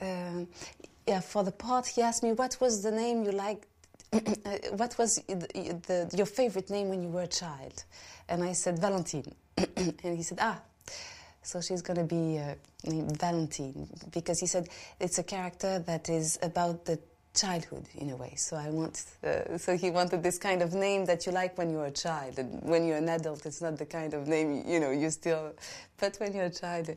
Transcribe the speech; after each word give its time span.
uh, 0.00 0.44
yeah, 1.06 1.20
for 1.20 1.42
the 1.42 1.52
part, 1.52 1.86
he 1.86 2.02
asked 2.02 2.22
me 2.22 2.32
what 2.32 2.56
was 2.60 2.82
the 2.82 2.90
name 2.90 3.24
you 3.24 3.32
liked. 3.32 3.66
what 4.72 4.96
was 4.98 5.16
the, 5.28 5.80
the, 5.86 6.16
your 6.16 6.26
favorite 6.26 6.70
name 6.70 6.88
when 6.88 7.02
you 7.02 7.08
were 7.08 7.22
a 7.22 7.28
child? 7.28 7.84
And 8.28 8.42
I 8.42 8.52
said 8.52 8.78
Valentine. 8.78 9.32
and 9.76 10.16
he 10.16 10.22
said, 10.22 10.38
ah, 10.40 10.60
so 11.42 11.60
she's 11.60 11.82
going 11.82 11.96
to 11.96 12.04
be 12.04 12.38
uh, 12.38 12.54
named 12.84 13.18
Valentine 13.18 13.88
because 14.12 14.40
he 14.40 14.46
said 14.46 14.68
it's 15.00 15.18
a 15.18 15.22
character 15.22 15.78
that 15.80 16.08
is 16.08 16.38
about 16.42 16.84
the 16.84 16.98
childhood 17.34 17.86
in 17.96 18.10
a 18.10 18.16
way. 18.16 18.34
So 18.36 18.56
I 18.56 18.70
want. 18.70 19.04
Uh, 19.24 19.56
so 19.56 19.76
he 19.76 19.90
wanted 19.90 20.22
this 20.22 20.38
kind 20.38 20.62
of 20.62 20.74
name 20.74 21.04
that 21.06 21.26
you 21.26 21.32
like 21.32 21.56
when 21.56 21.70
you're 21.70 21.86
a 21.86 21.90
child, 21.90 22.38
and 22.38 22.62
when 22.62 22.84
you're 22.86 22.98
an 22.98 23.08
adult, 23.08 23.46
it's 23.46 23.60
not 23.60 23.78
the 23.78 23.86
kind 23.86 24.14
of 24.14 24.26
name 24.26 24.64
you 24.66 24.80
know 24.80 24.90
you 24.90 25.10
still. 25.10 25.54
But 25.98 26.16
when 26.18 26.34
you're 26.34 26.46
a 26.46 26.50
child, 26.50 26.90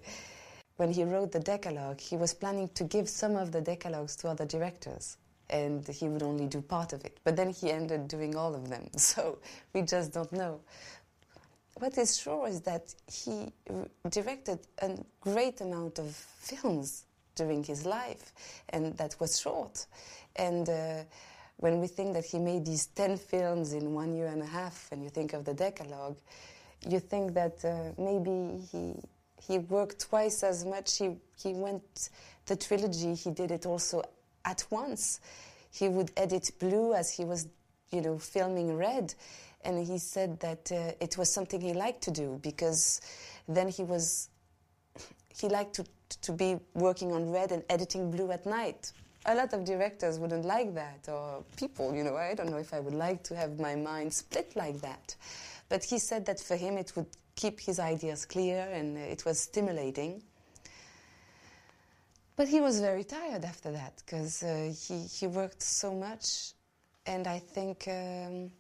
when 0.78 0.92
he 0.92 1.04
wrote 1.04 1.32
the 1.32 1.40
Decalogue, 1.40 2.00
he 2.00 2.18
was 2.18 2.34
planning 2.34 2.70
to 2.76 2.84
give 2.84 3.08
some 3.10 3.36
of 3.36 3.52
the 3.52 3.62
Decalogues 3.62 4.16
to 4.18 4.30
other 4.30 4.46
directors. 4.46 5.18
And 5.50 5.88
he 5.88 6.10
would 6.10 6.24
only 6.24 6.48
do 6.48 6.62
part 6.62 6.94
of 6.94 7.06
it. 7.06 7.20
But 7.24 7.36
then 7.36 7.50
he 7.50 7.72
ended 7.72 8.08
doing 8.08 8.36
all 8.36 8.56
of 8.56 8.70
them. 8.70 8.90
So 8.98 9.40
we 9.74 9.82
just 9.82 10.14
don't 10.14 10.32
know. 10.32 10.62
What 11.76 11.98
is 11.98 12.18
sure 12.18 12.48
is 12.48 12.62
that 12.62 12.94
he 13.12 13.52
directed 14.10 14.60
a 14.82 14.98
great 15.22 15.62
amount 15.62 16.00
of 16.00 16.16
films 16.16 17.06
during 17.36 17.64
his 17.64 17.86
life, 17.86 18.32
and 18.70 18.96
that 18.98 19.16
was 19.20 19.40
short. 19.40 19.88
And 20.36 20.70
uh, 20.70 21.04
when 21.58 21.80
we 21.80 21.88
think 21.88 22.14
that 22.14 22.26
he 22.26 22.40
made 22.40 22.66
these 22.66 22.88
10 22.88 23.18
films 23.18 23.74
in 23.74 23.94
one 23.94 24.14
year 24.16 24.28
and 24.28 24.42
a 24.42 24.46
half, 24.46 24.90
and 24.92 25.04
you 25.04 25.10
think 25.10 25.34
of 25.34 25.46
the 25.46 25.54
Decalogue, 25.54 26.18
you 26.88 27.00
think 27.00 27.34
that 27.34 27.64
uh, 27.64 27.92
maybe 28.02 28.60
he, 28.72 28.94
he 29.48 29.60
worked 29.60 30.10
twice 30.10 30.44
as 30.44 30.66
much. 30.66 30.98
He, 30.98 31.18
he 31.42 31.54
went 31.54 32.10
the 32.46 32.56
trilogy, 32.56 33.14
he 33.16 33.32
did 33.32 33.52
it 33.52 33.66
also 33.66 34.04
at 34.46 34.66
once. 34.70 35.20
He 35.72 35.90
would 35.90 36.12
edit 36.18 36.52
Blue 36.60 36.94
as 36.94 37.12
he 37.12 37.26
was, 37.26 37.48
you 37.92 38.02
know, 38.02 38.18
filming 38.18 38.76
Red. 38.76 39.14
And 39.64 39.86
he 39.86 39.98
said 39.98 40.40
that 40.42 40.72
uh, 40.72 40.92
it 41.00 41.18
was 41.18 41.34
something 41.34 41.62
he 41.62 41.74
liked 41.74 42.04
to 42.04 42.12
do 42.12 42.40
because 42.44 43.00
then 43.48 43.70
he 43.70 43.84
was, 43.84 44.30
he 45.30 45.48
liked 45.48 45.76
to, 45.76 45.86
to 46.22 46.32
be 46.34 46.60
working 46.74 47.12
on 47.12 47.32
Red 47.32 47.52
and 47.52 47.64
editing 47.70 48.12
Blue 48.12 48.32
at 48.32 48.46
night 48.46 48.92
a 49.26 49.36
lot 49.36 49.54
of 49.54 49.64
directors 49.64 50.20
wouldn't 50.20 50.46
like 50.46 50.74
that, 50.76 51.08
or 51.08 51.44
people, 51.56 51.96
you 51.96 52.04
know, 52.04 52.18
I 52.18 52.34
don't 52.34 52.50
know 52.50 52.58
if 52.58 52.74
I 52.74 52.80
would 52.80 52.94
like 52.94 53.24
to 53.24 53.36
have 53.36 53.60
my 53.60 53.76
mind 53.76 54.14
split 54.14 54.56
like 54.56 54.82
that. 54.82 55.16
But 55.70 55.84
he 55.84 55.98
said 55.98 56.26
that 56.26 56.40
for 56.40 56.56
him 56.56 56.78
it 56.78 56.92
would 56.96 57.08
keep 57.36 57.60
his 57.60 57.80
ideas 57.80 58.26
clear 58.26 58.68
and 58.72 58.98
it 58.98 59.26
was 59.26 59.40
stimulating. 59.40 60.24
But 62.36 62.48
he 62.48 62.62
was 62.62 62.80
very 62.80 63.04
tired 63.04 63.46
after 63.46 63.72
that 63.72 64.02
because 64.06 64.42
uh, 64.42 64.74
he, 64.88 65.02
he 65.02 65.28
worked 65.28 65.62
so 65.62 65.94
much, 65.94 66.54
and 67.06 67.28
I 67.28 67.38
think 67.38 67.88
um, 67.88 68.52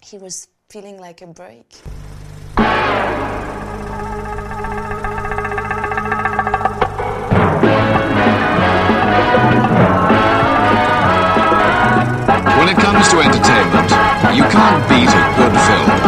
he 0.00 0.18
was 0.18 0.48
feeling 0.68 0.98
like 0.98 1.22
a 1.22 1.28
break. 1.28 1.74
When 12.58 12.68
it 12.68 12.76
comes 12.76 13.08
to 13.10 13.20
entertainment, 13.20 13.90
you 14.36 14.42
can't 14.42 14.88
beat 14.88 15.08
a 15.08 15.34
good 15.36 15.54
film. 15.68 16.07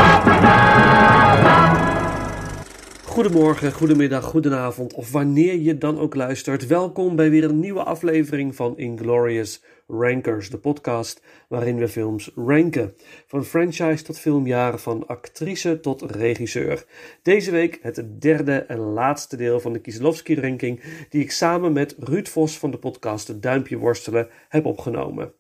Goedemorgen, 3.21 3.73
goedemiddag, 3.73 4.25
goedenavond 4.25 4.95
of 4.95 5.13
wanneer 5.13 5.55
je 5.55 5.79
dan 5.79 5.99
ook 5.99 6.15
luistert. 6.15 6.67
Welkom 6.67 7.17
bij 7.17 7.31
weer 7.31 7.45
een 7.45 7.61
nieuwe 7.61 7.83
aflevering 7.83 8.57
van 8.57 8.79
Inglorious 8.79 9.63
Rankers, 9.87 10.51
de 10.51 10.59
podcast 10.59 11.23
waarin 11.49 11.77
we 11.77 11.89
films 11.89 12.31
ranken. 12.35 12.95
Van 13.27 13.45
franchise 13.45 14.05
tot 14.05 14.19
filmjaren, 14.19 14.81
van 14.81 15.07
actrice 15.07 15.81
tot 15.81 16.03
regisseur. 16.03 16.85
Deze 17.23 17.51
week 17.51 17.79
het 17.83 18.05
derde 18.21 18.57
en 18.57 18.79
laatste 18.79 19.37
deel 19.37 19.61
van 19.61 19.73
de 19.73 19.81
Kieslowski-ranking 19.81 20.83
die 21.09 21.23
ik 21.23 21.31
samen 21.31 21.73
met 21.73 21.97
Ruud 21.99 22.29
Vos 22.29 22.59
van 22.59 22.71
de 22.71 22.79
podcast 22.79 23.43
Duimpje 23.43 23.77
Worstelen 23.77 24.29
heb 24.49 24.65
opgenomen. 24.65 25.40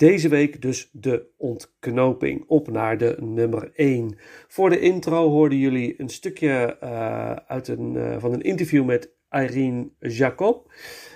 Deze 0.00 0.28
week 0.28 0.62
dus 0.62 0.88
de 0.92 1.26
ontknoping 1.36 2.44
op 2.46 2.70
naar 2.70 2.98
de 2.98 3.16
nummer 3.18 3.70
1. 3.74 4.16
Voor 4.48 4.70
de 4.70 4.80
intro 4.80 5.28
hoorden 5.28 5.58
jullie 5.58 5.94
een 6.00 6.08
stukje 6.08 6.76
uh, 6.82 7.32
uit 7.32 7.68
een, 7.68 7.94
uh, 7.94 8.16
van 8.18 8.32
een 8.32 8.40
interview 8.40 8.84
met 8.84 9.10
Irene 9.30 9.90
Jacob 9.98 10.72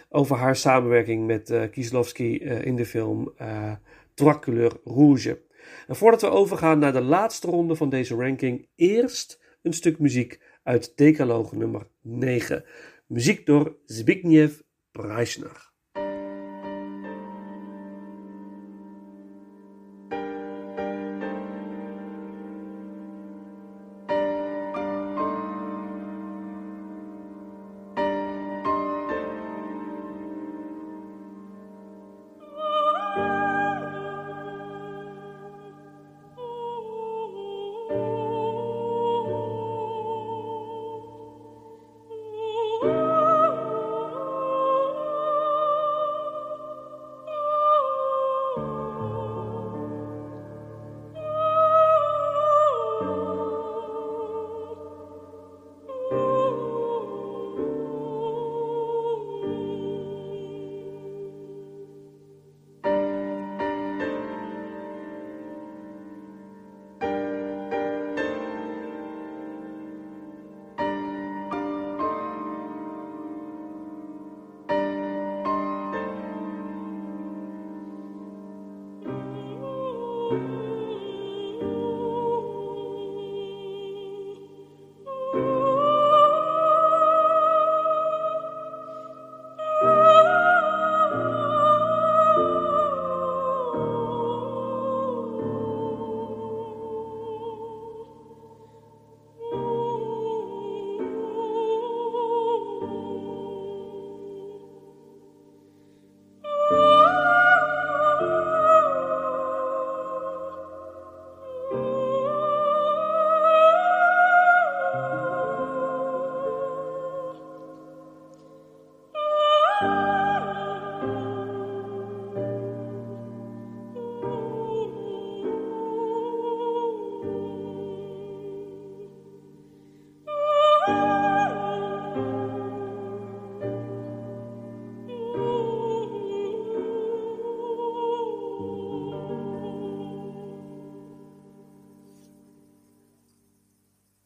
over 0.09 0.37
haar 0.37 0.57
samenwerking 0.57 1.27
met 1.27 1.51
uh, 1.51 1.63
Kieslowski 1.71 2.39
in 2.39 2.77
de 2.77 2.87
film 2.87 3.35
Trois 4.15 4.39
Couleurs 4.39 4.77
Rouge. 4.85 5.43
En 5.87 5.97
voordat 5.97 6.21
we 6.21 6.29
overgaan 6.29 6.79
naar 6.79 6.93
de 6.93 7.03
laatste 7.03 7.47
ronde 7.47 7.77
van 7.77 7.89
deze 7.89 8.15
ranking, 8.15 8.69
eerst 8.75 9.41
een 9.63 9.73
stuk 9.73 9.99
muziek 9.99 10.41
uit 10.63 10.93
Decalogue 10.97 11.59
nummer 11.59 11.87
9. 12.01 12.65
Muziek 13.07 13.47
door 13.47 13.77
Zbigniew 13.87 14.51
Preisner. 14.91 15.74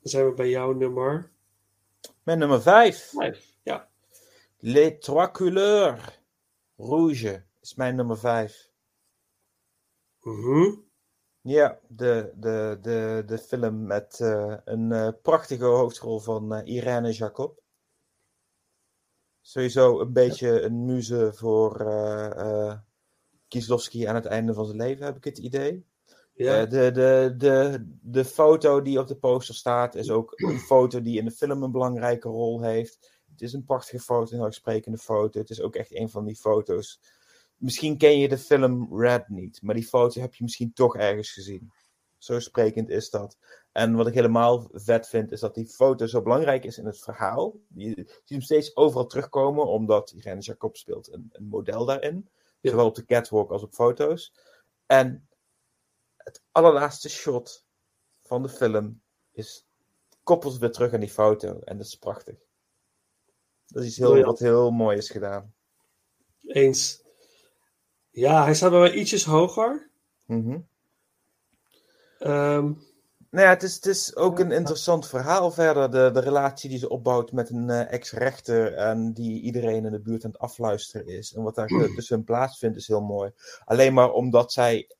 Dan 0.08 0.20
zijn 0.20 0.31
we 0.31 0.37
bij 0.37 0.49
jouw 0.49 0.72
nummer. 0.72 1.31
Mijn 2.22 2.38
nummer 2.38 2.62
vijf. 2.62 3.10
Vijf, 3.14 3.56
ja. 3.62 3.88
Les 4.58 5.00
Trois 5.00 5.31
Couleurs. 5.31 6.20
Rouge 6.76 7.44
is 7.60 7.75
mijn 7.75 7.96
nummer 7.96 8.19
5. 8.19 8.70
Mhm. 10.20 10.75
Ja, 11.40 11.81
de, 11.88 12.32
de, 12.34 12.78
de, 12.81 13.22
de 13.26 13.38
film 13.38 13.87
met 13.87 14.20
eh, 14.20 14.56
een 14.64 14.93
eh, 14.93 15.08
prachtige 15.22 15.64
hoofdrol 15.64 16.19
van 16.19 16.54
eh, 16.54 16.75
Irene 16.75 17.12
Jacob. 17.12 17.62
Sowieso 19.40 20.00
een 20.00 20.12
beetje 20.12 20.61
een 20.61 20.84
muze 20.84 21.32
voor 21.34 21.76
Kieslowski 23.49 24.04
aan 24.04 24.14
het 24.14 24.26
einde 24.26 24.54
van 24.54 24.64
zijn 24.64 24.78
leven, 24.78 25.04
heb 25.04 25.16
ik 25.16 25.25
het 25.25 25.38
idee. 25.38 25.87
Ja. 26.38 26.61
Eh, 26.61 26.70
de, 26.70 26.90
de, 26.90 27.35
de, 27.37 27.87
de 28.02 28.25
foto 28.25 28.82
die 28.82 28.99
op 28.99 29.06
de 29.06 29.17
poster 29.17 29.55
staat 29.55 29.94
is 29.94 30.11
ook 30.11 30.32
een 30.37 30.58
foto 30.73 31.00
die 31.00 31.19
in 31.19 31.25
de 31.25 31.31
film 31.31 31.62
een 31.62 31.73
belangrijke 31.73 32.29
rol 32.29 32.62
heeft. 32.62 33.23
Het 33.31 33.43
is 33.43 33.52
een 33.52 33.64
prachtige 33.64 34.00
foto, 34.00 34.37
een 34.37 34.43
uitsprekende 34.43 34.99
foto. 34.99 35.40
Het 35.40 35.50
is 35.50 35.61
ook 35.61 35.75
echt 35.75 35.94
een 35.94 36.08
van 36.08 36.25
die 36.25 36.37
foto's. 36.37 37.00
Misschien 37.56 37.99
ken 37.99 38.19
je 38.19 38.29
de 38.29 38.38
film 38.38 39.00
Red 39.00 39.29
niet, 39.29 39.62
maar 39.62 39.75
die 39.75 39.87
foto 39.87 40.20
heb 40.20 40.35
je 40.35 40.43
misschien 40.43 40.73
toch 40.73 40.96
ergens 40.96 41.32
gezien. 41.32 41.73
Zo 42.19 42.40
sprekend 42.40 42.88
is 42.88 43.11
dat. 43.11 43.37
En 43.73 43.94
wat 43.94 44.06
ik 44.06 44.14
helemaal 44.14 44.69
vet 44.73 45.08
vind, 45.08 45.32
is 45.32 45.40
dat 45.40 45.55
die 45.55 45.67
foto 45.67 46.06
zo 46.06 46.23
belangrijk 46.23 46.64
is 46.64 46.79
in 46.79 46.87
het 46.87 46.99
verhaal. 46.99 47.56
Je 47.75 47.88
ziet 47.96 48.23
hem 48.25 48.40
steeds 48.40 48.76
overal 48.76 49.06
terugkomen, 49.06 49.67
omdat 49.67 50.11
Irene 50.11 50.40
Jacob 50.40 50.76
speelt 50.76 51.12
een, 51.12 51.29
een 51.32 51.46
model 51.46 51.85
daarin. 51.85 52.29
Ja. 52.61 52.70
Zowel 52.70 52.87
op 52.87 52.94
de 52.94 53.05
catwalk 53.05 53.50
als 53.50 53.62
op 53.62 53.75
foto's. 53.75 54.35
En 54.87 55.27
het 56.28 56.42
allerlaatste 56.52 57.08
shot 57.08 57.66
van 58.22 58.42
de 58.42 58.48
film 58.48 59.02
is 59.32 59.66
koppelt 60.22 60.58
weer 60.58 60.72
terug 60.72 60.92
aan 60.92 61.00
die 61.00 61.08
foto. 61.08 61.60
En 61.60 61.76
dat 61.76 61.86
is 61.86 61.94
prachtig. 61.94 62.36
Dat 63.66 63.82
is 63.82 63.88
iets 63.88 63.98
heel, 63.98 64.22
wat 64.25 64.38
heel 64.38 64.70
mooi 64.70 64.96
is 64.96 65.10
gedaan. 65.10 65.54
Eens. 66.46 67.02
Ja, 68.10 68.44
hij 68.44 68.54
staat 68.54 68.70
bij 68.70 68.80
mij 68.80 68.92
ietsjes 68.94 69.25
hoger. 69.25 69.90
Mhm. 70.26 70.60
Ehm, 72.19 72.72
Nou 73.30 73.44
ja, 73.44 73.50
het 73.50 73.62
is, 73.62 73.75
het 73.75 73.86
is 73.86 74.16
ook 74.16 74.38
een 74.38 74.52
interessant 74.52 75.08
verhaal 75.08 75.50
verder. 75.50 75.90
De, 75.90 76.10
de 76.12 76.20
relatie 76.20 76.70
die 76.70 76.78
ze 76.78 76.88
opbouwt 76.88 77.32
met 77.32 77.50
een 77.50 77.70
eh, 77.70 77.92
ex-rechter 77.92 78.75
en 78.75 79.12
die 79.12 79.40
iedereen 79.40 79.84
in 79.84 79.92
de 79.92 80.00
buurt 80.00 80.25
aan 80.25 80.30
het 80.30 80.40
afluisteren 80.40 81.06
is. 81.06 81.34
En 81.34 81.42
wat 81.42 81.54
daar 81.54 81.66
tussen 81.94 82.16
hun 82.16 82.25
plaatsvindt 82.25 82.76
is 82.76 82.88
heel 82.88 83.00
mooi. 83.00 83.32
Alleen 83.64 83.94
maar 83.94 84.12
omdat 84.12 84.52
zij 84.52 84.90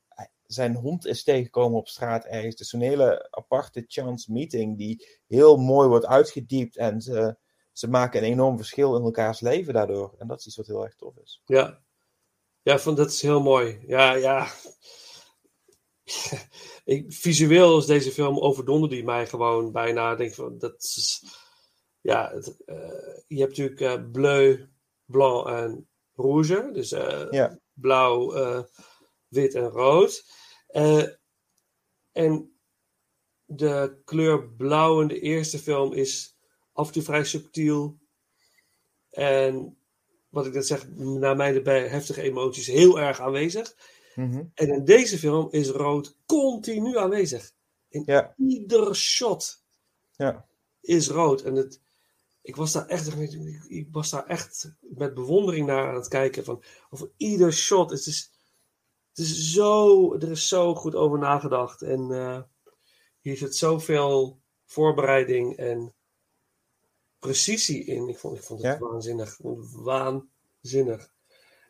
zijn 0.51 0.75
hond 0.75 1.05
is 1.05 1.23
tegengekomen 1.23 1.77
op 1.79 1.87
straat 1.87 2.25
ergens. 2.25 2.55
Is 2.55 2.69
zo'n 2.69 2.79
hele 2.81 3.27
aparte 3.31 3.83
chance 3.87 4.31
meeting 4.31 4.77
die 4.77 5.07
heel 5.27 5.57
mooi 5.57 5.87
wordt 5.87 6.05
uitgediept. 6.05 6.77
En 6.77 7.01
ze, 7.01 7.37
ze 7.73 7.89
maken 7.89 8.23
een 8.23 8.31
enorm 8.31 8.57
verschil 8.57 8.95
in 8.97 9.03
elkaars 9.03 9.39
leven 9.39 9.73
daardoor. 9.73 10.15
En 10.17 10.27
dat 10.27 10.39
is 10.39 10.45
iets 10.47 10.55
wat 10.55 10.67
heel 10.67 10.83
erg 10.83 10.95
tof 10.95 11.17
is. 11.23 11.41
ja. 11.45 11.81
Ja, 12.61 12.79
van, 12.79 12.95
dat 12.95 13.09
is 13.09 13.21
heel 13.21 13.41
mooi. 13.41 13.79
Ja, 13.87 14.13
ja. 14.13 14.47
ik, 16.83 17.13
visueel 17.13 17.77
is 17.77 17.85
deze 17.85 18.11
film 18.11 18.39
overdonder 18.39 18.89
die 18.89 19.03
mij 19.03 19.27
gewoon 19.27 19.71
bijna. 19.71 20.15
Denk 20.15 20.33
van, 20.33 20.57
dat 20.57 20.75
is, 20.83 21.23
ja, 22.01 22.31
het, 22.33 22.63
eh, 22.65 22.75
je 23.27 23.39
hebt 23.39 23.57
natuurlijk 23.57 23.81
eh, 23.81 24.11
bleu, 24.11 24.65
blanc 25.05 25.47
en 25.47 25.87
rouge. 26.15 26.69
Dus 26.73 26.91
eh, 26.91 27.27
Ja. 27.29 27.59
blauw, 27.73 28.33
wit 29.29 29.55
en 29.55 29.67
rood. 29.69 30.25
Eh, 30.67 31.03
en 32.11 32.53
de 33.45 34.01
kleur 34.05 34.49
blauw 34.49 35.01
in 35.01 35.07
de 35.07 35.19
eerste 35.19 35.59
film 35.59 35.93
is 35.93 36.37
af 36.73 36.87
en 36.87 36.93
toe 36.93 37.01
vrij 37.03 37.23
subtiel. 37.23 37.97
En 39.09 39.77
wat 40.29 40.45
ik 40.45 40.53
net 40.53 40.67
zeg, 40.67 40.89
naar 40.95 41.35
mij 41.35 41.51
de 41.51 41.61
bij 41.61 41.87
heftige 41.87 42.21
emoties 42.21 42.67
heel 42.67 42.99
erg 42.99 43.19
aanwezig. 43.19 43.75
Mhm. 44.15 44.43
En 44.53 44.67
in 44.69 44.85
deze 44.85 45.17
film 45.17 45.47
is 45.51 45.69
rood 45.69 46.17
continu 46.25 46.97
aanwezig. 46.97 47.51
In 47.89 48.03
Ja. 48.05 48.33
ieder 48.37 48.95
shot 48.95 49.63
Ja. 50.11 50.47
is 50.81 51.07
rood. 51.07 51.41
En 51.41 51.55
het, 51.55 51.81
ik, 52.41 52.55
was 52.55 52.71
daar 52.71 52.87
echt, 52.87 53.19
ik, 53.19 53.63
ik 53.67 53.87
was 53.91 54.09
daar 54.09 54.25
echt 54.25 54.71
met 54.79 55.13
bewondering 55.13 55.65
naar 55.67 55.87
aan 55.87 55.95
het 55.95 56.07
kijken. 56.07 56.43
Van, 56.43 56.63
over 56.89 57.11
ieder 57.17 57.53
shot. 57.53 57.89
Het 57.89 58.05
is, 58.05 58.31
is 59.19 59.51
zo, 59.53 60.13
er 60.15 60.31
is 60.31 60.47
zo 60.47 60.75
goed 60.75 60.95
over 60.95 61.19
nagedacht. 61.19 61.81
En 61.81 62.11
eh, 62.11 62.41
hier 63.19 63.37
zit 63.37 63.55
zoveel 63.55 64.39
voorbereiding 64.65 65.55
en 65.57 65.93
precisie 67.19 67.83
in. 67.85 68.07
Ik 68.07 68.17
vond, 68.17 68.37
ik 68.37 68.43
vond 68.43 68.61
het 68.63 68.79
Ja? 68.79 68.87
waanzinnig. 68.87 69.37
Waanzinnig. 69.73 71.09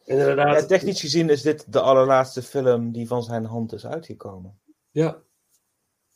En 0.05 0.17
inderdaad, 0.17 0.59
Ja, 0.61 0.65
technisch 0.67 0.99
gezien 1.01 1.29
is 1.29 1.41
dit 1.41 1.73
de 1.73 1.79
allerlaatste 1.81 2.41
film 2.41 2.91
die 2.91 3.07
van 3.07 3.23
zijn 3.23 3.45
hand 3.45 3.73
is 3.73 3.85
uitgekomen. 3.85 4.59
Ja. 4.91 5.21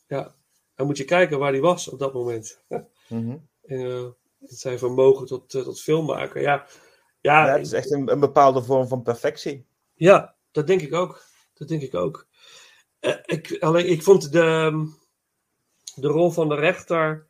Ja. 0.06 0.34
Dan 0.74 0.86
moet 0.86 0.96
je 0.96 1.04
kijken 1.04 1.38
waar 1.38 1.52
hij 1.52 1.60
was 1.60 1.88
op 1.88 1.98
dat 1.98 2.12
moment. 2.12 2.60
Mhm. 3.08 3.36
En 3.62 3.80
eh, 3.90 4.04
zijn 4.40 4.78
vermogen 4.78 5.26
tot, 5.26 5.54
eh, 5.54 5.62
tot 5.62 5.80
filmmaker. 5.80 6.40
Ja. 6.40 6.66
Ja, 7.20 7.46
Ja, 7.46 7.52
het 7.52 7.66
is 7.66 7.72
echt 7.72 7.90
een, 7.90 8.10
een 8.12 8.20
bepaalde 8.20 8.62
vorm 8.62 8.88
van 8.88 9.02
perfectie. 9.02 9.66
ja, 9.94 10.34
dat 10.54 10.66
denk 10.66 10.80
ik 10.80 10.94
ook. 10.94 11.22
Dat 11.54 11.68
denk 11.68 11.82
ik 11.82 11.94
ook. 11.94 12.26
Eh, 13.00 13.14
ik, 13.24 13.56
alleen, 13.60 13.88
ik 13.90 14.02
vond 14.02 14.32
de, 14.32 14.40
ehm, 14.40 14.86
de 15.94 16.08
rol 16.08 16.30
van 16.30 16.48
de 16.48 16.54
rechter 16.54 17.26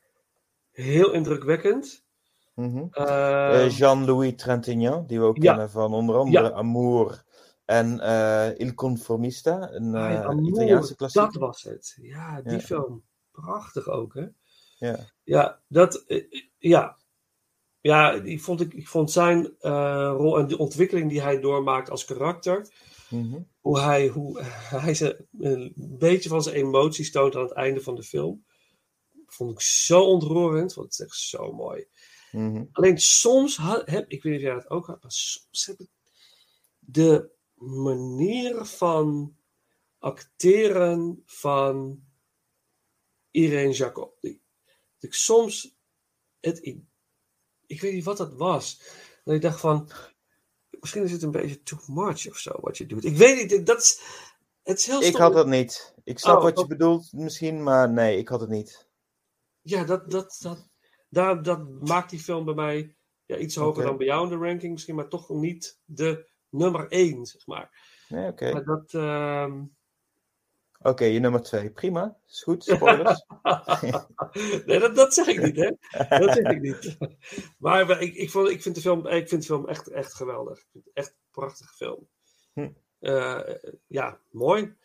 heel 0.71 1.13
indrukwekkend. 1.13 2.05
Mhm. 2.55 2.85
Eh, 2.91 3.65
Eh, 3.65 3.71
Jean-Louis 3.71 4.33
Trintignant, 4.37 5.09
die 5.09 5.19
we 5.19 5.25
ook 5.25 5.37
Ja. 5.37 5.43
kennen 5.43 5.71
van 5.71 5.93
onder 5.95 6.17
andere 6.17 6.49
Ja. 6.49 6.53
Amour 6.53 7.25
en 7.65 8.01
eh, 8.01 8.59
Il 8.67 8.75
Conformista, 8.75 9.71
een 9.73 9.95
ah, 9.95 10.11
ja, 10.13 10.25
Amour, 10.25 10.49
Italiaanse 10.49 10.89
dat 10.89 10.97
klassieker. 10.97 11.41
was 11.41 11.63
het. 11.63 11.97
Ja, 12.01 12.41
die 12.43 12.61
film. 12.61 13.03
Prachtig 13.33 13.89
ook, 13.89 14.15
hè? 14.15 14.27
Ja. 14.77 14.99
Ja, 15.23 15.61
dat, 15.69 16.05
ja. 16.59 16.97
Ja, 17.81 18.19
die 18.19 18.43
vond 18.43 18.61
ik, 18.61 18.75
ik 18.75 18.89
vond 18.89 19.11
zijn 19.11 19.55
rol 20.17 20.39
en 20.39 20.47
de 20.49 20.59
ontwikkeling 20.59 21.11
die 21.11 21.23
hij 21.23 21.41
doormaakt 21.41 21.91
als 21.91 22.05
karakter. 22.05 22.69
Mhm. 23.11 23.43
Hoe 23.61 23.81
hij, 23.81 24.09
hoe 24.09 24.43
hij 24.85 24.95
ze 24.95 25.27
een 25.39 25.73
beetje 25.77 26.29
van 26.29 26.43
zijn 26.43 26.57
emoties 26.57 27.11
toont 27.11 27.37
aan 27.37 27.43
het 27.43 27.53
einde 27.53 27.81
van 27.81 27.95
de 27.95 28.03
film. 28.03 28.45
Vond 29.27 29.51
ik 29.51 29.61
zo 29.61 30.03
ontroerend, 30.05 30.75
want 30.75 30.87
het 30.87 30.99
is 30.99 31.07
echt 31.07 31.17
zo 31.17 31.53
mooi. 31.53 31.87
Mhm. 32.33 32.65
Alleen 32.73 32.99
soms 32.99 33.57
had, 33.57 33.87
heb 33.87 34.11
ik 34.11 34.23
weet 34.23 34.33
niet 34.33 34.43
of 34.43 34.47
jij 34.47 34.55
dat 34.55 34.71
ook 34.71 34.87
had, 34.87 35.03
maar 35.03 35.13
soms 35.13 35.67
heb 35.67 35.81
ik 35.81 35.91
de 36.79 37.31
manier 37.55 38.65
van 38.65 39.37
acteren 39.99 41.23
van 41.27 42.05
Irene 43.31 43.73
Jacob. 43.73 44.19
Dat 44.21 44.33
ik 44.99 45.15
soms 45.15 45.77
het, 46.41 46.65
ik, 46.65 46.79
ik 47.67 47.81
weet 47.81 47.93
niet 47.93 48.05
wat 48.05 48.17
dat 48.17 48.35
was. 48.35 48.83
Dat 49.25 49.35
ik 49.35 49.43
dacht 49.43 49.61
van, 49.61 49.91
misschien 50.85 51.05
is 51.05 51.13
het 51.13 51.23
een 51.23 51.31
beetje 51.31 51.63
too 51.63 51.79
much 51.87 52.29
of 52.29 52.37
zo 52.37 52.51
wat 52.61 52.79
je 52.79 52.87
doet. 52.87 53.05
Ik 53.05 53.17
weet 53.17 53.51
niet, 53.51 53.67
dat 53.67 53.79
is, 53.79 54.01
het 54.63 54.79
is 54.79 54.87
heel 54.87 55.01
Ik 55.01 55.07
stom. 55.07 55.21
had 55.21 55.35
het 55.35 55.47
niet. 55.47 55.95
Ik 56.05 56.19
snap 56.19 56.37
Oh, 56.37 56.43
wat 56.43 56.59
je 56.59 56.67
bedoelt 56.67 57.13
misschien, 57.13 57.63
maar 57.63 57.91
nee, 57.91 58.19
ik 58.19 58.29
had 58.29 58.41
het 58.41 58.51
niet. 58.51 58.89
Ja, 59.61 59.85
dat, 59.85 60.11
dat, 60.11 60.37
dat, 60.41 60.69
daar, 61.09 61.43
dat 61.43 61.81
maakt 61.81 62.11
die 62.11 62.21
film 62.21 62.45
bij 62.45 62.55
mij 62.55 62.97
ja, 63.27 63.37
iets 63.37 63.57
hoger 63.57 63.85
dan 63.85 63.97
bij 63.97 64.07
jou 64.07 64.23
in 64.25 64.39
de 64.39 64.47
ranking 64.47 64.73
misschien, 64.73 64.95
maar 64.95 65.09
toch 65.09 65.29
niet 65.29 65.79
de 65.85 66.29
nummer 66.49 66.89
één, 66.89 67.27
zeg 67.27 67.47
maar. 67.47 67.71
Nee, 68.09 68.29
oké. 68.29 68.53
Maar 68.53 68.65
dat, 68.65 68.95
ehm, 68.95 69.63
Oké, 70.87 71.05
je 71.05 71.19
nummer 71.19 71.43
twee. 71.43 71.71
Prima. 71.71 72.17
Is 72.29 72.43
goed. 72.43 72.65
Spoilers. 72.75 73.25
nee, 74.67 74.79
dat, 74.79 74.97
dat 74.97 75.15
zeg 75.15 75.27
ik 75.27 75.43
niet, 75.43 75.57
hè? 75.57 75.71
Dat 76.19 76.35
zeg 76.35 76.51
ik 76.51 76.61
niet. 76.61 76.97
Maar, 77.59 77.87
maar 77.87 78.03
ik, 78.03 78.15
ik, 78.15 78.31
vond, 78.31 78.49
ik, 78.49 78.63
vind 78.63 78.75
de 78.75 78.81
film, 78.81 79.07
ik 79.07 79.29
vind 79.29 79.41
de 79.41 79.47
film 79.47 79.69
echt, 79.69 79.89
echt 79.89 80.15
geweldig. 80.15 80.59
Ik 80.59 80.69
vind 80.73 80.85
het 80.85 80.95
echt 80.95 81.09
een 81.09 81.31
prachtige 81.31 81.75
film. 81.75 82.09
Hm. 82.53 82.71
Eh, 82.99 83.41
ja, 83.87 84.19
mooi. 84.31 84.77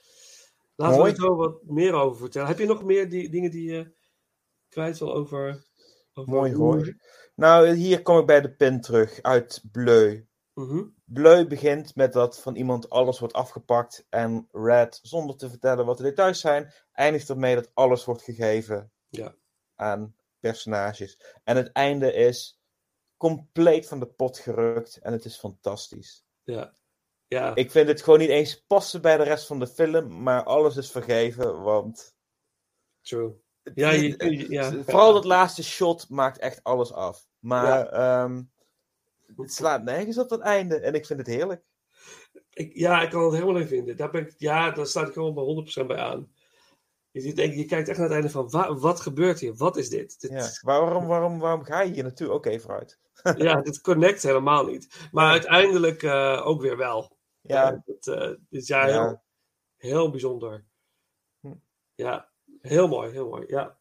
Laten 0.75 0.97
Mooi. 0.97 1.13
we 1.13 1.25
er 1.25 1.35
wat 1.35 1.63
meer 1.63 1.93
over 1.93 2.19
vertellen. 2.19 2.47
Heb 2.47 2.59
je 2.59 2.65
nog 2.65 2.83
meer 2.83 3.09
die, 3.09 3.29
dingen 3.29 3.51
die 3.51 3.71
je 3.71 3.93
kwijt 4.69 4.99
wil 4.99 5.13
over, 5.13 5.65
over 6.13 6.33
Mooi 6.33 6.53
hoor. 6.53 6.95
Nou, 7.35 7.73
hier 7.73 8.01
kom 8.01 8.19
ik 8.19 8.25
bij 8.25 8.41
de 8.41 8.51
pin 8.51 8.81
terug 8.81 9.21
uit 9.21 9.63
Bleu. 9.71 10.23
Mhm. 10.59 10.83
Bleu 11.05 11.47
begint 11.47 11.95
met 11.95 12.13
dat 12.13 12.39
van 12.39 12.55
iemand 12.55 12.89
alles 12.89 13.19
wordt 13.19 13.33
afgepakt 13.33 14.05
en 14.09 14.47
Red, 14.51 14.99
zonder 15.01 15.35
te 15.35 15.49
vertellen 15.49 15.85
wat 15.85 15.97
de 15.97 16.03
details 16.03 16.39
zijn, 16.39 16.73
eindigt 16.91 17.29
ermee 17.29 17.55
dat 17.55 17.71
alles 17.73 18.05
wordt 18.05 18.21
gegeven 18.21 18.91
Ja. 19.09 19.35
aan 19.75 20.15
personages. 20.39 21.19
En 21.43 21.55
het 21.55 21.71
einde 21.71 22.13
is 22.13 22.61
compleet 23.17 23.87
van 23.87 23.99
de 23.99 24.05
pot 24.07 24.37
gerukt 24.37 24.97
en 24.97 25.11
het 25.11 25.25
is 25.25 25.37
fantastisch. 25.37 26.25
Ja. 26.43 26.73
Ja. 27.27 27.55
Ik 27.55 27.71
vind 27.71 27.87
het 27.87 28.01
gewoon 28.01 28.19
niet 28.19 28.29
eens 28.29 28.63
passen 28.67 29.01
bij 29.01 29.17
de 29.17 29.23
rest 29.23 29.45
van 29.47 29.59
de 29.59 29.67
film, 29.67 30.21
maar 30.23 30.43
alles 30.43 30.77
is 30.77 30.91
vergeven, 30.91 31.61
want 31.61 32.15
True. 33.01 33.41
Ja, 33.73 33.89
je, 33.89 34.45
ja. 34.49 34.71
vooral 34.83 35.13
dat 35.13 35.25
laatste 35.25 35.63
shot 35.63 36.09
maakt 36.09 36.37
echt 36.37 36.63
alles 36.63 36.93
af. 36.93 37.27
Maar 37.39 37.87
ehm, 37.87 38.43
het 39.35 39.53
slaat 39.53 39.83
nergens 39.83 40.17
op 40.17 40.29
het 40.29 40.39
einde. 40.41 40.79
En 40.79 40.93
ik 40.93 41.05
vind 41.05 41.19
het 41.19 41.27
heerlijk. 41.27 41.63
Ik, 42.49 42.75
ja, 42.75 43.01
ik 43.01 43.09
kan 43.09 43.23
het 43.23 43.33
helemaal 43.33 43.53
niet 43.53 43.67
vinden. 43.67 43.97
Daar 43.97 44.11
ben 44.11 44.21
ik, 44.27 44.33
ja, 44.37 44.71
daar 44.71 44.85
staat 44.85 45.07
ik 45.07 45.13
gewoon 45.13 45.33
bij 45.33 45.83
100% 45.83 45.85
bij 45.87 45.97
aan. 45.97 46.31
Je, 47.11 47.33
denkt, 47.33 47.55
je 47.55 47.65
kijkt 47.65 47.87
echt 47.87 47.97
naar 47.97 48.07
het 48.07 48.15
einde 48.15 48.29
van, 48.29 48.49
wa- 48.49 48.73
wat 48.75 48.99
gebeurt 48.99 49.39
hier? 49.39 49.55
Wat 49.55 49.77
is 49.77 49.89
dit? 49.89 50.21
dit 50.21 50.31
Ja. 50.31 50.49
Waarom, 50.61 51.07
waarom, 51.07 51.39
waarom 51.39 51.63
ga 51.63 51.81
je 51.81 51.93
hier 51.93 52.03
naartoe? 52.03 52.31
Oké, 52.31 52.59
vooruit. 52.59 52.99
ja, 53.37 53.61
dit 53.61 53.81
connect 53.81 54.23
helemaal 54.23 54.65
niet. 54.65 55.07
Maar 55.11 55.31
uiteindelijk 55.31 56.03
eh, 56.03 56.41
ook 56.45 56.61
weer 56.61 56.77
wel. 56.77 57.17
Ja, 57.41 57.71
Eh, 57.71 57.79
het, 57.85 58.37
is 58.49 58.67
ja, 58.67 58.87
Ja. 58.87 59.03
Heel, 59.05 59.21
heel 59.77 60.09
bijzonder. 60.11 60.65
Hm. 61.39 61.53
Ja, 61.95 62.29
heel 62.61 62.87
mooi, 62.87 63.11
heel 63.11 63.29
mooi. 63.29 63.43
Ja. 63.47 63.77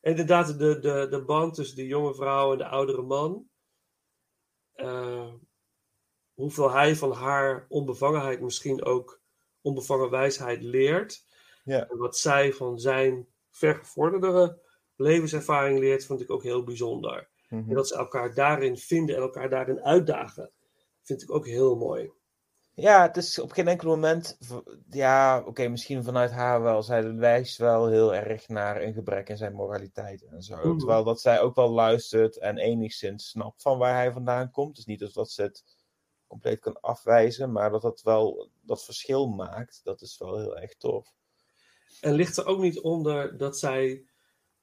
En 0.00 0.10
inderdaad, 0.10 0.58
de, 0.58 0.78
de, 0.78 1.06
de 1.10 1.24
band 1.24 1.54
tussen 1.54 1.76
de 1.76 1.86
jonge 1.86 2.14
vrouw 2.14 2.52
en 2.52 2.58
de 2.58 2.66
oudere 2.66 3.02
man. 3.02 3.50
Eh, 4.82 5.32
hoeveel 6.34 6.70
hij 6.70 6.96
van 6.96 7.12
haar 7.12 7.66
onbevangenheid 7.68 8.40
misschien 8.40 8.84
ook 8.84 9.20
onbevangen 9.60 10.10
wijsheid 10.10 10.62
leert. 10.62 11.24
Ja. 11.64 11.88
En 11.88 11.96
wat 11.96 12.16
zij 12.16 12.52
van 12.52 12.78
zijn 12.78 13.28
vergevorderdere 13.50 14.60
levenservaring 14.96 15.78
leert, 15.78 16.06
vond 16.06 16.20
ik 16.20 16.30
ook 16.30 16.42
heel 16.42 16.64
bijzonder. 16.64 17.28
Mhm. 17.48 17.68
En 17.68 17.74
dat 17.74 17.88
ze 17.88 17.96
elkaar 17.96 18.34
daarin 18.34 18.76
vinden 18.76 19.16
en 19.16 19.22
elkaar 19.22 19.48
daarin 19.48 19.80
uitdagen, 19.80 20.50
vind 21.02 21.22
ik 21.22 21.30
ook 21.30 21.46
heel 21.46 21.76
mooi. 21.76 22.12
Ja, 22.74 23.02
het 23.02 23.16
is 23.16 23.38
op 23.38 23.52
geen 23.52 23.68
enkel 23.68 23.88
moment. 23.88 24.38
Ja, 24.90 25.42
oké, 25.46 25.68
misschien 25.68 26.04
vanuit 26.04 26.30
haar 26.30 26.62
wel. 26.62 26.82
Zij 26.82 27.14
wijst 27.14 27.56
wel 27.56 27.86
heel 27.86 28.14
erg 28.14 28.48
naar 28.48 28.82
een 28.82 28.92
gebrek 28.92 29.28
in 29.28 29.36
zijn 29.36 29.54
moraliteit 29.54 30.24
en 30.24 30.42
zo. 30.42 30.76
Terwijl 30.76 31.04
dat 31.04 31.20
zij 31.20 31.40
ook 31.40 31.54
wel 31.54 31.70
luistert 31.70 32.38
en 32.38 32.58
enigszins 32.58 33.28
snapt 33.28 33.62
van 33.62 33.78
waar 33.78 33.94
hij 33.94 34.12
vandaan 34.12 34.50
komt. 34.50 34.76
Dus 34.76 34.84
niet 34.84 35.02
alsof 35.02 35.30
ze 35.30 35.42
het 35.42 35.64
compleet 36.26 36.60
kan 36.60 36.80
afwijzen, 36.80 37.52
maar 37.52 37.70
dat 37.70 37.82
dat 37.82 38.02
wel 38.02 38.48
dat 38.60 38.84
verschil 38.84 39.28
maakt. 39.28 39.80
Dat 39.84 40.00
is 40.00 40.18
wel 40.18 40.38
heel 40.38 40.58
erg 40.58 40.74
tof. 40.76 41.14
En 42.00 42.12
ligt 42.12 42.36
er 42.36 42.46
ook 42.46 42.60
niet 42.60 42.80
onder 42.80 43.36
dat 43.36 43.58
zij 43.58 44.04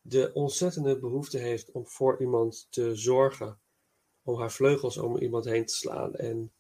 de 0.02 0.32
ontzettende 0.34 1.00
behoefte 1.00 1.38
heeft 1.38 1.72
om 1.72 1.88
voor 1.88 2.22
iemand 2.22 2.68
te 2.70 2.96
zorgen, 2.96 3.60
om 4.24 4.40
haar 4.40 4.52
vleugels 4.52 4.98
om 4.98 5.18
iemand 5.18 5.46
heen 5.46 5.66
te 5.66 5.76
slaan. 5.76 6.16
En... 6.16 6.52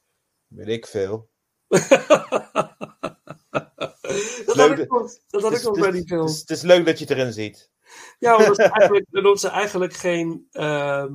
Weet 0.47 0.67
ik 0.67 0.87
veel. 0.87 1.29
dat 4.45 4.55
had 4.55 4.79
ik 4.79 4.93
ook, 4.93 5.11
dat 5.27 5.41
had 5.41 5.53
ik 5.53 5.67
ook 5.67 5.79
bij 5.79 5.91
die 5.91 5.99
het 5.99 6.09
film. 6.09 6.25
is- 6.27 6.39
Het 6.39 6.49
is 6.49 6.61
leuk 6.61 6.85
dat 6.85 6.99
je 6.99 7.05
het 7.05 7.17
erin 7.17 7.33
ziet. 7.33 7.71
Ja, 8.19 8.37
omdat 8.37 8.55
ze 8.55 8.63
eigenlijk, 8.79 9.05
omdat 9.11 9.39
ze 9.39 9.47
eigenlijk 9.49 9.93
geen. 9.93 10.47
ehm, 10.51 11.13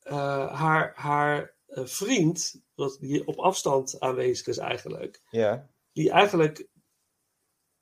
eh, 0.00 0.54
haar 0.60 0.92
haar 0.96 1.54
eh, 1.66 1.84
vriend, 1.84 2.60
die 3.00 3.26
op 3.26 3.38
afstand 3.38 4.00
aanwezig 4.00 4.46
is 4.46 4.58
eigenlijk, 4.58 5.20
Ja. 5.30 5.68
die 5.92 6.10
eigenlijk 6.10 6.66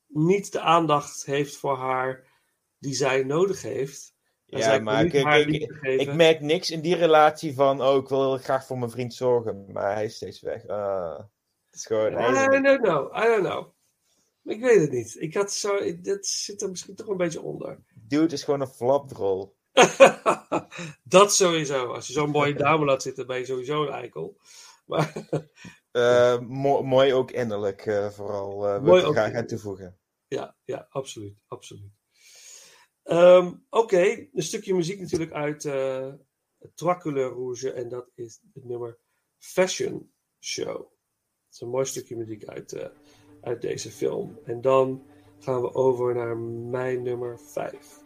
niet 0.07 0.53
de 0.53 0.61
aandacht 0.61 1.25
heeft 1.25 1.57
voor 1.57 1.77
haar 1.77 2.27
die 2.79 2.95
zij 2.95 3.23
nodig 3.23 3.63
heeft. 3.63 4.15
Ja, 4.59 4.79
maar 4.79 5.05
ik, 5.05 5.13
ik, 5.13 5.81
ik, 5.83 6.15
merk 6.15 6.41
niks 6.41 6.71
in 6.71 6.81
die 6.81 6.97
relatie 6.97 7.55
van, 7.55 7.83
oh, 7.83 7.97
ik 7.97 8.09
wil 8.09 8.21
heel 8.23 8.39
graag 8.43 8.67
voor 8.67 8.79
mijn 8.79 8.91
vriend 8.91 9.15
zorgen, 9.15 9.73
maar 9.73 9.95
hij 9.95 10.05
is 10.05 10.15
steeds 10.15 10.41
weg. 10.41 10.67
Ah, 10.67 11.19
het 11.67 11.75
is 11.75 11.87
gewoon, 11.87 12.13
I 12.13 12.49
don't 12.63 12.81
know, 12.83 13.17
I 13.17 13.21
don't 13.27 13.45
know. 13.45 13.67
Ik 14.45 14.61
weet 14.61 14.81
het 14.81 14.91
niet. 14.91 15.17
Ik 15.19 15.35
had 15.35 15.53
zo, 15.53 16.01
dat 16.03 16.27
zit 16.27 16.63
er 16.63 16.69
misschien 16.69 16.95
toch 16.95 17.07
een 17.09 17.17
beetje 17.17 17.41
onder. 17.43 17.79
Dude 17.95 18.35
is 18.35 18.45
gewoon 18.45 18.61
een 18.61 18.67
flapdrol. 18.67 19.57
dat 21.03 21.35
sowieso. 21.35 21.87
Als 21.93 22.07
je 22.07 22.13
zo'n 22.13 22.31
mooie 22.31 22.55
dame 22.65 22.85
laat 22.85 23.03
zitten, 23.03 23.27
ben 23.27 23.39
je 23.39 23.45
sowieso 23.45 23.83
een 23.83 23.93
eikel. 23.93 24.37
Maar 24.87 25.13
Eh, 25.93 26.39
mo- 26.39 26.83
mooi 26.83 27.15
ook 27.15 27.31
innerlijk, 27.31 27.87
eh, 27.87 28.09
vooral. 28.09 28.67
eh 28.67 28.73
wil 28.73 28.83
Mooi 28.83 29.03
ik 29.05 29.13
graag 29.13 29.33
aan 29.35 29.47
toevoegen. 29.47 29.99
ja, 30.29 30.57
ja, 30.65 30.87
absoluut, 30.91 31.37
absoluut. 31.47 31.91
Ehm, 33.03 33.53
Oké, 33.71 34.29
een 34.33 34.43
stukje 34.43 34.75
muziek 34.75 35.01
natuurlijk 35.01 35.33
uit 35.33 35.65
eh 35.65 36.13
Trois 36.75 36.99
Couleurs 36.99 37.35
Rouge. 37.35 37.73
En 37.73 37.89
dat 37.89 38.11
is 38.15 38.41
het 38.53 38.65
nummer 38.65 38.99
Fashion 39.39 40.13
Show. 40.41 40.77
Het 40.77 41.55
is 41.55 41.61
een 41.61 41.69
mooi 41.69 41.85
stukje 41.85 42.17
muziek 42.17 42.45
uit, 42.45 42.73
eh, 42.73 42.89
uit 43.41 43.63
deze 43.63 43.91
film. 43.91 44.39
En 44.45 44.61
dan 44.61 45.03
gaan 45.39 45.63
we 45.63 45.75
over 45.75 46.15
naar 46.15 46.37
mijn 46.37 47.03
nummer 47.03 47.41
5. 47.41 48.02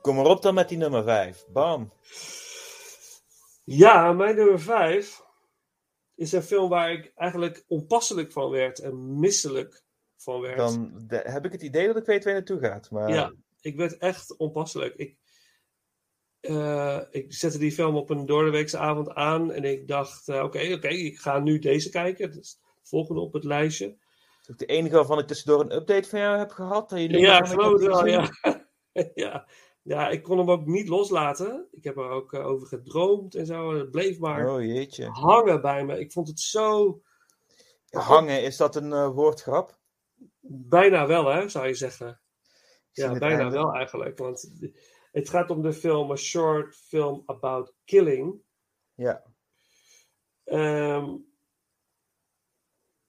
Kom 0.00 0.16
maar 0.16 0.26
op 0.26 0.42
dan 0.42 0.54
met 0.54 0.68
die 0.68 0.78
nummer 0.78 1.04
5. 1.04 1.44
Bam. 1.48 1.92
Ja, 3.64 4.12
mijn 4.12 4.36
nummer 4.36 4.60
5 4.60 5.22
is 6.14 6.32
een 6.32 6.42
film 6.42 6.68
waar 6.68 6.92
ik 6.92 7.12
eigenlijk 7.16 7.64
onpasselijk 7.68 8.32
van 8.32 8.50
werd 8.50 8.78
en 8.78 9.18
misselijk 9.18 9.82
van 10.16 10.40
werd. 10.40 10.56
Dan 10.56 11.04
de- 11.06 11.22
heb 11.24 11.44
ik 11.44 11.52
het 11.52 11.62
idee 11.62 11.86
dat 11.86 11.96
ik 11.96 12.04
weet 12.04 12.24
waar 12.24 12.32
je 12.32 12.38
naartoe 12.38 12.60
gaat. 12.60 12.90
Maar 12.90 13.08
Ja, 13.12 13.32
ik 13.60 13.76
werd 13.76 13.96
echt 13.98 14.36
onpasselijk. 14.36 14.94
Ik, 14.94 15.16
eh, 16.40 17.00
ik 17.10 17.34
zette 17.34 17.58
die 17.58 17.72
film 17.72 17.96
op 17.96 18.10
een 18.10 18.26
doordeweekse 18.26 18.78
avond 18.78 19.10
aan 19.14 19.52
en 19.52 19.64
ik 19.64 19.88
dacht, 19.88 20.28
eh, 20.28 20.42
oké, 20.42 20.72
oké, 20.72 20.88
ik 20.88 21.18
ga 21.18 21.38
nu 21.38 21.58
deze 21.58 21.90
kijken. 21.90 22.30
Het 22.30 22.58
volgende 22.82 23.20
op 23.20 23.32
het 23.32 23.44
lijstje. 23.44 23.86
dat 23.86 23.98
is 24.42 24.50
ook 24.50 24.58
de 24.58 24.66
enige 24.74 24.94
waarvan 24.94 25.18
ik 25.18 25.26
tussendoor 25.26 25.60
een 25.60 25.72
update 25.74 26.08
van 26.08 26.18
jou 26.20 26.38
heb 26.38 26.50
gehad. 26.50 26.88
Dat 26.90 26.98
je 27.00 27.08
Ja, 27.18 27.38
ik 27.38 27.46
geloof 27.46 27.80
wel, 27.80 28.06
ja. 28.06 28.30
ja. 29.14 29.48
Ja, 29.90 30.08
ik 30.08 30.22
kon 30.22 30.38
hem 30.38 30.50
ook 30.50 30.66
niet 30.66 30.88
loslaten. 30.88 31.68
Ik 31.70 31.84
heb 31.84 31.96
er 31.96 32.08
ook 32.08 32.32
eh, 32.32 32.46
over 32.46 32.66
gedroomd 32.66 33.34
en 33.34 33.46
zo. 33.46 33.70
en 33.72 33.78
Het 33.78 33.90
bleef 33.90 34.18
maar 34.18 34.48
Oh 34.48 34.62
jeetje. 34.62 35.06
hangen 35.06 35.60
bij 35.60 35.84
me. 35.84 35.98
Ik 35.98 36.12
vond 36.12 36.28
het 36.28 36.40
zo... 36.40 37.00
Hangen, 37.90 38.42
is 38.42 38.56
dat 38.56 38.76
een 38.76 38.92
eh, 38.92 39.08
woordgrap? 39.08 39.78
Bijna 40.40 41.06
wel, 41.06 41.26
hè, 41.26 41.48
zou 41.48 41.66
je 41.66 41.74
zeggen. 41.74 42.20
Ja, 42.92 43.18
bijna 43.18 43.38
einde. 43.38 43.50
wel 43.56 43.74
eigenlijk. 43.74 44.18
Want 44.18 44.50
het 45.12 45.28
gaat 45.28 45.50
om 45.50 45.62
de 45.62 45.72
film 45.72 46.10
A 46.10 46.16
Short 46.16 46.76
Film 46.76 47.22
About 47.26 47.74
Killing. 47.84 48.42
Ja. 48.94 49.22
Ehm, 50.44 51.16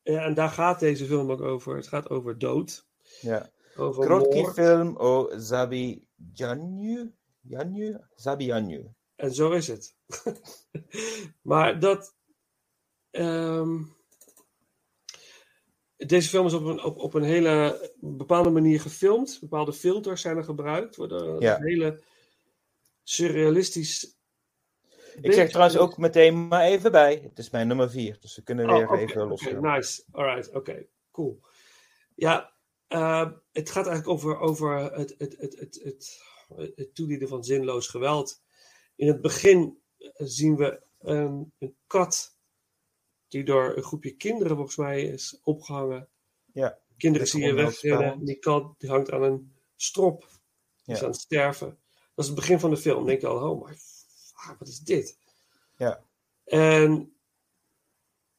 ja, 0.01 0.23
en 0.23 0.33
daar 0.33 0.49
gaat 0.49 0.79
deze 0.79 1.05
film 1.05 1.31
ook 1.31 1.41
over. 1.41 1.75
Het 1.75 1.87
gaat 1.87 2.09
over 2.09 2.37
dood. 2.37 2.87
ja. 3.21 3.49
Over 3.75 4.09
moord. 4.09 4.53
film 4.53 4.97
o 4.97 5.29
Zabi 5.37 6.07
Janju? 6.33 7.11
Janju? 7.41 7.97
Zabi 8.15 8.45
Janju. 8.45 8.87
En 9.15 9.33
zo 9.33 9.51
is 9.51 9.67
het. 9.67 9.95
maar 11.41 11.79
dat. 11.79 12.15
ehm, 13.11 13.83
deze 15.97 16.29
film 16.29 16.45
is 16.45 16.53
op 16.53 16.65
een, 16.65 16.83
op, 16.83 16.97
op 16.97 17.13
een 17.13 17.23
hele 17.23 17.91
bepaalde 17.99 18.49
manier 18.49 18.81
gefilmd. 18.81 19.37
Bepaalde 19.41 19.73
filters 19.73 20.21
zijn 20.21 20.37
er 20.37 20.43
gebruikt. 20.43 20.95
Worden 20.95 21.39
Ja. 21.39 21.55
een 21.57 21.63
hele 21.65 22.01
surrealistisch. 23.03 24.19
Ik 25.21 25.33
zeg 25.33 25.49
trouwens 25.49 25.77
ook 25.77 25.97
meteen 25.97 26.47
maar 26.47 26.61
even 26.63 26.91
bij. 26.91 27.19
Het 27.23 27.39
is 27.39 27.49
mijn 27.49 27.67
nummer 27.67 27.89
4, 27.89 28.17
dus 28.19 28.35
we 28.35 28.41
kunnen 28.41 28.69
Oh, 28.69 28.77
weer 28.91 28.99
even 28.99 29.27
losgaan. 29.27 29.61
nice. 29.61 30.03
Alright, 30.11 30.51
oké, 30.55 30.85
cool. 31.11 31.39
Ja, 32.15 32.53
eh, 32.91 33.31
het 33.51 33.69
gaat 33.69 33.87
eigenlijk 33.87 34.07
over, 34.07 34.39
over 34.39 34.93
het, 34.93 35.15
het, 35.17 35.37
het, 35.37 35.59
het, 35.59 35.79
het, 35.83 36.21
het 36.75 36.95
toedienen 36.95 37.27
van 37.27 37.43
zinloos 37.43 37.87
geweld. 37.87 38.41
In 38.95 39.07
het 39.07 39.21
begin 39.21 39.81
eh, 39.97 40.09
zien 40.17 40.55
we 40.55 40.81
een, 40.99 41.53
een 41.59 41.75
kat 41.87 42.37
die 43.27 43.43
door 43.43 43.77
een 43.77 43.83
groepje 43.83 44.15
kinderen 44.15 44.55
volgens 44.55 44.77
mij 44.77 45.01
is 45.01 45.39
opgehangen. 45.43 46.09
Ja, 46.53 46.79
Kinderen 46.97 47.27
zie 47.27 47.43
je 47.43 47.53
wegrennen. 47.53 48.25
Die 48.25 48.39
kat 48.39 48.73
die 48.77 48.89
hangt 48.89 49.11
aan 49.11 49.23
een 49.23 49.53
strop. 49.75 50.19
Die 50.83 50.93
is 50.93 50.99
Ja. 50.99 51.05
aan 51.05 51.11
het 51.11 51.21
sterven. 51.21 51.79
Dat 52.15 52.25
is 52.25 52.25
het 52.25 52.35
begin 52.35 52.59
van 52.59 52.69
de 52.69 52.77
film. 52.77 52.97
Dan 52.97 53.05
denk 53.05 53.21
je 53.21 53.27
al, 53.27 53.49
oh 53.49 53.65
my, 53.65 53.75
fuck, 54.35 54.59
wat 54.59 54.67
is 54.67 54.79
dit? 54.79 55.17
Ja. 55.77 56.03
En 56.43 57.15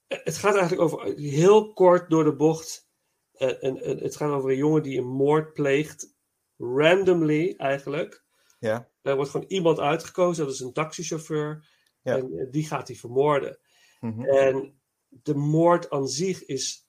het 0.06 0.36
gaat 0.36 0.56
eigenlijk 0.56 0.82
over, 0.82 1.14
heel 1.16 1.72
kort 1.72 2.10
door 2.10 2.24
de 2.24 2.34
bocht, 2.34 2.80
eh, 2.80 2.91
en, 3.36 3.60
en 3.60 3.98
het 3.98 4.16
gaat 4.16 4.30
over 4.32 4.50
een 4.50 4.56
jongen 4.56 4.82
die 4.82 4.98
een 4.98 5.06
moord 5.06 5.52
pleegt, 5.52 6.14
randomly 6.58 7.54
eigenlijk. 7.56 8.24
ja, 8.58 8.88
Er 9.02 9.16
wordt 9.16 9.30
gewoon 9.30 9.46
iemand 9.48 9.78
uitgekozen, 9.78 10.44
dat 10.44 10.54
is 10.54 10.60
een 10.60 10.72
taxichauffeur, 10.72 11.68
Ja. 12.02 12.16
en 12.16 12.32
eh, 12.38 12.46
die 12.50 12.66
gaat 12.66 12.88
hij 12.88 12.96
vermoorden. 12.96 13.58
mhm. 14.00 14.24
En 14.24 14.80
de 15.08 15.34
moord 15.34 15.90
aan 15.90 16.08
zich 16.08 16.44
is 16.44 16.86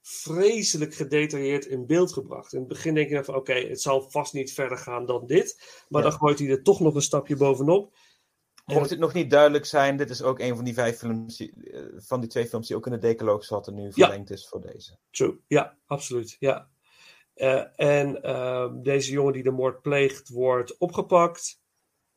vreselijk 0.00 0.94
gedetailleerd 0.94 1.64
in 1.66 1.86
beeld 1.86 2.12
gebracht. 2.12 2.52
In 2.52 2.58
het 2.58 2.68
begin 2.68 2.94
denk 2.94 3.10
je 3.10 3.24
van, 3.24 3.34
oké, 3.34 3.52
het 3.54 3.80
zal 3.80 4.10
vast 4.10 4.32
niet 4.32 4.52
verder 4.52 4.78
gaan 4.78 5.06
dan 5.06 5.26
dit, 5.26 5.62
maar 5.88 6.02
Ja. 6.02 6.08
dan 6.08 6.18
gooit 6.18 6.38
hij 6.38 6.48
er 6.48 6.62
toch 6.62 6.80
nog 6.80 6.94
een 6.94 7.02
stapje 7.02 7.36
bovenop. 7.36 7.96
Mocht 8.64 8.90
het 8.90 8.98
nog 8.98 9.12
niet 9.12 9.30
duidelijk 9.30 9.64
zijn, 9.64 9.96
dit 9.96 10.10
is 10.10 10.22
ook 10.22 10.38
een 10.38 10.56
van 10.56 10.64
die 10.64 10.74
vijf 10.74 10.98
films, 10.98 11.36
die, 11.36 11.70
eh, 11.70 11.82
van 11.96 12.20
die 12.20 12.28
twee 12.28 12.46
films 12.46 12.66
die 12.66 12.76
ook 12.76 12.86
in 12.86 12.92
de 12.92 12.98
decaloog 12.98 13.44
zat 13.44 13.66
en 13.66 13.74
nu 13.74 13.92
verlengd 13.92 14.30
is 14.30 14.48
voor 14.48 14.60
deze. 14.60 14.98
True, 15.10 15.40
ja, 15.46 15.76
absoluut. 15.86 16.36
Ja. 16.38 16.68
Eh, 17.34 17.64
en 17.76 18.22
ehm, 18.22 18.82
deze 18.82 19.12
jongen 19.12 19.32
die 19.32 19.42
de 19.42 19.50
moord 19.50 19.82
pleegt, 19.82 20.28
wordt 20.28 20.76
opgepakt 20.78 21.60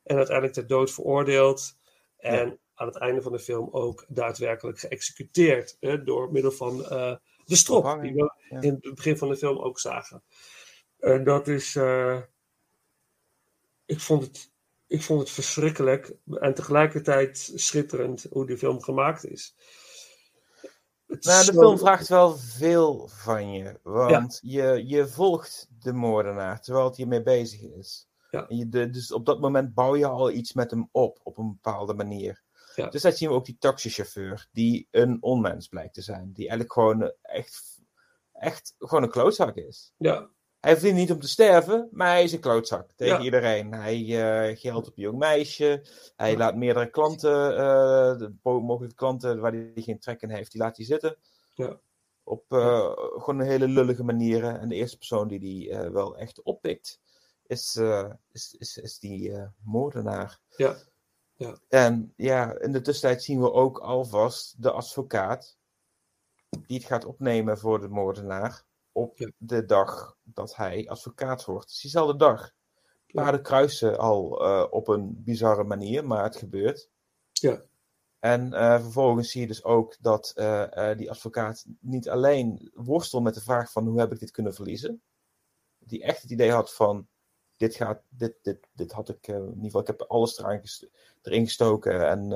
en 0.02 0.16
uiteindelijk 0.16 0.54
ter 0.54 0.66
dood 0.66 0.90
veroordeeld. 0.90 1.76
En 2.16 2.60
aan 2.74 2.86
het 2.86 2.96
einde 2.96 3.22
van 3.22 3.32
de 3.32 3.38
film 3.38 3.68
ook 3.70 4.04
daadwerkelijk 4.08 4.78
geëxecuteerd 4.78 5.76
hè, 5.80 6.02
door 6.02 6.32
middel 6.32 6.52
van 6.52 6.84
eh, 6.84 7.16
de 7.44 7.56
strop, 7.56 8.02
die 8.02 8.14
we 8.14 8.32
ja. 8.48 8.60
in 8.60 8.78
het 8.80 8.94
begin 8.94 9.18
van 9.18 9.28
de 9.28 9.36
film 9.36 9.58
ook 9.58 9.80
zagen. 9.80 10.22
En 10.98 11.24
dat 11.24 11.48
is. 11.48 11.76
ik, 13.86 14.00
vond 14.00 14.22
het, 14.22 14.52
ik 14.88 15.02
vond 15.02 15.20
het 15.20 15.30
verschrikkelijk 15.30 16.12
en 16.30 16.54
tegelijkertijd 16.54 17.52
schitterend 17.54 18.26
hoe 18.30 18.46
die 18.46 18.58
film 18.58 18.82
gemaakt 18.82 19.24
is. 19.26 19.54
Het 21.06 21.24
Nou, 21.24 21.44
de 21.46 21.52
zo- 21.52 21.60
film 21.60 21.78
vraagt 21.78 22.08
wel 22.08 22.36
veel 22.36 23.08
van 23.08 23.52
je, 23.52 23.78
want 23.82 24.38
je, 24.42 24.82
je 24.86 25.06
volgt 25.08 25.68
de 25.80 25.92
moordenaar 25.92 26.60
terwijl 26.60 26.84
het 26.86 26.96
hiermee 26.96 27.22
bezig 27.22 27.60
is. 27.60 28.08
Ja. 28.30 28.48
En 28.48 28.56
je, 28.56 28.68
de, 28.68 28.90
dus 28.90 29.12
op 29.12 29.26
dat 29.26 29.40
moment 29.40 29.74
bouw 29.74 29.96
je 29.96 30.06
al 30.06 30.30
iets 30.30 30.52
met 30.52 30.70
hem 30.70 30.88
op, 30.92 31.20
op 31.22 31.38
een 31.38 31.48
bepaalde 31.48 31.94
manier. 31.94 32.42
Ja. 32.74 32.88
Dus 32.88 33.02
dat 33.02 33.16
zien 33.16 33.28
we 33.28 33.34
ook 33.34 33.44
die 33.44 33.56
taxichauffeur, 33.58 34.48
die 34.52 34.88
een 34.90 35.22
onmens 35.22 35.68
blijkt 35.68 35.94
te 35.94 36.02
zijn. 36.02 36.32
Die 36.32 36.48
eigenlijk 36.48 36.72
gewoon 36.72 37.12
echt, 37.22 37.82
echt 38.32 38.74
gewoon 38.78 39.02
een 39.02 39.10
klootzak 39.10 39.56
is. 39.56 39.92
Ja, 39.96 40.28
Hij 40.60 40.72
verdient 40.76 40.96
niet 40.98 41.12
om 41.12 41.20
te 41.20 41.28
sterven, 41.28 41.88
maar 41.92 42.08
hij 42.08 42.22
is 42.22 42.32
een 42.32 42.40
klootzak 42.40 42.90
tegen 42.96 43.16
Ja. 43.18 43.22
iedereen. 43.24 43.72
Hij 43.72 43.96
eh 44.50 44.56
geldt 44.58 44.86
op 44.88 44.96
een 44.96 45.02
jong 45.02 45.18
meisje. 45.18 45.82
Hij 46.16 46.36
laat 46.36 46.56
meerdere 46.56 46.90
klanten, 46.90 47.30
de 48.18 48.32
po- 48.42 48.60
mogelijke 48.60 48.96
klanten 48.96 49.40
waar 49.40 49.52
hij 49.52 49.72
geen 49.74 49.98
trek 49.98 50.22
in 50.22 50.30
heeft, 50.30 50.52
die 50.52 50.60
laat 50.60 50.76
hij 50.76 50.86
zitten. 50.86 51.16
Ja. 51.54 51.78
Op 52.22 52.44
eh, 52.48 52.90
gewoon 52.96 53.38
een 53.40 53.46
hele 53.46 53.68
lullige 53.68 54.04
manieren. 54.04 54.60
En 54.60 54.68
de 54.68 54.74
eerste 54.74 54.96
persoon 54.96 55.28
die 55.28 55.38
die 55.38 55.76
wel 55.76 56.16
echt 56.16 56.42
oppikt, 56.42 57.00
is, 57.46 57.76
is, 58.32 58.54
is, 58.58 58.76
is 58.76 58.98
die 58.98 59.32
moordenaar. 59.64 60.38
Ja. 60.56 60.76
Ja. 61.34 61.58
En 61.68 62.12
ja, 62.16 62.58
in 62.58 62.72
de 62.72 62.80
tussentijd 62.80 63.22
zien 63.22 63.40
we 63.40 63.52
ook 63.52 63.78
alvast 63.78 64.62
de 64.62 64.70
advocaat 64.70 65.56
die 66.66 66.76
het 66.78 66.86
gaat 66.86 67.04
opnemen 67.04 67.58
voor 67.58 67.80
de 67.80 67.88
moordenaar 67.88 68.62
op 68.98 69.30
de 69.36 69.64
dag 69.64 70.16
dat 70.22 70.56
hij 70.56 70.88
advocaat 70.88 71.44
wordt. 71.44 71.64
Het 71.64 71.72
is 71.72 71.80
diezelfde 71.80 72.16
dag. 72.16 72.52
Paarden 73.06 73.42
kruisen 73.42 73.98
al 73.98 74.44
eh, 74.44 74.66
op 74.70 74.88
een 74.88 75.22
bizarre 75.24 75.64
manier, 75.64 76.06
maar 76.06 76.22
het 76.22 76.36
gebeurt. 76.36 76.90
Ja. 77.32 77.62
En 78.18 78.52
eh, 78.52 78.80
vervolgens 78.80 79.30
zie 79.30 79.40
je 79.40 79.46
dus 79.46 79.64
ook 79.64 79.96
dat 80.00 80.32
eh, 80.34 80.96
die 80.96 81.10
advocaat 81.10 81.64
niet 81.80 82.08
alleen 82.08 82.70
worstelt 82.74 83.22
met 83.22 83.34
de 83.34 83.40
vraag 83.40 83.72
van 83.72 83.86
hoe 83.86 83.98
heb 84.00 84.12
ik 84.12 84.18
dit 84.18 84.30
kunnen 84.30 84.54
verliezen. 84.54 85.02
Die 85.78 86.02
echt 86.02 86.22
het 86.22 86.30
idee 86.30 86.50
had 86.50 86.74
van 86.74 87.08
dit 87.56 87.74
gaat, 87.74 88.02
dit, 88.08 88.34
dit, 88.42 88.68
dit 88.72 88.92
had 88.92 89.08
ik, 89.08 89.28
in 89.28 89.48
ieder 89.48 89.64
geval, 89.64 89.80
ik 89.80 89.86
heb 89.86 90.02
alles 90.02 90.38
erin 91.22 91.44
gestoken 91.46 92.08
en 92.08 92.28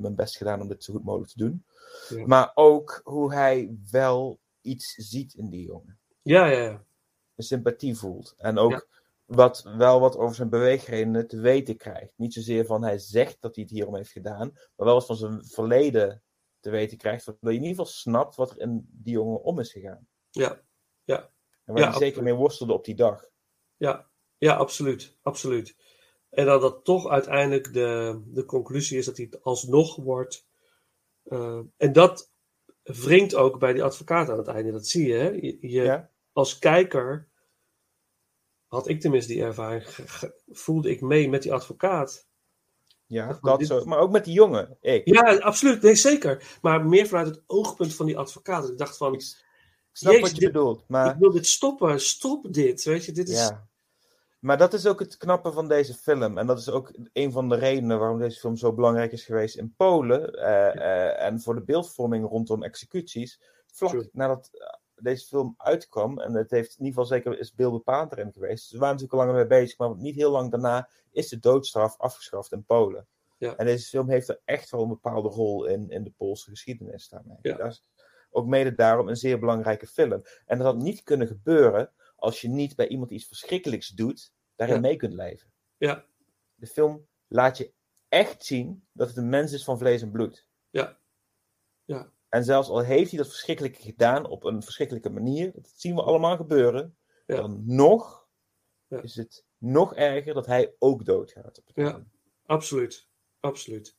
mijn 0.00 0.14
best 0.14 0.36
gedaan 0.36 0.60
om 0.60 0.68
dit 0.68 0.84
zo 0.84 0.92
goed 0.92 1.04
mogelijk 1.04 1.30
te 1.30 1.38
doen. 1.38 1.64
Ja. 2.08 2.26
Maar 2.26 2.50
ook 2.54 3.00
hoe 3.04 3.34
hij 3.34 3.76
wel 3.90 4.40
iets 4.60 4.94
ziet 4.94 5.34
in 5.34 5.50
die 5.50 5.66
jongen 5.66 5.97
ja, 6.28 6.46
ja. 6.46 6.58
ja. 6.62 6.84
een 7.36 7.44
sympathie 7.44 7.96
voelt. 7.96 8.34
En 8.36 8.58
ook 8.58 8.70
Ja. 8.70 8.84
wat 9.24 9.62
wel 9.76 10.00
wat 10.00 10.16
over 10.16 10.34
zijn 10.34 10.48
beweegredenen 10.48 11.28
te 11.28 11.40
weten 11.40 11.76
krijgt. 11.76 12.12
Niet 12.16 12.32
zozeer 12.34 12.64
van 12.66 12.82
hij 12.82 12.98
zegt 12.98 13.40
dat 13.40 13.54
hij 13.54 13.64
het 13.64 13.72
hierom 13.72 13.94
heeft 13.96 14.10
gedaan, 14.10 14.50
maar 14.52 14.86
wel 14.86 14.94
wat 14.94 15.06
van 15.06 15.16
zijn 15.16 15.44
verleden 15.46 16.22
te 16.60 16.70
weten 16.70 16.98
krijgt, 16.98 17.24
waardoor 17.24 17.50
je 17.52 17.56
in 17.58 17.62
ieder 17.64 17.76
geval 17.76 17.92
snapt 17.92 18.36
wat 18.36 18.50
er 18.50 18.58
in 18.60 18.88
die 18.92 19.12
jongen 19.12 19.42
om 19.42 19.58
is 19.58 19.72
gegaan. 19.72 20.08
Ja, 20.30 20.60
ja. 21.04 21.30
En 21.64 21.74
waar 21.74 21.82
Ja, 21.82 21.90
hij 21.90 21.98
zeker 21.98 22.22
mee 22.22 22.34
worstelde 22.34 22.72
op 22.72 22.84
die 22.84 22.94
dag. 22.94 23.24
Ja, 23.76 24.08
ja 24.38 24.54
absoluut, 24.56 25.16
absoluut. 25.22 25.76
En 26.30 26.46
dat 26.46 26.60
dat 26.60 26.84
toch 26.84 27.08
uiteindelijk 27.08 27.72
de, 27.72 28.22
de 28.26 28.44
conclusie 28.44 28.98
is 28.98 29.04
dat 29.06 29.16
hij 29.16 29.26
het 29.30 29.42
alsnog 29.42 29.96
wordt. 29.96 30.46
eh, 31.22 31.60
en 31.76 31.92
dat 31.92 32.30
wringt 32.82 33.34
ook 33.34 33.58
bij 33.58 33.72
die 33.72 33.82
advocaat 33.82 34.28
aan 34.30 34.38
het 34.38 34.46
einde. 34.48 34.72
Dat 34.72 34.86
zie 34.86 35.06
je, 35.06 35.14
hè? 35.14 35.28
Je, 35.28 35.56
je- 35.60 35.82
Ja? 35.82 36.10
Als 36.38 36.58
kijker 36.58 37.28
had 38.66 38.88
ik 38.88 39.00
tenminste 39.00 39.32
die 39.32 39.42
ervaring, 39.42 39.84
voelde 40.48 40.90
ik 40.90 41.00
mee 41.00 41.28
met 41.28 41.42
die 41.42 41.52
advocaat. 41.52 42.26
Ja, 43.06 43.38
Dat- 43.42 43.58
dit- 43.58 43.68
zo. 43.68 43.84
Maar 43.84 43.98
ook 43.98 44.10
met 44.10 44.24
die 44.24 44.34
jongen, 44.34 44.76
ik. 44.80 45.06
Ja, 45.06 45.36
absoluut, 45.38 45.82
nee 45.82 45.94
zeker. 45.94 46.58
Maar 46.62 46.86
meer 46.86 47.06
vanuit 47.06 47.26
het 47.26 47.42
oogpunt 47.46 47.94
van 47.94 48.06
die 48.06 48.18
advocaat. 48.18 48.68
Ik 48.68 48.78
dacht 48.78 48.96
van, 48.96 49.14
Ik, 49.14 49.20
snap 49.92 50.12
Jezus, 50.12 50.20
wat 50.28 50.30
je 50.38 50.44
dit- 50.44 50.52
bedoelt, 50.52 50.84
maar... 50.88 51.12
ik 51.14 51.18
wil 51.18 51.30
dit 51.30 51.46
stoppen, 51.46 52.00
stop 52.00 52.52
dit, 52.52 52.84
weet 52.84 53.04
je, 53.04 53.12
dit 53.12 53.28
is... 53.28 53.38
Ja. 53.38 53.66
Maar 54.38 54.58
dat 54.58 54.72
is 54.72 54.86
ook 54.86 54.98
het 55.00 55.16
knappe 55.16 55.52
van 55.52 55.68
deze 55.68 55.94
film. 55.94 56.38
En 56.38 56.46
dat 56.46 56.58
is 56.58 56.68
ook 56.70 56.92
een 57.12 57.32
van 57.32 57.48
de 57.48 57.56
redenen 57.56 57.98
waarom 57.98 58.18
deze 58.18 58.40
film 58.40 58.56
zo 58.56 58.72
belangrijk 58.72 59.12
is 59.12 59.24
geweest 59.24 59.56
in 59.56 59.74
Polen. 59.76 60.32
eh, 60.32 60.76
eh, 60.76 61.26
en 61.26 61.40
voor 61.40 61.54
de 61.54 61.62
beeldvorming 61.64 62.28
rondom 62.28 62.62
executies. 62.62 63.40
Vlak 63.72 63.90
True. 63.90 64.08
nadat 64.12 64.50
deze 65.00 65.26
film 65.26 65.54
uitkwam, 65.56 66.18
en 66.20 66.34
het 66.34 66.50
heeft 66.50 66.70
in 66.78 66.84
ieder 66.84 67.00
geval 67.02 67.18
zeker 67.18 67.38
is 67.38 67.54
beeldbepalend 67.54 68.12
erin 68.12 68.32
geweest. 68.32 68.68
Ze 68.68 68.78
waren 68.78 68.94
natuurlijk 68.94 69.12
al 69.12 69.18
langer 69.26 69.34
mee 69.48 69.60
bezig, 69.60 69.78
maar 69.78 69.96
niet 69.96 70.14
heel 70.14 70.30
lang 70.30 70.50
daarna 70.50 70.88
is 71.10 71.28
de 71.28 71.38
doodstraf 71.38 71.96
afgeschaft 71.98 72.52
in 72.52 72.64
Polen. 72.64 73.06
Ja. 73.38 73.56
En 73.56 73.66
deze 73.66 73.88
film 73.88 74.08
heeft 74.10 74.28
er 74.28 74.40
echt 74.44 74.70
wel 74.70 74.82
een 74.82 74.88
bepaalde 74.88 75.28
rol 75.28 75.64
in, 75.66 75.90
in 75.90 76.04
de 76.04 76.10
Poolse 76.16 76.50
geschiedenis 76.50 77.08
daarmee. 77.08 77.36
Ja. 77.42 77.56
Dat 77.56 77.70
is 77.72 77.82
ook 78.30 78.46
mede 78.46 78.74
daarom 78.74 79.08
een 79.08 79.16
zeer 79.16 79.38
belangrijke 79.38 79.86
film. 79.86 80.22
En 80.46 80.58
dat 80.58 80.66
had 80.66 80.76
niet 80.76 81.02
kunnen 81.02 81.26
gebeuren 81.26 81.92
als 82.16 82.40
je 82.40 82.48
niet 82.48 82.76
bij 82.76 82.88
iemand 82.88 83.10
iets 83.10 83.26
verschrikkelijks 83.26 83.88
doet, 83.88 84.32
daarin 84.56 84.76
Ja. 84.76 84.82
mee 84.82 84.96
kunt 84.96 85.12
leven. 85.12 85.52
Ja, 85.76 86.04
De 86.54 86.66
film 86.66 87.06
laat 87.28 87.56
je 87.58 87.72
echt 88.08 88.44
zien 88.44 88.86
dat 88.92 89.08
het 89.08 89.16
een 89.16 89.28
mens 89.28 89.52
is 89.52 89.64
van 89.64 89.78
vlees 89.78 90.02
en 90.02 90.10
bloed. 90.10 90.46
ja, 90.70 90.98
ja, 91.84 92.10
En 92.28 92.44
zelfs 92.44 92.68
al 92.68 92.80
heeft 92.80 93.10
hij 93.10 93.18
dat 93.18 93.28
verschrikkelijke 93.28 93.82
gedaan 93.82 94.26
op 94.26 94.44
een 94.44 94.62
verschrikkelijke 94.62 95.10
manier, 95.10 95.52
dat 95.54 95.72
zien 95.76 95.94
we 95.94 96.02
allemaal 96.02 96.36
gebeuren, 96.36 96.96
Ja. 97.26 97.36
dan 97.36 97.62
nog 97.66 98.26
Ja. 98.86 99.02
is 99.02 99.14
het 99.16 99.44
nog 99.58 99.94
erger 99.94 100.34
dat 100.34 100.46
hij 100.46 100.74
ook 100.78 101.04
doodgaat. 101.04 101.62
Ja. 101.74 102.04
absoluut, 102.46 103.08
absoluut. 103.40 103.96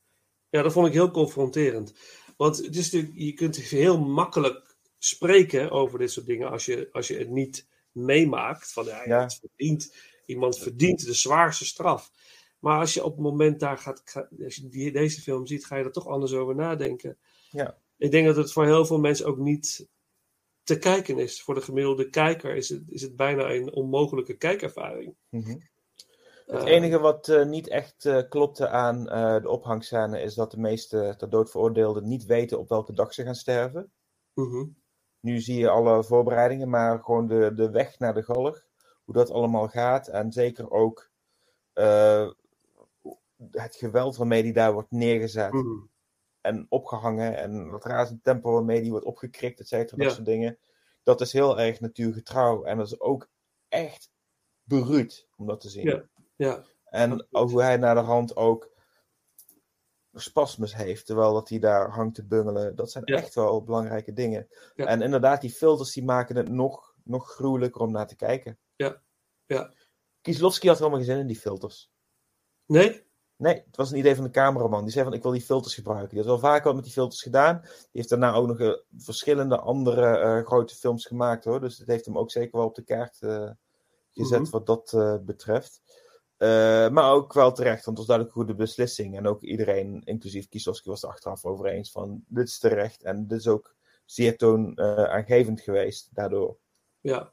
Ja, 0.49 0.61
dat 0.61 0.71
vond 0.71 0.87
ik 0.87 0.93
heel 0.93 1.11
confronterend. 1.11 1.93
Want 2.37 2.57
het 2.57 2.75
is 2.75 2.91
natuurlijk, 2.91 3.19
je 3.21 3.33
kunt 3.33 3.55
heel 3.57 3.99
makkelijk 3.99 4.77
spreken 4.97 5.71
over 5.71 5.99
dit 5.99 6.11
soort 6.11 6.25
dingen 6.25 6.49
als 6.49 6.65
je, 6.65 6.89
als 6.91 7.07
je 7.07 7.17
het 7.17 7.29
niet 7.29 7.67
meemaakt. 7.91 8.71
Van 8.73 8.85
ja, 8.85 9.03
Ja. 9.05 9.29
verdient, 9.29 9.95
iemand 10.25 10.57
verdient 10.57 11.05
de 11.05 11.13
zwaarste 11.13 11.65
straf. 11.65 12.11
Maar 12.59 12.79
als 12.79 12.93
je 12.93 13.03
op 13.03 13.11
het 13.11 13.21
moment 13.21 13.59
daar 13.59 13.77
gaat, 13.77 14.01
ga- 14.05 14.29
als 14.43 14.55
je 14.55 14.67
die, 14.67 14.91
deze 14.91 15.21
film 15.21 15.45
ziet, 15.47 15.65
ga 15.65 15.75
je 15.75 15.83
er 15.83 15.91
toch 15.91 16.07
anders 16.07 16.33
over 16.33 16.55
nadenken. 16.55 17.17
Ja. 17.49 17.77
Ik 17.99 18.11
denk 18.11 18.25
dat 18.25 18.35
het 18.35 18.51
voor 18.51 18.65
heel 18.65 18.85
veel 18.85 18.99
mensen 18.99 19.25
ook 19.25 19.37
niet 19.37 19.87
te 20.63 20.77
kijken 20.79 21.17
is. 21.17 21.41
Voor 21.41 21.55
de 21.55 21.61
gemiddelde 21.61 22.09
kijker 22.09 22.55
is 22.55 22.69
het, 22.69 22.83
is 22.87 23.01
het 23.01 23.15
bijna 23.15 23.53
een 23.53 23.73
onmogelijke 23.73 24.33
kijkervaring. 24.37 25.15
Mhm. 25.29 25.57
Het 26.45 26.63
Eh, 26.63 26.71
enige 26.73 26.99
wat 26.99 27.27
eh, 27.27 27.45
niet 27.45 27.67
echt 27.67 28.05
eh, 28.05 28.21
klopte 28.29 28.67
aan 28.69 29.09
eh, 29.09 29.41
de 29.41 29.49
ophangscène 29.49 30.21
is 30.21 30.33
dat 30.33 30.51
de 30.51 30.59
meeste 30.59 31.13
ter 31.17 31.29
dood 31.29 31.51
veroordeelden 31.51 32.07
niet 32.07 32.25
weten 32.25 32.59
op 32.59 32.69
welke 32.69 32.93
dag 32.93 33.13
ze 33.13 33.23
gaan 33.23 33.35
sterven. 33.35 33.91
mhm. 34.33 34.65
Nu 35.21 35.39
zie 35.39 35.59
je 35.59 35.69
alle 35.69 36.03
voorbereidingen, 36.03 36.69
maar 36.69 36.99
gewoon 37.03 37.27
de, 37.27 37.51
de 37.55 37.69
weg 37.69 37.99
naar 37.99 38.13
de 38.13 38.23
galg, 38.23 38.63
hoe 39.03 39.13
dat 39.13 39.29
allemaal 39.31 39.67
gaat. 39.67 40.07
En 40.07 40.31
zeker 40.31 40.71
ook 40.71 41.09
eh, 41.73 42.29
het 43.51 43.75
geweld 43.75 44.17
waarmee 44.17 44.43
die 44.43 44.53
daar 44.53 44.73
wordt 44.73 44.91
neergezet 44.91 45.51
Mhm. 45.53 45.85
En 46.41 46.65
opgehangen. 46.69 47.37
En 47.37 47.69
dat 47.69 47.85
razend 47.85 48.23
tempo 48.23 48.51
waarmee 48.51 48.81
die 48.81 48.91
wordt 48.91 49.05
opgekrikt, 49.05 49.59
et 49.59 49.67
cetera, 49.67 50.03
dat 50.03 50.13
soort 50.13 50.25
dingen. 50.25 50.57
Dat 51.03 51.21
is 51.21 51.33
heel 51.33 51.59
erg 51.59 51.79
natuurgetrouw. 51.79 52.63
En 52.63 52.77
dat 52.77 52.87
is 52.87 52.99
ook 52.99 53.29
echt 53.67 54.11
beruut 54.63 55.27
om 55.35 55.47
dat 55.47 55.61
te 55.61 55.69
zien. 55.69 55.85
Ja. 55.85 56.03
Ja, 56.35 56.63
En 56.85 57.27
hoe 57.31 57.61
hij 57.61 57.77
naar 57.77 57.95
de 57.95 58.01
hand 58.01 58.35
ook 58.35 58.71
spasmus 60.13 60.75
heeft, 60.75 61.05
terwijl 61.05 61.33
dat 61.33 61.49
hij 61.49 61.59
daar 61.59 61.89
hangt 61.89 62.15
te 62.15 62.25
bungelen. 62.25 62.75
Dat 62.75 62.91
zijn 62.91 63.03
Ja. 63.07 63.15
echt 63.15 63.35
wel 63.35 63.63
belangrijke 63.63 64.13
dingen. 64.13 64.47
Ja. 64.75 64.85
En 64.85 65.01
inderdaad, 65.01 65.41
die 65.41 65.49
filters 65.51 65.93
die 65.93 66.03
maken 66.03 66.35
het 66.35 66.49
nog, 66.49 66.95
nog 67.03 67.31
gruwelijker 67.31 67.81
om 67.81 67.91
naar 67.91 68.07
te 68.07 68.15
kijken. 68.15 68.59
Ja. 68.75 69.01
Ja. 69.45 69.73
Kieslowski 70.21 70.67
had 70.67 70.77
helemaal 70.77 70.99
geen 70.99 71.07
zin 71.07 71.17
in 71.19 71.27
die 71.27 71.39
filters. 71.39 71.91
nee? 72.65 73.07
Nee, 73.39 73.53
het 73.53 73.75
was 73.75 73.91
een 73.91 73.97
idee 73.97 74.15
van 74.15 74.23
de 74.23 74.29
cameraman. 74.29 74.83
Die 74.83 74.91
zei 74.91 75.03
van, 75.05 75.13
ik 75.13 75.21
wil 75.21 75.31
die 75.31 75.41
filters 75.41 75.73
gebruiken. 75.73 76.09
Die 76.09 76.17
had 76.17 76.27
wel 76.27 76.39
vaker 76.39 76.63
wat 76.63 76.75
met 76.75 76.83
die 76.83 76.93
filters 76.93 77.21
gedaan. 77.21 77.59
Die 77.61 77.71
heeft 77.91 78.09
daarna 78.09 78.33
ook 78.33 78.47
nog 78.47 78.59
eh, 78.59 78.73
verschillende 78.97 79.59
andere 79.59 80.17
eh, 80.17 80.45
grote 80.45 80.75
films 80.75 81.05
gemaakt, 81.05 81.45
hoor. 81.45 81.59
Dus 81.59 81.77
het 81.77 81.87
heeft 81.87 82.05
hem 82.05 82.17
ook 82.17 82.31
zeker 82.31 82.57
wel 82.57 82.67
op 82.67 82.75
de 82.75 82.81
kaart 82.83 83.17
eh, 83.21 83.49
gezet 84.11 84.39
Mhm. 84.39 84.49
wat 84.49 84.65
dat 84.65 84.95
betreft. 85.25 85.81
Maar 86.91 87.11
ook 87.11 87.33
wel 87.33 87.51
terecht, 87.51 87.85
want 87.85 87.97
het 87.97 87.97
was 87.97 88.05
duidelijk 88.05 88.35
een 88.35 88.41
goede 88.41 88.63
beslissing. 88.63 89.17
En 89.17 89.27
ook 89.27 89.41
iedereen, 89.41 90.01
inclusief 90.03 90.47
Kieslowski, 90.49 90.89
was 90.89 91.03
er 91.03 91.09
achteraf 91.09 91.45
over 91.45 91.65
eens 91.65 91.91
van, 91.91 92.23
dit 92.27 92.47
is 92.47 92.59
terecht. 92.59 93.03
En 93.03 93.27
dit 93.27 93.39
is 93.39 93.47
ook 93.47 93.75
zeer 94.05 94.37
toonaangevend 94.37 95.61
geweest 95.61 96.09
daardoor. 96.13 96.57
Ja, 97.01 97.31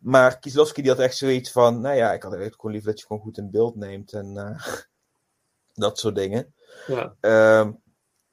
Maar 0.00 0.38
Kieslowski 0.38 0.82
die 0.82 0.90
had 0.90 1.00
echt 1.00 1.16
zoiets 1.16 1.52
van, 1.52 1.80
nou 1.80 1.96
ja, 1.96 2.12
ik 2.12 2.22
had 2.22 2.32
eigenlijk 2.32 2.54
gewoon 2.54 2.72
liever 2.72 2.90
dat 2.90 3.00
je 3.00 3.06
gewoon 3.06 3.22
goed 3.22 3.38
in 3.38 3.50
beeld 3.50 3.76
neemt 3.76 4.12
en 4.12 4.56
dat 5.80 5.98
soort 5.98 6.14
dingen. 6.14 6.54
ja, 6.86 7.16
Ehm, 7.20 7.70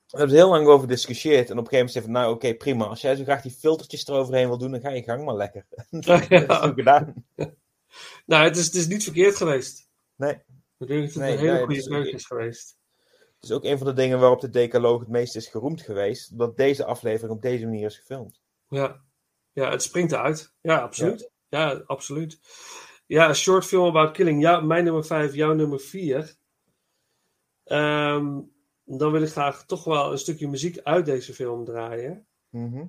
we 0.08 0.18
hebben 0.18 0.36
er 0.36 0.42
heel 0.42 0.50
lang 0.52 0.68
over 0.68 0.82
gediscussieerd. 0.88 1.50
En 1.50 1.58
op 1.58 1.64
een 1.64 1.70
gegeven 1.70 1.76
moment 1.78 1.92
zei 1.92 2.04
van, 2.06 2.14
nou 2.14 2.34
oké, 2.34 2.54
prima. 2.56 2.86
Als 2.86 3.02
jij 3.02 3.16
zo 3.16 3.24
graag 3.24 3.42
die 3.42 3.52
filtertjes 3.52 4.08
eroverheen 4.08 4.48
wil 4.48 4.58
doen, 4.58 4.72
dan 4.72 4.82
ga 4.82 4.90
je 4.90 5.04
gang 5.04 5.26
maar 5.26 5.36
lekker. 5.36 5.66
dat 5.90 6.08
is 6.32 6.58
gedaan. 6.76 7.14
Nou, 8.26 8.44
het 8.44 8.58
is, 8.58 8.66
het 8.66 8.76
is 8.76 8.88
niet 8.88 9.04
verkeerd 9.04 9.36
geweest. 9.36 9.90
Nee. 10.16 10.34
Ik 10.78 10.88
denk 10.88 11.02
dat 11.04 11.14
het 11.14 11.16
Nee, 11.24 11.32
een 11.32 11.38
hele 11.40 11.52
nee, 11.52 11.60
goede 11.60 11.76
is- 11.80 11.88
keuze 11.88 12.12
is 12.12 12.26
geweest. 12.26 12.78
Het 13.36 13.44
is 13.50 13.52
ook 13.52 13.64
een 13.64 13.78
van 13.78 13.88
de 13.88 13.94
dingen 13.94 14.20
waarop 14.20 14.42
de 14.42 14.50
Decaloog 14.50 15.00
het 15.00 15.10
meest 15.10 15.36
is 15.36 15.48
geroemd 15.48 15.82
geweest. 15.82 16.38
Dat 16.38 16.58
deze 16.58 16.86
aflevering 16.86 17.32
op 17.36 17.42
deze 17.42 17.66
manier 17.66 17.86
is 17.86 17.98
gefilmd. 17.98 18.42
Ja. 18.70 19.02
ja, 19.52 19.72
het 19.72 19.84
springt 19.84 20.12
eruit. 20.12 20.54
Ja, 20.62 20.78
absoluut. 20.80 21.30
Ja, 21.50 21.84
absoluut. 21.86 22.40
Ja, 23.06 23.28
een 23.30 23.36
short 23.36 23.66
film 23.66 23.86
about 23.88 24.12
killing. 24.12 24.42
Ja, 24.42 24.60
mijn 24.60 24.84
nummer 24.84 25.06
5, 25.06 25.34
jouw 25.36 25.54
nummer 25.54 25.80
4. 25.80 26.36
Dan 28.86 29.12
wil 29.12 29.22
ik 29.22 29.30
graag 29.30 29.66
toch 29.66 29.84
wel 29.84 30.12
een 30.12 30.18
stukje 30.18 30.48
muziek 30.48 30.80
uit 30.84 31.06
deze 31.06 31.34
film 31.34 31.66
draaien. 31.66 32.28
Mhm. 32.50 32.86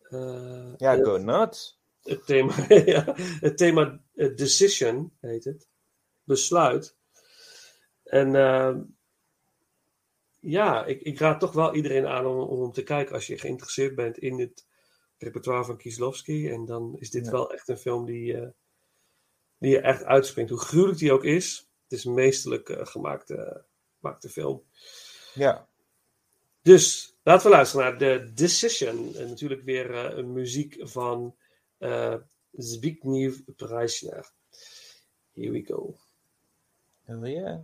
Eh, 0.00 0.74
Ja, 0.76 0.96
het- 0.96 1.04
go 1.06 1.16
nuts. 1.16 1.80
het 2.02 2.26
thema, 2.26 2.54
ja, 2.94 3.04
het 3.40 3.56
thema 3.56 4.00
eh, 4.14 4.36
decision 4.36 5.12
heet 5.20 5.44
het. 5.44 5.68
Besluit. 6.24 6.96
En 8.04 8.34
ehm, 8.34 8.80
ja, 10.40 10.84
ik, 10.84 11.00
ik 11.00 11.18
raad 11.18 11.40
toch 11.40 11.52
wel 11.52 11.74
iedereen 11.74 12.06
aan 12.06 12.26
om, 12.26 12.38
om 12.38 12.72
te 12.72 12.82
kijken 12.82 13.14
als 13.14 13.26
je 13.26 13.38
geïnteresseerd 13.38 13.94
bent 13.94 14.18
in 14.18 14.38
het 14.38 14.66
repertoire 15.18 15.64
van 15.64 15.76
Kieslowski. 15.76 16.50
En 16.50 16.64
dan 16.64 16.96
is 16.98 17.10
dit 17.10 17.24
Ja. 17.24 17.30
wel 17.30 17.52
echt 17.52 17.68
een 17.68 17.78
film 17.78 18.04
die, 18.04 18.36
eh, 18.40 18.48
die 19.58 19.70
je 19.70 19.80
echt 19.80 20.04
uitspringt. 20.04 20.50
Hoe 20.50 20.60
gruwelijk 20.60 20.98
die 20.98 21.12
ook 21.12 21.24
is. 21.24 21.68
Het 21.82 21.98
is 21.98 22.04
een 22.04 22.14
meesterlijk 22.14 22.68
eh, 22.68 22.86
gemaakte, 24.00 24.28
gemaakte 24.28 24.28
film. 24.28 24.62
Ja. 25.34 25.68
Dus 26.62 27.16
laten 27.22 27.50
we 27.50 27.56
luisteren 27.56 27.84
naar 27.84 27.98
The 27.98 28.32
Decision. 28.34 29.14
En 29.14 29.28
natuurlijk 29.28 29.62
weer 29.62 29.94
eh, 29.94 30.16
een 30.16 30.32
muziek 30.32 30.76
van 30.80 31.36
eh 31.78 32.14
Zbigniew 32.52 33.34
Preisner. 33.56 34.32
Here 35.34 35.50
we 35.50 35.62
go. 35.62 35.94
Hell 37.04 37.30
yeah. 37.30 37.60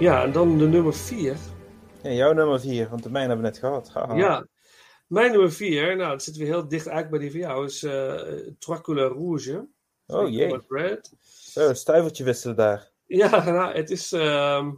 Ja, 0.00 0.22
en 0.24 0.32
dan 0.32 0.58
de 0.58 0.66
nummer 0.66 0.94
4. 0.94 1.36
Ja, 2.02 2.10
jouw 2.10 2.32
nummer 2.32 2.60
4, 2.60 2.88
want 2.88 3.02
de 3.02 3.10
mijne 3.10 3.28
hebben 3.28 3.44
we 3.46 3.50
net 3.52 3.60
gehad. 3.60 3.88
Haha. 3.88 4.14
Ja, 4.16 4.46
mijn 5.06 5.30
nummer 5.32 5.52
4, 5.52 5.96
nou, 5.96 6.10
dat 6.10 6.22
zit 6.22 6.36
weer 6.36 6.46
heel 6.46 6.68
dicht 6.68 6.86
eigenlijk 6.86 7.10
bij 7.10 7.18
die 7.18 7.30
van 7.30 7.40
jou, 7.50 7.64
is 7.64 7.82
uh, 7.82 8.80
Couleurs 8.82 9.14
Rouge. 9.14 9.68
Oh 10.06 10.28
jee. 10.30 10.58
Red. 10.68 11.12
Zo, 11.22 11.68
een 11.68 11.76
stuivertje 11.76 12.24
wisselen 12.24 12.56
daar. 12.56 12.90
Ja, 13.06 13.44
nou, 13.50 13.74
het 13.74 13.90
is. 13.90 14.12
ehm, 14.12 14.72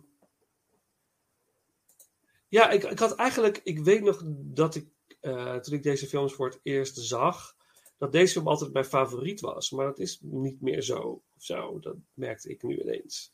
Ja, 2.48 2.70
ik, 2.70 2.82
ik 2.84 2.98
had 2.98 3.14
eigenlijk. 3.14 3.60
Ik 3.64 3.78
weet 3.78 4.02
nog 4.02 4.22
dat 4.26 4.74
ik. 4.74 4.86
eh, 5.20 5.56
toen 5.56 5.74
ik 5.74 5.82
deze 5.82 6.06
films 6.06 6.32
voor 6.34 6.46
het 6.46 6.60
eerst 6.62 6.98
zag. 6.98 7.54
Dat 7.98 8.12
deze 8.12 8.32
film 8.32 8.48
altijd 8.48 8.72
mijn 8.72 8.84
favoriet 8.84 9.40
was. 9.40 9.70
Maar 9.70 9.86
dat 9.86 9.98
is 9.98 10.18
niet 10.20 10.60
meer 10.60 10.82
zo. 10.82 11.22
Of 11.36 11.42
zo. 11.42 11.78
Dat 11.78 11.96
merkte 12.14 12.50
ik 12.50 12.62
nu 12.62 12.80
ineens. 12.80 13.32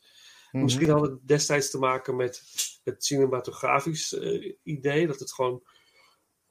Mhm. 0.51 0.63
Misschien 0.63 0.89
had 0.89 1.01
het 1.01 1.27
destijds 1.27 1.69
te 1.69 1.77
maken 1.77 2.15
met 2.15 2.43
het 2.83 3.05
cinematografisch 3.05 4.13
eh, 4.13 4.53
idee. 4.63 5.07
Dat 5.07 5.19
het 5.19 5.33
gewoon 5.33 5.63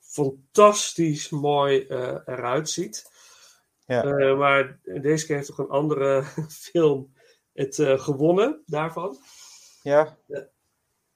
fantastisch 0.00 1.28
mooi 1.28 1.86
eh, 1.86 2.18
eruit 2.24 2.70
ziet. 2.70 3.10
Ja. 3.86 4.04
Eh, 4.04 4.38
maar 4.38 4.80
deze 4.82 5.26
keer 5.26 5.36
heeft 5.36 5.48
toch 5.48 5.58
een 5.58 5.68
andere 5.68 6.22
film 6.72 7.16
het 7.52 7.74
gewonnen 7.80 8.62
daarvan. 8.66 9.18
ja. 9.82 10.16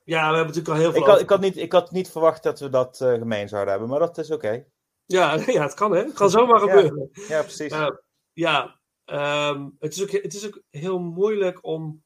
Ja, 0.05 0.31
we 0.31 0.37
hebben 0.37 0.55
natuurlijk 0.55 0.69
al 0.69 0.81
heel 0.81 0.93
veel. 0.93 1.01
Ik, 1.01 1.07
had, 1.07 1.21
ik, 1.21 1.29
had 1.29 1.41
niet, 1.41 1.57
ik 1.57 1.73
had 1.73 1.91
niet 1.91 2.11
verwacht 2.11 2.43
dat 2.43 2.61
we 2.61 2.69
dat 2.69 2.97
gemeen 2.97 3.49
zouden 3.49 3.71
hebben, 3.71 3.91
maar 3.91 3.99
dat 3.99 4.19
is 4.19 4.31
oké. 4.31 4.65
ja, 5.07 5.35
ja, 5.47 5.63
het 5.63 5.75
kan 5.75 5.93
hè. 5.93 6.03
Het 6.03 6.13
kan 6.13 6.31
zomaar 6.31 6.61
gebeuren. 6.61 7.11
Ja, 7.29 7.43
precies. 7.43 7.73
Uh, 7.73 7.91
ja, 8.33 8.81
ehm, 9.05 9.69
het, 9.79 9.95
is 9.95 10.03
ook, 10.03 10.11
het 10.11 10.35
is 10.35 10.47
ook 10.47 10.63
heel 10.71 10.99
moeilijk 10.99 11.65
om, 11.65 12.03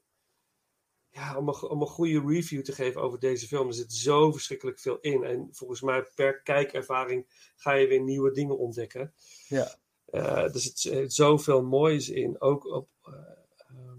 ja, 1.17 1.37
om, 1.37 1.49
een, 1.49 1.63
om 1.63 1.81
een 1.81 1.87
goede 1.87 2.23
review 2.27 2.63
te 2.63 2.73
geven 2.73 3.01
over 3.01 3.19
deze 3.19 3.47
film. 3.47 3.67
Er 3.67 3.75
zit 3.75 3.93
zo 3.93 4.33
verschrikkelijk 4.33 4.79
veel 4.79 4.99
in. 5.01 5.25
En 5.25 5.49
volgens 5.53 5.81
mij 5.81 6.07
per 6.15 6.43
kijkervaring 6.43 7.27
ga 7.57 7.73
je 7.73 7.87
weer 7.87 8.01
nieuwe 8.03 8.31
dingen 8.31 8.59
ontdekken. 8.59 9.15
Ja. 9.49 9.75
Eh, 10.07 10.55
er 10.55 10.59
zit 10.61 10.79
z- 10.79 11.05
zoveel 11.07 11.63
moois 11.63 12.09
in. 12.09 12.41
Ook 12.41 12.65
op, 12.65 12.89
eh, 13.03 13.13
ehm, 13.57 13.99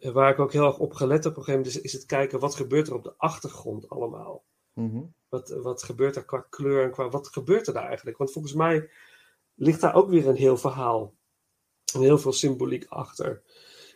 eh, 0.00 0.12
waar 0.12 0.32
ik 0.32 0.38
ook 0.38 0.52
heel 0.52 0.66
erg 0.66 0.78
op 0.78 0.92
gelet 0.92 1.24
heb 1.24 1.32
op 1.32 1.38
een 1.38 1.44
gegeven 1.44 1.60
moment, 1.66 1.76
is, 1.76 1.82
is 1.82 1.92
het 1.92 2.06
kijken 2.06 2.38
wat 2.40 2.54
gebeurt 2.54 2.88
er 2.88 2.94
op 2.94 3.04
de 3.04 3.14
achtergrond 3.16 3.88
allemaal. 3.88 4.44
Mhm. 4.72 5.02
Wat, 5.28 5.48
wat 5.48 5.82
gebeurt 5.82 6.16
er 6.16 6.24
qua 6.24 6.46
kleur 6.50 6.84
en 6.84 6.90
qua 6.90 7.08
wat 7.08 7.28
gebeurt 7.28 7.66
er 7.66 7.72
daar 7.74 7.86
eigenlijk? 7.88 8.16
Want 8.18 8.32
volgens 8.32 8.54
mij 8.54 8.90
ligt 9.54 9.80
daar 9.80 9.94
ook 9.94 10.08
weer 10.08 10.28
een 10.28 10.36
heel 10.36 10.56
verhaal. 10.56 11.14
En 11.94 12.00
heel 12.00 12.18
veel 12.18 12.32
symboliek 12.32 12.86
achter. 12.88 13.42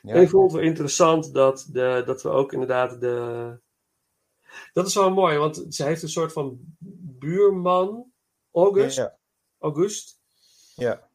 Ja. 0.05 0.15
En 0.15 0.23
ik 0.23 0.29
vond 0.29 0.43
het 0.53 0.61
wel 0.61 0.69
interessant 0.71 1.35
dat, 1.35 1.69
de, 1.73 2.03
dat 2.07 2.23
we 2.23 2.29
ook 2.29 2.53
inderdaad 2.53 3.01
de. 3.01 3.59
Dat 4.73 4.87
is 4.87 4.95
wel 4.95 5.11
mooi, 5.11 5.39
want 5.39 5.65
zij 5.69 5.87
heeft 5.87 6.03
een 6.03 6.09
soort 6.09 6.33
van 6.33 6.59
buurman, 7.19 8.13
August. 8.53 8.97
Ja. 8.97 9.19
August 9.59 10.21
Ja. 10.75 11.09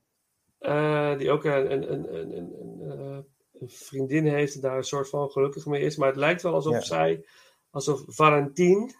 eh, 0.57 1.17
die 1.17 1.31
ook 1.31 1.43
een, 1.43 1.71
een, 1.71 1.93
een, 1.93 2.15
een, 2.37 2.37
een, 2.59 3.23
eh, 3.53 3.67
vriendin 3.67 4.25
heeft 4.25 4.55
en 4.55 4.61
daar 4.61 4.77
een 4.77 4.83
soort 4.83 5.09
van 5.09 5.29
gelukkig 5.31 5.65
mee 5.65 5.81
is. 5.81 5.95
Maar 5.95 6.07
het 6.07 6.17
lijkt 6.17 6.41
wel 6.41 6.53
alsof 6.53 6.73
Ja. 6.73 6.81
zij, 6.81 7.25
alsof 7.69 8.03
Valentin, 8.07 8.95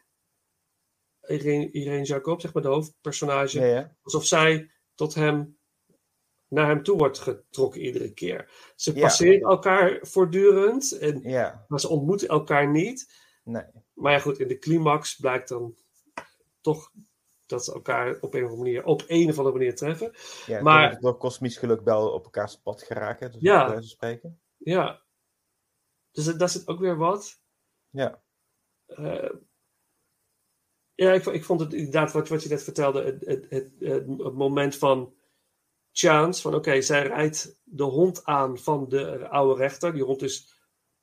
Irene, 1.22 1.72
Irene 1.72 2.04
Jacob, 2.06 2.42
zeg 2.42 2.54
maar 2.54 2.64
de 2.64 2.70
hoofdpersonage, 2.70 3.60
ja. 3.62 3.96
alsof 4.02 4.26
zij 4.26 4.72
tot 4.96 5.14
hem, 5.14 5.59
naar 6.50 6.68
hem 6.68 6.84
toe 6.84 6.98
wordt 6.98 7.20
getrokken 7.20 7.82
iedere 7.82 8.14
keer. 8.14 8.52
Ze 8.76 8.96
Ja. 8.96 9.02
passeren 9.02 9.42
elkaar 9.42 9.98
voortdurend, 10.02 10.92
en, 10.98 11.22
maar 11.68 11.80
ze 11.80 11.90
ontmoeten 11.90 12.28
elkaar 12.28 12.70
niet. 12.72 13.14
Nee. 13.44 13.64
Maar 13.94 14.12
ja, 14.12 14.20
goed, 14.20 14.40
in 14.40 14.48
de 14.48 14.58
climax 14.58 15.16
blijkt 15.16 15.50
dan 15.50 15.76
toch 16.62 16.92
dat 17.46 17.66
ze 17.66 17.74
elkaar 17.74 18.18
op 18.22 18.34
een 18.34 18.44
of 18.44 18.50
andere 18.52 18.58
manier, 18.58 18.84
op 18.86 19.04
een 19.08 19.30
of 19.30 19.38
andere 19.38 19.58
manier 19.58 19.76
treffen. 19.76 20.12
Ja, 20.46 20.62
Maar- 20.62 21.00
door 21.00 21.18
kosmisch 21.18 21.58
geluk 21.58 21.82
wel 21.82 22.12
op 22.12 22.24
elkaars 22.24 22.56
pad 22.56 22.84
geraken, 22.84 23.32
dus 23.32 23.42
Ja. 23.42 23.82
spreken. 23.82 24.40
Ja. 24.58 25.02
Dus 26.12 26.26
dat- 26.26 26.40
daar 26.40 26.50
zit 26.50 26.68
ook 26.68 26.80
weer 26.80 26.98
wat. 26.98 27.42
Ja. 27.90 28.22
Eh, 28.86 29.30
ja, 30.94 31.12
ik, 31.14 31.26
ik 31.26 31.44
vond 31.44 31.60
het 31.60 31.74
inderdaad, 31.74 32.12
wat, 32.12 32.28
wat 32.30 32.44
je 32.44 32.50
net 32.50 32.64
vertelde, 32.64 33.04
het, 33.04 33.26
het, 33.50 33.72
het 33.80 34.08
moment 34.34 34.76
van 34.76 35.14
chance. 36.00 36.42
Van 36.42 36.56
oké, 36.56 36.82
zij 36.82 37.08
rijdt 37.08 37.58
de 37.64 37.84
hond 37.84 38.26
aan 38.26 38.58
van 38.58 38.86
de 38.90 39.28
oude 39.30 39.62
rechter. 39.62 39.94
Die 39.94 40.04
hond 40.04 40.22
is 40.22 40.58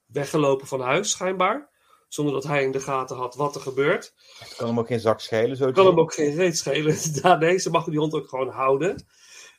weggelopen 0.06 0.66
van 0.66 0.80
huis, 0.80 1.10
schijnbaar. 1.10 1.74
Zonder 2.08 2.34
dat 2.34 2.44
hij 2.44 2.62
in 2.64 2.72
de 2.72 2.80
gaten 2.80 3.16
had 3.16 3.34
wat 3.34 3.54
er 3.54 3.60
gebeurt. 3.60 4.14
Het 4.38 4.54
kan 4.56 4.66
hem 4.68 4.78
ook 4.78 4.86
geen 4.86 5.00
zak 5.00 5.20
schelen, 5.20 5.56
zo 5.56 5.72
Kan 5.72 5.86
hem 5.86 5.98
ook 5.98 6.14
geen 6.14 6.34
reet 6.34 6.58
schelen. 6.58 6.96
Ja, 7.22 7.36
nee, 7.36 7.58
ze 7.58 7.70
mag 7.70 7.84
die 7.84 7.98
hond 7.98 8.12
ook 8.14 8.28
gewoon 8.28 8.48
houden. 8.48 9.06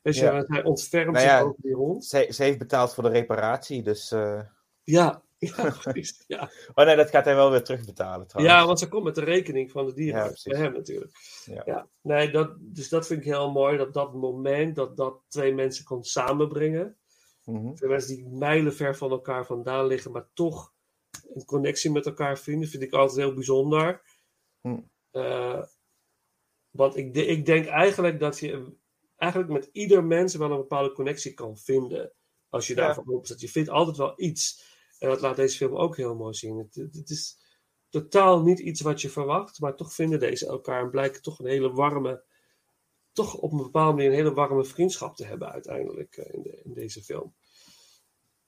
Dus 0.02 0.18
Ja. 0.20 0.44
hij 0.48 0.64
ontfermt 0.64 1.12
Nou 1.12 1.28
zich 1.28 1.42
over 1.42 1.62
die 1.62 1.76
hond. 1.76 2.06
Ze, 2.06 2.28
ze 2.30 2.44
heeft 2.44 2.58
betaald 2.58 2.94
voor 2.94 3.04
de 3.04 3.10
reparatie, 3.10 3.84
dus... 3.84 4.12
eh, 4.12 4.40
Ja, 4.84 5.22
ja, 5.56 5.76
precies. 5.82 6.24
ja. 6.28 6.52
Oh 6.74 6.86
nee, 6.86 6.96
dat 6.96 7.10
gaat 7.10 7.26
hij 7.26 7.36
wel 7.36 7.52
weer 7.52 7.64
terugbetalen 7.64 8.28
trouwens. 8.28 8.56
Ja, 8.56 8.66
want 8.66 8.80
ze 8.80 8.88
komt 8.88 9.04
met 9.04 9.16
de 9.16 9.24
rekening 9.24 9.72
van 9.72 9.86
de 9.86 9.90
Ja, 9.92 9.96
dierenarts. 9.98 10.42
precies. 10.42 10.52
bij 10.52 10.62
hem 10.62 10.74
natuurlijk. 10.74 11.12
Ja. 11.46 11.62
Ja. 11.66 11.88
Nee, 12.02 12.32
dat, 12.32 12.56
dus 12.60 12.90
dat 12.90 13.08
vind 13.08 13.20
ik 13.20 13.26
heel 13.26 13.52
mooi. 13.52 13.78
Dat 13.78 13.94
dat 13.94 14.14
moment, 14.14 14.76
dat 14.76 14.98
dat 14.98 15.22
twee 15.28 15.54
mensen 15.54 15.86
kon 15.86 16.04
samenbrengen. 16.04 16.98
Mhm. 17.44 17.74
Twee 17.74 17.90
mensen 17.90 18.16
die 18.16 18.28
mijlenver 18.30 18.96
van 18.96 19.12
elkaar 19.12 19.46
vandaan 19.46 19.88
liggen, 19.88 20.12
maar 20.12 20.28
toch 20.34 20.74
een 21.34 21.46
connectie 21.46 21.92
met 21.92 22.06
elkaar 22.06 22.38
vinden, 22.40 22.70
vind 22.70 22.84
ik 22.84 22.94
altijd 22.94 23.18
heel 23.26 23.34
bijzonder. 23.34 24.02
Hm. 24.62 24.80
Eh, 25.12 25.64
want 26.70 26.98
ik, 26.98 27.16
ik 27.16 27.46
denk 27.46 27.66
eigenlijk 27.66 28.20
dat 28.20 28.40
je 28.40 28.76
eigenlijk 29.16 29.52
met 29.52 29.70
ieder 29.72 30.04
mens 30.04 30.36
wel 30.36 30.52
een 30.52 30.58
bepaalde 30.58 30.92
connectie 30.94 31.34
kan 31.34 31.58
vinden. 31.58 32.12
Als 32.50 32.68
je 32.68 32.76
Ja. 32.76 32.86
daarvan 32.86 33.08
opzet. 33.08 33.42
Je 33.42 33.50
vindt 33.50 33.70
altijd 33.70 33.98
wel 33.98 34.14
iets. 34.16 34.76
En 35.00 35.10
dat 35.10 35.22
laat 35.22 35.36
deze 35.36 35.58
film 35.58 35.76
ook 35.76 35.98
heel 35.98 36.16
mooi 36.16 36.34
zien. 36.34 36.70
Het, 36.72 37.10
is 37.10 37.38
totaal 37.90 38.42
niet 38.42 38.60
iets 38.60 38.82
wat 38.82 39.02
je 39.02 39.10
verwacht, 39.10 39.60
maar 39.60 39.76
toch 39.76 39.94
vinden 39.94 40.20
deze 40.20 40.48
elkaar 40.48 40.84
en 40.84 40.90
blijken 40.90 41.22
toch 41.22 41.40
een 41.40 41.46
hele 41.46 41.72
warme, 41.72 42.24
toch 43.12 43.36
op 43.36 43.52
een 43.52 43.58
bepaalde 43.58 43.94
manier 43.94 44.10
een 44.10 44.16
hele 44.16 44.34
warme 44.34 44.64
vriendschap 44.64 45.16
te 45.16 45.26
hebben 45.26 45.52
uiteindelijk 45.52 46.18
eh, 46.18 46.34
in, 46.34 46.42
de, 46.42 46.62
in 46.64 46.74
deze 46.74 47.04
film. 47.04 47.36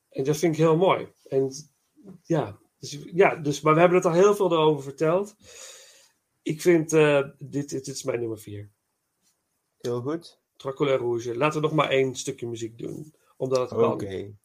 En 0.10 0.24
dat 0.24 0.38
vind 0.38 0.54
ik 0.54 0.60
heel 0.60 0.78
mooi. 0.78 1.12
En 1.28 1.52
ja, 2.24 2.60
dus, 2.80 3.00
ja 3.14 3.36
dus, 3.36 3.62
maar 3.62 3.74
we 3.74 3.80
hebben 3.80 3.98
het 3.98 4.08
al 4.08 4.14
heel 4.14 4.36
veel 4.36 4.52
erover 4.52 4.84
verteld. 4.84 5.36
Ik 6.42 6.62
vind, 6.62 6.94
eh, 6.94 7.28
dit, 7.38 7.70
dit, 7.70 7.88
is 7.88 8.04
mijn 8.04 8.20
nummer 8.20 8.40
4. 8.40 8.72
Heel 9.78 10.02
goed. 10.02 10.40
Dracula 10.56 10.96
Rouge. 10.96 11.38
Laten 11.38 11.62
we 11.62 11.68
nog 11.68 11.76
maar 11.76 11.90
één 11.90 12.16
stukje 12.16 12.48
muziek 12.48 12.78
doen. 12.78 13.16
Omdat 13.38 13.70
het 13.70 13.80
Oké. 13.80 14.38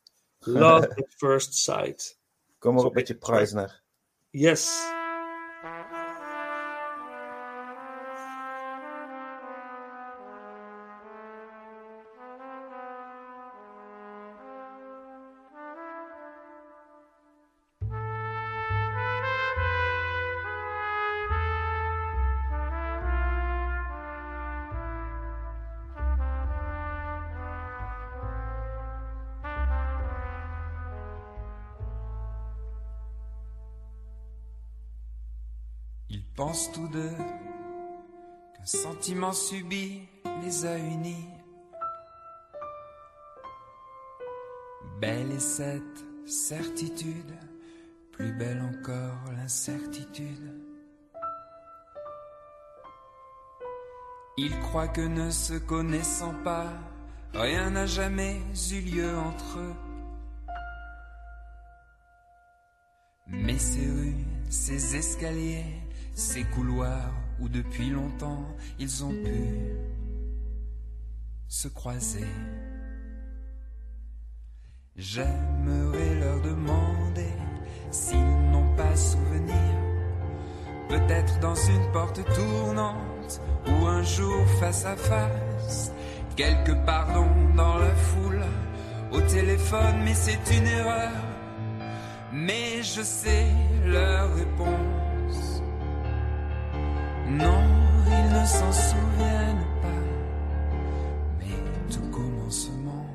Love 0.46 0.88
at 0.88 1.14
First 1.16 1.54
Sight. 1.54 2.18
Kom 2.59 2.74
maar 2.74 2.85
op 2.85 2.94
met 2.94 3.09
je 3.09 3.14
het. 3.14 3.83
Yes. 4.30 4.93
Subit 39.35 40.09
les 40.42 40.64
a 40.64 40.79
unis. 40.79 41.29
Belle 45.01 45.33
est 45.33 45.40
cette 45.40 46.05
certitude, 46.25 47.35
plus 48.12 48.33
belle 48.33 48.62
encore 48.62 49.33
l'incertitude. 49.37 50.53
Ils 54.37 54.59
croient 54.61 54.88
que 54.88 55.01
ne 55.01 55.31
se 55.31 55.55
connaissant 55.55 56.35
pas, 56.44 56.73
rien 57.35 57.70
n'a 57.70 57.87
jamais 57.87 58.40
eu 58.73 58.81
lieu 58.81 59.16
entre 59.18 59.59
eux. 59.59 59.75
Mais 63.27 63.59
ces 63.59 63.87
rues, 63.90 64.25
ces 64.49 64.97
escaliers, 64.97 65.83
ces 66.14 66.44
couloirs 66.44 67.12
où 67.40 67.49
depuis 67.49 67.90
longtemps 67.90 68.44
ils 68.79 69.05
ont 69.05 69.14
pu 69.25 69.85
se 71.49 71.68
croiser. 71.68 72.27
J'aimerais 74.97 76.14
leur 76.20 76.40
demander 76.40 77.33
s'ils 77.90 78.51
n'ont 78.51 78.75
pas 78.77 78.97
souvenir. 78.97 79.55
Peut-être 80.88 81.40
dans 81.40 81.55
une 81.55 81.92
porte 81.92 82.25
tournante 82.35 83.40
ou 83.66 83.87
un 83.87 84.03
jour 84.03 84.47
face 84.61 84.85
à 84.85 84.97
face, 84.97 85.92
quelque 86.37 86.73
pardon 86.85 87.27
dans 87.57 87.79
la 87.79 87.94
foule, 87.94 88.44
au 89.11 89.20
téléphone, 89.20 90.03
mais 90.05 90.14
c'est 90.14 90.57
une 90.57 90.66
erreur. 90.66 91.12
Mais 92.33 92.83
je 92.83 93.03
sais 93.03 93.47
leur 93.85 94.35
réponse. 94.35 95.04
Non, 97.26 97.62
ils 98.06 98.40
ne 98.40 98.44
s'en 98.44 98.72
souviennent 98.72 99.66
pas. 99.80 99.88
Mais 101.38 101.90
tout 101.90 102.10
commencement 102.10 103.06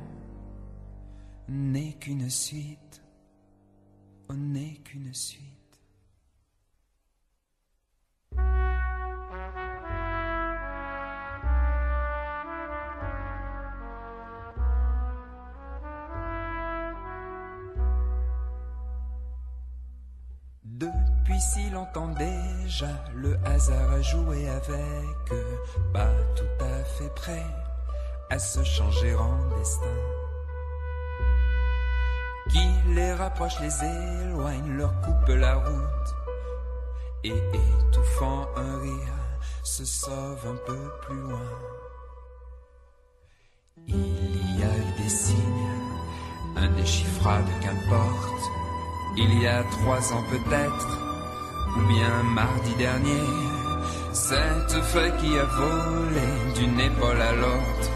n'est 1.48 1.92
qu'une 1.94 2.28
suite. 2.28 3.02
Oh, 4.28 4.34
n'est 4.34 4.80
qu'une 4.84 5.14
suite. 5.14 5.50
Depuis 21.30 21.42
si 21.42 21.70
longtemps 21.70 22.08
déjà, 22.08 22.88
le 23.14 23.38
hasard 23.44 23.92
a 23.92 24.02
joué 24.02 24.48
avec 24.48 25.32
pas 25.92 26.10
tout 26.34 26.64
à 26.64 26.84
fait 26.84 27.14
prêt 27.14 27.46
à 28.30 28.38
se 28.40 28.64
changer 28.64 29.14
en 29.14 29.36
destin. 29.56 29.86
Qui 32.50 32.68
les 32.94 33.12
rapproche, 33.12 33.60
les 33.60 33.84
éloigne, 33.84 34.76
leur 34.76 34.92
coupe 35.02 35.28
la 35.28 35.54
route, 35.54 36.14
et 37.22 37.28
étouffant 37.28 38.48
un 38.56 38.80
rire, 38.80 39.14
se 39.62 39.84
sauve 39.84 40.44
un 40.48 40.56
peu 40.66 40.90
plus 41.02 41.20
loin. 41.20 41.50
Il 43.86 44.58
y 44.58 44.62
a 44.64 44.76
eu 44.76 45.00
des 45.00 45.08
signes, 45.08 45.38
indéchiffrables 46.56 47.52
qu'importe. 47.62 48.42
Il 49.16 49.40
y 49.40 49.46
a 49.46 49.62
trois 49.64 50.12
ans 50.12 50.24
peut-être, 50.28 51.09
ou 51.76 51.80
bien 51.88 52.22
mardi 52.22 52.74
dernier, 52.74 53.26
cette 54.12 54.82
feuille 54.82 55.16
qui 55.18 55.38
a 55.38 55.44
volé 55.44 56.28
d'une 56.56 56.80
épaule 56.80 57.20
à 57.20 57.32
l'autre. 57.32 57.90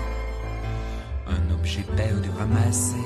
Un 1.27 1.55
objet 1.55 1.85
perdu 1.97 2.31
ramassé, 2.39 2.97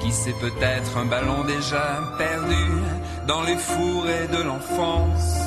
qui 0.00 0.12
sait 0.12 0.34
peut-être 0.40 0.96
un 0.96 1.06
ballon 1.06 1.44
déjà 1.44 2.00
perdu 2.16 2.66
dans 3.26 3.42
les 3.42 3.56
fourrés 3.56 4.28
de 4.28 4.42
l'enfance. 4.42 5.38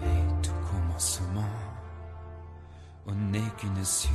Mais 0.00 0.22
tout 0.42 0.60
commencement, 0.70 1.54
on 3.06 3.14
n'est 3.32 3.52
qu'une 3.58 3.84
suite. 3.84 4.12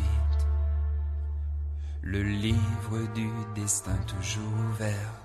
Le 2.02 2.24
livre 2.24 2.98
du 3.14 3.30
destin 3.56 3.96
toujours 4.08 4.54
ouvert. 4.72 5.21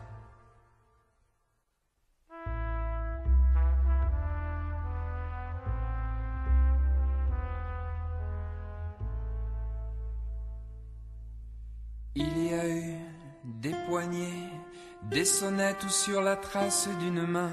Des 13.66 13.74
poignées, 13.88 14.48
des 15.10 15.24
sonnettes 15.24 15.82
où 15.84 15.88
sur 15.88 16.22
la 16.22 16.36
trace 16.36 16.88
d'une 17.00 17.26
main, 17.26 17.50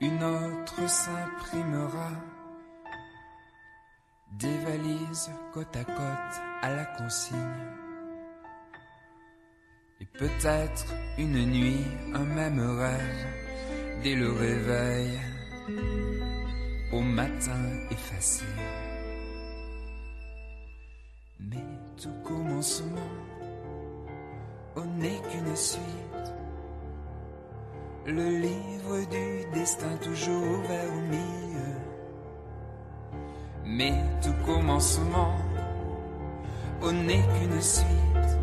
une 0.00 0.22
autre 0.24 0.88
s'imprimera. 0.88 2.10
Des 4.32 4.58
valises 4.66 5.30
côte 5.52 5.76
à 5.76 5.84
côte 5.84 6.34
à 6.62 6.70
la 6.74 6.84
consigne. 6.96 7.38
Et 10.00 10.06
peut-être 10.06 10.86
une 11.18 11.46
nuit, 11.46 11.86
un 12.14 12.24
même 12.24 12.60
rêve, 12.80 13.26
dès 14.02 14.16
le 14.16 14.32
réveil, 14.32 15.20
au 16.92 17.00
matin 17.00 17.62
effacé. 17.92 18.44
Mais 21.38 21.64
tout 22.02 22.16
commencement, 22.24 23.12
on 24.76 24.84
n'est 24.98 25.20
qu'une 25.30 25.56
suite. 25.56 25.80
Le 28.06 28.28
livre 28.28 28.98
du 29.10 29.58
destin 29.58 29.96
toujours 30.02 30.42
ouvert 30.42 30.90
au 30.96 31.00
milieu. 31.10 31.74
Mais 33.64 33.94
tout 34.22 34.34
commencement, 34.44 35.34
on 36.82 36.92
n'est 36.92 37.24
qu'une 37.38 37.60
suite. 37.60 38.38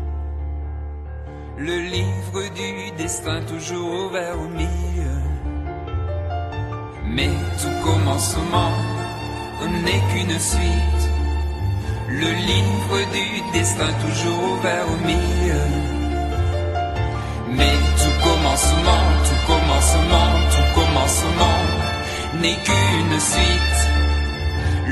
Le 1.58 1.78
livre 1.78 2.42
du 2.54 2.90
destin 2.96 3.42
toujours 3.42 4.06
ouvert 4.06 4.36
au 4.40 4.48
milieu. 4.48 5.20
Mais 7.06 7.30
tout 7.60 7.84
commencement, 7.84 8.72
on 9.62 9.68
n'est 9.84 10.02
qu'une 10.12 10.38
suite. 10.38 11.10
Le 12.08 12.30
livre 12.52 13.12
du 13.12 13.58
destin 13.58 13.92
toujours 14.04 14.42
ouvert 14.54 14.86
au 14.88 15.06
milieu. 15.06 15.91
Mais 17.58 17.76
tout 18.00 18.16
commencement, 18.28 19.04
tout 19.28 19.42
commencement, 19.52 20.30
tout 20.54 20.68
commencement 20.80 21.60
n'est 22.40 22.60
qu'une 22.66 23.20
suite. 23.32 23.80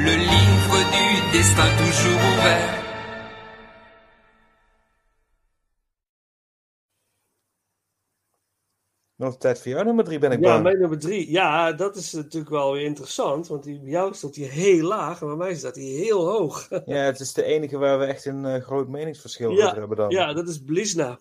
Le 0.06 0.14
livre 0.34 0.76
du 0.94 1.08
destin 1.36 1.68
toujours 1.82 2.20
ouvert. 2.30 2.78
Nog 9.16 9.36
tijd 9.36 9.60
voor 9.60 9.70
jou 9.72 9.84
nummer 9.84 10.04
drie 10.04 10.18
ben 10.18 10.32
ik 10.32 10.40
Ja, 10.40 10.44
bang. 10.52 10.62
mijn 10.62 10.78
nummer 10.78 10.98
drie. 10.98 11.30
Ja, 11.30 11.72
dat 11.72 11.96
is 11.96 12.12
natuurlijk 12.12 12.50
wel 12.50 12.72
weer 12.72 12.84
interessant. 12.84 13.48
Want 13.48 13.62
die, 13.62 13.80
bij 13.80 13.90
jou 13.90 14.14
stond 14.14 14.36
hij 14.36 14.44
heel 14.46 14.86
laag 14.86 15.20
en 15.20 15.26
bij 15.26 15.36
mij 15.36 15.54
staat 15.54 15.74
hij 15.74 15.84
heel 15.84 16.26
hoog. 16.28 16.68
Ja, 16.86 16.96
het 17.04 17.20
is 17.20 17.32
de 17.32 17.42
enige 17.42 17.78
waar 17.78 17.98
we 17.98 18.04
echt 18.04 18.24
een 18.24 18.44
eh, 18.44 18.62
groot 18.62 18.88
meningsverschil 18.88 19.50
over 19.50 19.78
hebben 19.78 19.96
dan. 19.96 20.10
ja, 20.10 20.32
dat 20.32 20.48
is 20.48 20.62
Blizna. 20.64 21.18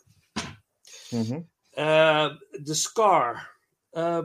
Mhm. 1.10 1.42
Eh, 1.70 2.36
The 2.64 2.74
Scar. 2.74 3.58
Eh, 3.90 4.22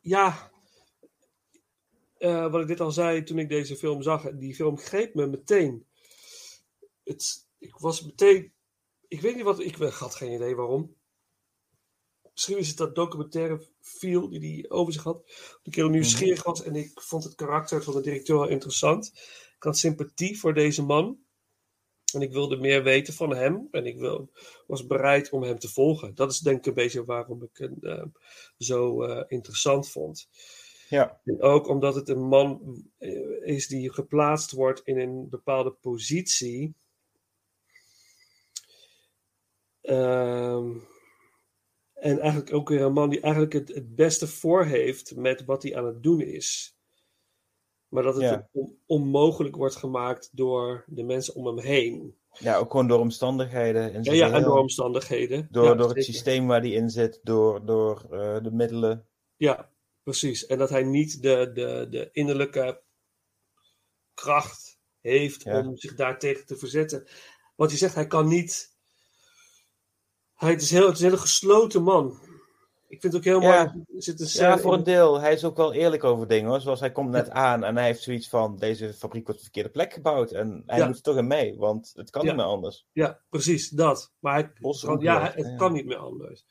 ja, 0.00 0.50
Eh, 2.20 2.50
wat 2.50 2.60
ik 2.60 2.66
dit 2.66 2.80
al 2.80 2.92
zei 2.92 3.22
toen 3.22 3.38
ik 3.38 3.48
deze 3.48 3.76
film 3.76 4.02
zag, 4.02 4.30
die 4.32 4.54
film 4.54 4.78
greep 4.78 5.14
me 5.14 5.26
meteen. 5.26 5.86
Het, 7.04 7.46
ik 7.58 7.76
was 7.76 8.02
meteen, 8.02 8.52
ik 9.08 9.20
weet 9.20 9.34
niet 9.34 9.44
wat, 9.44 9.60
ik 9.60 9.76
had 9.76 10.14
geen 10.14 10.32
idee 10.32 10.56
waarom. 10.56 10.96
Misschien 12.32 12.58
is 12.58 12.68
het 12.68 12.76
dat 12.76 12.94
documentaire 12.94 13.66
feel 13.80 14.28
die 14.28 14.40
hij 14.40 14.70
over 14.70 14.92
zich 14.92 15.02
had. 15.02 15.22
Ik 15.62 15.74
heel 15.74 15.88
nieuwsgierig 15.88 16.42
was 16.42 16.62
en 16.62 16.76
ik 16.76 17.00
vond 17.00 17.24
het 17.24 17.34
karakter 17.34 17.82
van 17.82 17.94
de 17.94 18.00
directeur 18.00 18.38
wel 18.38 18.48
interessant. 18.48 19.06
Ik 19.56 19.62
had 19.62 19.78
sympathie 19.78 20.38
voor 20.38 20.54
deze 20.54 20.82
man. 20.82 21.18
En 22.14 22.20
ik 22.20 22.32
wilde 22.32 22.56
meer 22.56 22.82
weten 22.82 23.14
van 23.14 23.34
hem. 23.34 23.68
En 23.70 23.86
ik 23.86 23.98
wil, 23.98 24.30
was 24.66 24.86
bereid 24.86 25.30
om 25.30 25.42
hem 25.42 25.58
te 25.58 25.68
volgen. 25.68 26.14
Dat 26.14 26.30
is 26.30 26.38
denk 26.38 26.58
ik 26.58 26.66
een 26.66 26.74
beetje 26.74 27.04
waarom 27.04 27.42
ik 27.42 27.56
hem 27.58 27.76
eh, 27.80 28.04
zo 28.58 29.02
eh, 29.02 29.24
interessant 29.28 29.90
vond. 29.90 30.28
Ja. 30.88 31.20
En 31.24 31.42
ook 31.42 31.68
omdat 31.68 31.94
het 31.94 32.08
een 32.08 32.28
man 32.28 32.82
eh, 32.98 33.42
is 33.42 33.66
die 33.66 33.92
geplaatst 33.92 34.50
wordt 34.50 34.80
in 34.84 34.98
een 34.98 35.28
bepaalde 35.28 35.70
positie. 35.70 36.74
Ehm, 39.80 40.76
en 41.94 42.18
eigenlijk 42.18 42.52
ook 42.52 42.68
weer 42.68 42.82
een 42.82 42.92
man 42.92 43.10
die 43.10 43.20
eigenlijk 43.20 43.52
het, 43.52 43.68
het 43.68 43.94
beste 43.94 44.26
voor 44.26 44.64
heeft 44.64 45.16
met 45.16 45.44
wat 45.44 45.62
hij 45.62 45.76
aan 45.76 45.86
het 45.86 46.02
doen 46.02 46.20
is. 46.20 46.79
Maar 47.90 48.02
dat 48.02 48.14
het 48.14 48.22
Ja. 48.22 48.30
hem 48.30 48.46
on- 48.52 48.78
onmogelijk 48.86 49.56
wordt 49.56 49.76
gemaakt 49.76 50.28
door 50.32 50.84
de 50.86 51.02
mensen 51.02 51.34
om 51.34 51.46
hem 51.46 51.58
heen. 51.58 52.14
ja, 52.38 52.56
ook 52.56 52.70
gewoon 52.70 52.88
door 52.88 52.98
omstandigheden. 52.98 53.92
In 53.92 54.02
Ja, 54.02 54.12
ja 54.12 54.32
en 54.32 54.42
door 54.42 54.58
omstandigheden. 54.58 55.48
Door, 55.50 55.64
Ja, 55.64 55.74
door 55.74 55.88
het 55.88 55.96
zeker. 55.96 56.12
systeem 56.12 56.46
waar 56.46 56.62
die 56.62 56.74
in 56.74 56.90
zit, 56.90 57.20
door, 57.22 57.64
door 57.66 58.06
eh, 58.10 58.42
de 58.42 58.50
middelen. 58.50 59.06
Ja, 59.36 59.70
precies. 60.02 60.46
En 60.46 60.58
dat 60.58 60.68
hij 60.70 60.82
niet 60.82 61.22
de, 61.22 61.50
de, 61.54 61.86
de 61.90 62.08
innerlijke 62.12 62.82
kracht 64.14 64.78
heeft 65.00 65.42
Ja. 65.42 65.58
om 65.66 65.76
zich 65.76 65.94
daartegen 65.94 66.46
te 66.46 66.56
verzetten. 66.56 67.06
Want 67.56 67.70
je 67.70 67.76
zegt, 67.76 67.94
hij 67.94 68.06
kan 68.06 68.28
niet. 68.28 68.76
Hij, 70.34 70.50
het, 70.50 70.62
is 70.62 70.70
heel, 70.70 70.86
het 70.86 70.94
is 70.94 71.00
een 71.00 71.06
hele 71.08 71.20
gesloten 71.20 71.82
man. 71.82 72.18
Ik 72.90 73.00
vind 73.00 73.12
het 73.12 73.14
ook 73.22 73.28
heel 73.28 73.40
Ja. 73.40 73.64
mooi. 73.64 73.84
Er 73.96 74.02
zit 74.02 74.20
een 74.20 74.28
Ja, 74.46 74.58
voor 74.58 74.74
een 74.74 74.82
deel. 74.82 75.20
Hij 75.20 75.32
is 75.32 75.44
ook 75.44 75.56
wel 75.56 75.72
eerlijk 75.72 76.04
over 76.04 76.26
dingen 76.28 76.50
hoor. 76.50 76.60
Zoals 76.60 76.80
hij 76.80 76.92
komt 76.92 77.10
net 77.10 77.30
aan 77.30 77.64
en 77.64 77.76
hij 77.76 77.84
heeft 77.86 78.02
zoiets 78.02 78.28
van: 78.28 78.56
deze 78.56 78.92
fabriek 78.94 79.24
wordt 79.26 79.28
op 79.28 79.36
de 79.36 79.42
verkeerde 79.42 79.68
plek 79.70 79.92
gebouwd. 79.92 80.30
En 80.30 80.62
hij 80.66 80.78
Ja. 80.78 80.86
moet 80.86 80.96
er 80.96 81.02
toch 81.02 81.16
in 81.16 81.26
mee, 81.26 81.56
want 81.56 81.92
het 81.94 82.10
kan 82.10 82.22
Ja. 82.24 82.28
niet 82.28 82.36
meer 82.36 82.46
anders. 82.50 82.86
Ja, 82.92 83.20
precies, 83.28 83.68
dat. 83.68 84.12
Maar 84.18 84.34
hij, 84.34 84.52
Bos 84.60 84.84
kan, 84.84 85.00
ja, 85.00 85.32
het 85.34 85.46
ja. 85.46 85.56
kan 85.56 85.72
niet 85.72 85.86
meer 85.86 85.96
anders. 85.96 86.44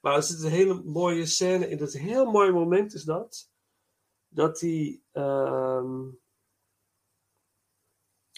Maar 0.00 0.16
er 0.16 0.22
zit 0.22 0.42
een 0.42 0.50
hele 0.50 0.82
mooie 0.84 1.26
scène 1.26 1.68
in. 1.68 1.76
Dat 1.76 1.92
heel 1.92 2.30
mooi 2.30 2.50
moment 2.52 2.94
is 2.94 3.02
dat. 3.04 3.50
Dat 4.28 4.60
hij... 4.60 5.00
ehm, 5.12 6.00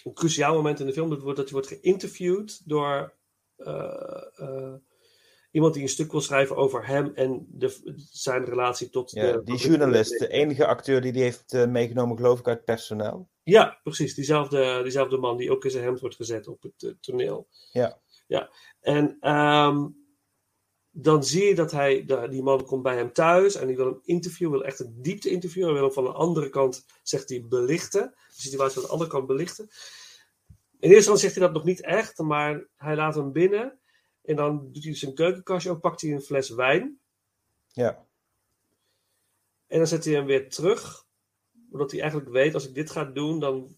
een 0.03 0.13
cruciaal 0.13 0.53
moment 0.53 0.79
in 0.79 0.85
de 0.85 0.93
film 0.93 1.09
dat 1.09 1.21
wordt 1.21 1.37
dat 1.37 1.49
hij 1.49 1.53
wordt 1.61 1.79
geïnterviewd 1.81 2.61
door 2.69 3.13
eh, 3.55 4.25
eh, 4.35 4.73
iemand 5.55 5.73
die 5.73 5.83
een 5.83 5.89
stuk 5.89 6.11
wil 6.11 6.21
schrijven 6.21 6.55
over 6.55 6.87
hem 6.87 7.11
en 7.13 7.45
de, 7.49 7.95
zijn 8.11 8.45
relatie 8.45 8.89
tot 8.89 9.11
Ja, 9.11 9.31
de, 9.31 9.43
die 9.43 9.57
journalist, 9.57 10.19
de 10.19 10.27
enige 10.27 10.65
acteur 10.65 11.01
die 11.01 11.11
die 11.11 11.21
heeft 11.21 11.53
eh, 11.53 11.65
meegenomen, 11.67 12.17
geloof 12.17 12.39
ik, 12.39 12.47
uit 12.47 12.65
personeel. 12.65 13.29
Ja, 13.43 13.79
precies. 13.83 14.15
Diezelfde, 14.15 14.79
diezelfde 14.83 15.17
man 15.17 15.37
die 15.37 15.51
ook 15.51 15.63
in 15.65 15.71
zijn 15.71 15.83
hemd 15.83 15.99
wordt 15.99 16.15
gezet 16.15 16.47
op 16.47 16.61
het 16.63 16.83
eh, 16.83 16.91
toneel. 16.99 17.47
Ja. 17.71 17.99
Ja. 18.27 18.49
En 18.81 19.17
ehm, 19.19 19.87
dan 20.91 21.23
zie 21.23 21.43
je 21.45 21.55
dat 21.55 21.71
hij, 21.71 22.05
de- 22.05 22.27
die 22.29 22.43
man 22.43 22.65
komt 22.65 22.83
bij 22.83 22.95
hem 22.95 23.13
thuis 23.13 23.55
en 23.55 23.67
die 23.67 23.75
wil 23.75 23.85
hem 23.85 23.99
interviewen, 24.03 24.57
wil 24.57 24.65
echt 24.65 24.79
een 24.79 24.95
diepte 25.01 25.29
interview. 25.29 25.63
Hij 25.63 25.73
wil 25.73 25.83
hem 25.83 25.91
van 25.93 26.03
de 26.03 26.11
andere 26.11 26.49
kant, 26.49 26.85
zegt 27.03 27.29
hij, 27.29 27.45
belichten. 27.49 28.13
De 28.35 28.41
situatie 28.41 28.73
van 28.73 28.83
de 28.83 28.89
andere 28.89 29.09
kant 29.09 29.27
belichten. 29.27 29.63
In 30.79 30.91
eerste 30.91 30.95
instantie 30.95 31.23
zegt 31.23 31.35
hij 31.35 31.43
dat 31.45 31.53
nog 31.53 31.63
niet 31.63 31.81
echt, 31.81 32.17
maar 32.17 32.67
hij 32.75 32.95
laat 32.95 33.15
hem 33.15 33.31
binnen. 33.31 33.79
En 34.25 34.35
dan 34.35 34.71
doet 34.71 34.83
hij 34.83 34.95
zijn 34.95 35.13
keukenkastje 35.13 35.71
op, 35.71 35.81
pakt 35.81 36.01
hij 36.01 36.11
een 36.11 36.21
fles 36.21 36.49
wijn. 36.49 36.99
Ja, 37.67 38.05
En 39.67 39.77
dan 39.77 39.87
zet 39.87 40.05
hij 40.05 40.13
hem 40.13 40.25
weer 40.25 40.49
terug. 40.49 41.05
Omdat 41.71 41.91
hij 41.91 42.01
eigenlijk 42.01 42.31
weet, 42.31 42.53
als 42.53 42.67
ik 42.67 42.73
dit 42.73 42.91
ga 42.91 43.03
doen, 43.03 43.39
dan 43.39 43.77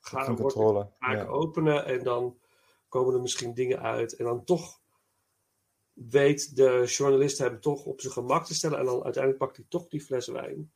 ga, 0.00 0.34
controle. 0.34 0.80
ik 0.80 1.08
Ja. 1.08 1.26
openen 1.26 1.84
en 1.84 2.02
dan 2.02 2.38
komen 2.88 3.14
er 3.14 3.20
misschien 3.20 3.54
dingen 3.54 3.80
uit. 3.80 4.16
En 4.16 4.24
dan 4.24 4.44
toch 4.44 4.80
weet 5.92 6.56
de 6.56 6.84
journalist 6.86 7.38
hem 7.38 7.60
toch 7.60 7.84
op 7.84 8.00
zijn 8.00 8.12
gemak 8.12 8.46
te 8.46 8.54
stellen. 8.54 8.78
En 8.78 8.84
dan 8.84 9.02
uiteindelijk 9.02 9.44
pakt 9.44 9.56
hij 9.56 9.66
toch 9.68 9.88
die 9.88 10.00
fles 10.00 10.26
wijn. 10.26 10.72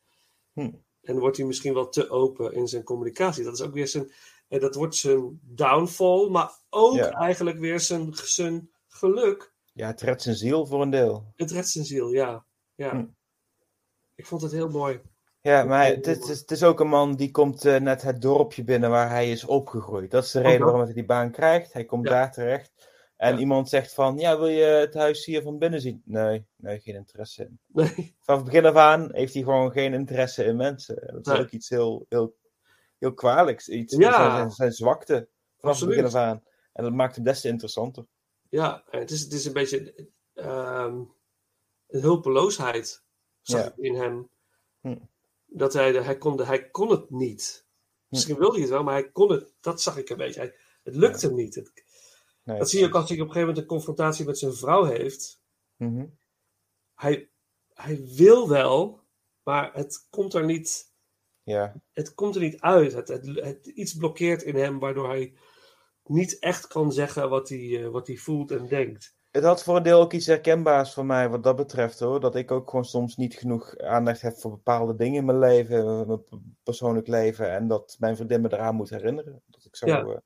Hm. 0.53 0.73
En 1.03 1.19
wordt 1.19 1.37
hij 1.37 1.47
misschien 1.47 1.75
wel 1.75 1.89
te 1.89 2.11
open 2.11 2.53
in 2.53 2.69
zijn 2.69 2.83
communicatie. 2.83 3.45
Dat 3.45 3.55
is 3.55 3.63
ook 3.63 3.73
weer 3.73 3.89
zijn. 3.89 4.13
En 4.49 4.61
dat 4.61 4.75
wordt 4.75 4.95
zijn 4.97 5.41
downfall, 5.43 6.29
maar 6.29 6.51
ook 6.71 6.95
Ja. 6.95 7.11
eigenlijk 7.11 7.59
weer 7.59 7.81
zijn, 7.81 8.11
zijn 8.15 8.71
geluk. 8.89 9.53
ja, 9.73 9.87
het 9.87 10.01
redt 10.01 10.23
zijn 10.23 10.37
ziel 10.37 10.67
voor 10.67 10.83
een 10.83 10.91
deel. 10.91 11.33
Het 11.37 11.51
redt 11.51 11.69
zijn 11.69 11.85
ziel, 11.85 12.11
ja. 12.13 12.45
ja. 12.75 12.91
Hm. 12.91 13.07
Ik 14.15 14.27
vond 14.27 14.43
het 14.43 14.53
heel 14.53 14.69
mooi. 14.69 15.01
Ja, 15.41 15.65
maar 15.65 15.87
het, 15.87 16.07
is- 16.07 16.29
het, 16.41 16.51
is, 16.51 16.63
ook 16.63 16.81
een 16.81 16.89
man 16.89 17.17
die 17.17 17.31
komt 17.31 17.65
eh, 17.65 17.81
net 17.81 18.03
het 18.03 18.23
dorpje 18.23 18.65
binnen 18.65 18.91
waar 18.91 19.09
hij 19.11 19.31
is 19.31 19.45
opgegroeid. 19.45 20.11
Dat 20.11 20.25
is 20.25 20.31
de 20.31 20.41
reden 20.41 20.61
waarom 20.61 20.83
hij 20.83 20.93
die 20.93 21.05
baan 21.05 21.31
krijgt. 21.31 21.73
Hij 21.73 21.85
komt 21.85 22.05
Ja. 22.05 22.11
daar 22.11 22.33
terecht. 22.33 22.73
En 23.17 23.33
Ja. 23.35 23.39
iemand 23.41 23.69
zegt 23.69 23.95
van, 23.95 24.19
ja, 24.19 24.39
wil 24.39 24.47
je 24.49 24.65
het 24.65 24.95
huis 24.95 25.25
hier 25.25 25.43
van 25.43 25.59
binnen 25.59 25.81
zien? 25.81 26.03
Nee, 26.05 26.47
nee, 26.57 26.81
geen 26.81 26.95
interesse 26.95 27.43
in. 27.43 27.61
Nee. 27.67 28.17
Vanaf 28.21 28.41
het 28.41 28.51
begin 28.51 28.67
af 28.67 28.75
aan 28.75 29.09
heeft 29.15 29.35
hij 29.35 29.43
gewoon 29.43 29.71
geen 29.73 29.93
interesse 29.95 30.45
in 30.45 30.57
mensen. 30.57 30.97
En 31.09 31.15
Dat 31.15 31.27
is 31.27 31.33
Nee. 31.33 31.43
ook 31.43 31.51
iets 31.51 31.69
heel, 31.69 32.07
heel, 32.09 32.35
heel 32.99 33.15
kwalijks. 33.15 33.69
Iets, 33.69 33.97
Ja. 33.97 34.49
zijn, 34.51 34.73
zwakte 34.73 35.13
vanaf 35.13 35.27
het 35.57 35.65
Absoluut. 35.65 35.89
begin 35.97 36.05
af 36.11 36.15
aan. 36.15 36.43
En 36.73 36.85
dat 36.85 36.93
maakt 36.93 37.15
hem 37.15 37.25
des 37.25 37.41
te 37.41 37.49
interessanter. 37.49 38.07
Ja, 38.49 38.85
het 38.91 39.11
is, 39.11 39.21
het 39.21 39.33
is 39.33 39.45
een 39.45 39.53
beetje 39.53 40.09
ehm, 40.35 40.97
een 41.87 42.01
hulpeloosheid, 42.01 43.05
zag 43.41 43.61
Ja. 43.61 43.67
ik 43.67 43.77
in 43.77 43.95
hem. 43.95 44.29
Hm. 44.81 44.99
Dat 45.47 45.73
hij, 45.73 45.93
hij, 45.93 46.19
kon 46.19 46.41
hij 46.43 46.71
kon 46.71 46.91
het 46.91 47.11
niet. 47.11 47.67
Misschien 48.09 48.37
wilde 48.39 48.53
hij 48.53 48.61
het 48.63 48.71
wel, 48.71 48.83
maar 48.83 48.95
hij 48.95 49.11
kon 49.11 49.31
het. 49.31 49.55
Dat 49.61 49.83
zag 49.83 49.97
ik 49.97 50.09
een 50.09 50.17
beetje. 50.17 50.41
Hij, 50.41 50.55
het 50.83 50.95
lukte 50.95 51.27
hem 51.27 51.35
niet. 51.37 51.55
Het- 51.55 51.87
Nee, 52.43 52.59
dat 52.59 52.71
zie 52.71 52.81
je 52.81 52.87
ook 52.87 52.95
als 52.95 53.09
hij 53.09 53.21
op 53.21 53.27
een 53.27 53.33
gegeven 53.33 53.49
moment 53.49 53.59
een 53.59 53.77
confrontatie 53.77 54.25
met 54.25 54.39
zijn 54.39 54.55
vrouw 54.55 54.85
heeft. 54.85 55.41
Mhm. 55.77 56.07
Hij, 56.95 57.31
hij 57.75 58.05
wil 58.15 58.49
wel, 58.49 59.01
maar 59.43 59.75
het 59.75 60.07
komt 60.11 60.35
er 60.35 60.45
niet, 60.45 60.88
Ja, 61.49 61.75
het 61.93 62.15
komt 62.15 62.35
er 62.35 62.41
niet 62.41 62.61
uit. 62.61 62.93
Het, 62.93 63.09
het, 63.09 63.27
het- 63.27 63.67
iets 63.67 63.95
blokkeert 63.95 64.43
in 64.43 64.55
hem, 64.57 64.79
waardoor 64.79 65.09
hij 65.09 65.35
niet 66.05 66.39
echt 66.39 66.67
kan 66.67 66.93
zeggen 66.93 67.29
wat 67.31 67.49
hij, 67.49 67.83
eh, 67.85 67.89
wat 67.89 68.07
hij 68.07 68.17
voelt 68.17 68.51
en 68.51 68.67
denkt. 68.69 69.17
Het 69.31 69.45
had 69.45 69.63
voor 69.63 69.77
een 69.77 69.83
deel 69.83 70.01
ook 70.01 70.13
iets 70.13 70.27
herkenbaars 70.27 70.95
voor 70.95 71.07
mij 71.07 71.29
wat 71.29 71.43
dat 71.43 71.57
betreft 71.57 71.99
hoor. 72.01 72.21
Dat 72.21 72.37
ik 72.37 72.51
ook 72.51 72.71
gewoon 72.71 72.85
soms 72.85 73.17
niet 73.17 73.35
genoeg 73.35 73.77
aandacht 73.79 74.21
heb 74.21 74.37
voor 74.37 74.51
bepaalde 74.51 74.95
dingen 74.95 75.19
in 75.19 75.25
mijn 75.25 75.39
leven, 75.39 76.07
mijn 76.07 76.23
p- 76.25 76.39
persoonlijk 76.63 77.07
leven. 77.07 77.51
En 77.51 77.69
dat 77.69 77.97
mijn 77.99 78.17
vriendin 78.17 78.41
me 78.41 78.53
eraan 78.53 78.75
moet 78.75 78.91
herinneren. 78.91 79.43
Dat 79.47 79.65
ik 79.65 79.77
zo 79.77 79.87
Ja. 79.87 80.03
eh, 80.05 80.17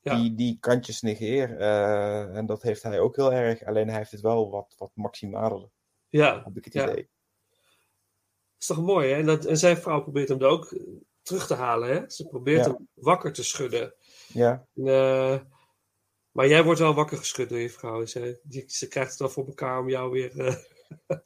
Ja. 0.00 0.14
die, 0.16 0.34
die 0.34 0.56
kantjes 0.60 1.00
negeer. 1.00 1.56
Eh, 1.58 2.36
en 2.36 2.46
dat 2.46 2.62
heeft 2.62 2.82
hij 2.82 3.00
ook 3.00 3.16
heel 3.16 3.32
erg. 3.32 3.64
Alleen 3.64 3.88
hij 3.88 3.96
heeft 3.98 4.10
het 4.10 4.20
wel 4.20 4.50
wat, 4.50 4.74
wat 4.78 4.90
maximaler, 4.94 5.68
Ja, 6.08 6.42
heb 6.44 6.56
ik 6.56 6.64
het 6.64 6.72
Ja. 6.72 6.90
idee. 6.90 7.08
Is 8.60 8.66
toch 8.66 8.80
mooi, 8.80 9.08
hè? 9.08 9.14
En, 9.18 9.26
dat, 9.26 9.44
en 9.44 9.56
zijn 9.58 9.76
vrouw 9.76 10.02
probeert 10.02 10.28
hem 10.28 10.40
er 10.40 10.46
ook 10.48 10.72
eh, 10.72 10.82
terug 11.22 11.46
te 11.46 11.54
halen, 11.54 11.88
hè? 11.88 12.10
Ze 12.10 12.26
probeert 12.26 12.64
Ja. 12.64 12.72
hem 12.72 12.88
wakker 12.94 13.32
te 13.32 13.44
schudden. 13.44 13.94
Ja, 14.26 14.66
En, 14.74 14.86
eh, 14.86 15.40
maar 16.30 16.48
jij 16.48 16.64
wordt 16.64 16.80
wel 16.80 16.94
wakker 16.94 17.16
geschud 17.18 17.48
door 17.48 17.58
je 17.58 17.70
vrouw. 17.70 18.06
Ze, 18.06 18.40
die, 18.42 18.64
ze 18.66 18.88
krijgt 18.88 19.10
het 19.10 19.18
wel 19.18 19.28
voor 19.28 19.46
elkaar 19.46 19.78
om 19.80 19.88
jou 19.88 20.10
weer... 20.10 20.38
eh, 20.46 20.56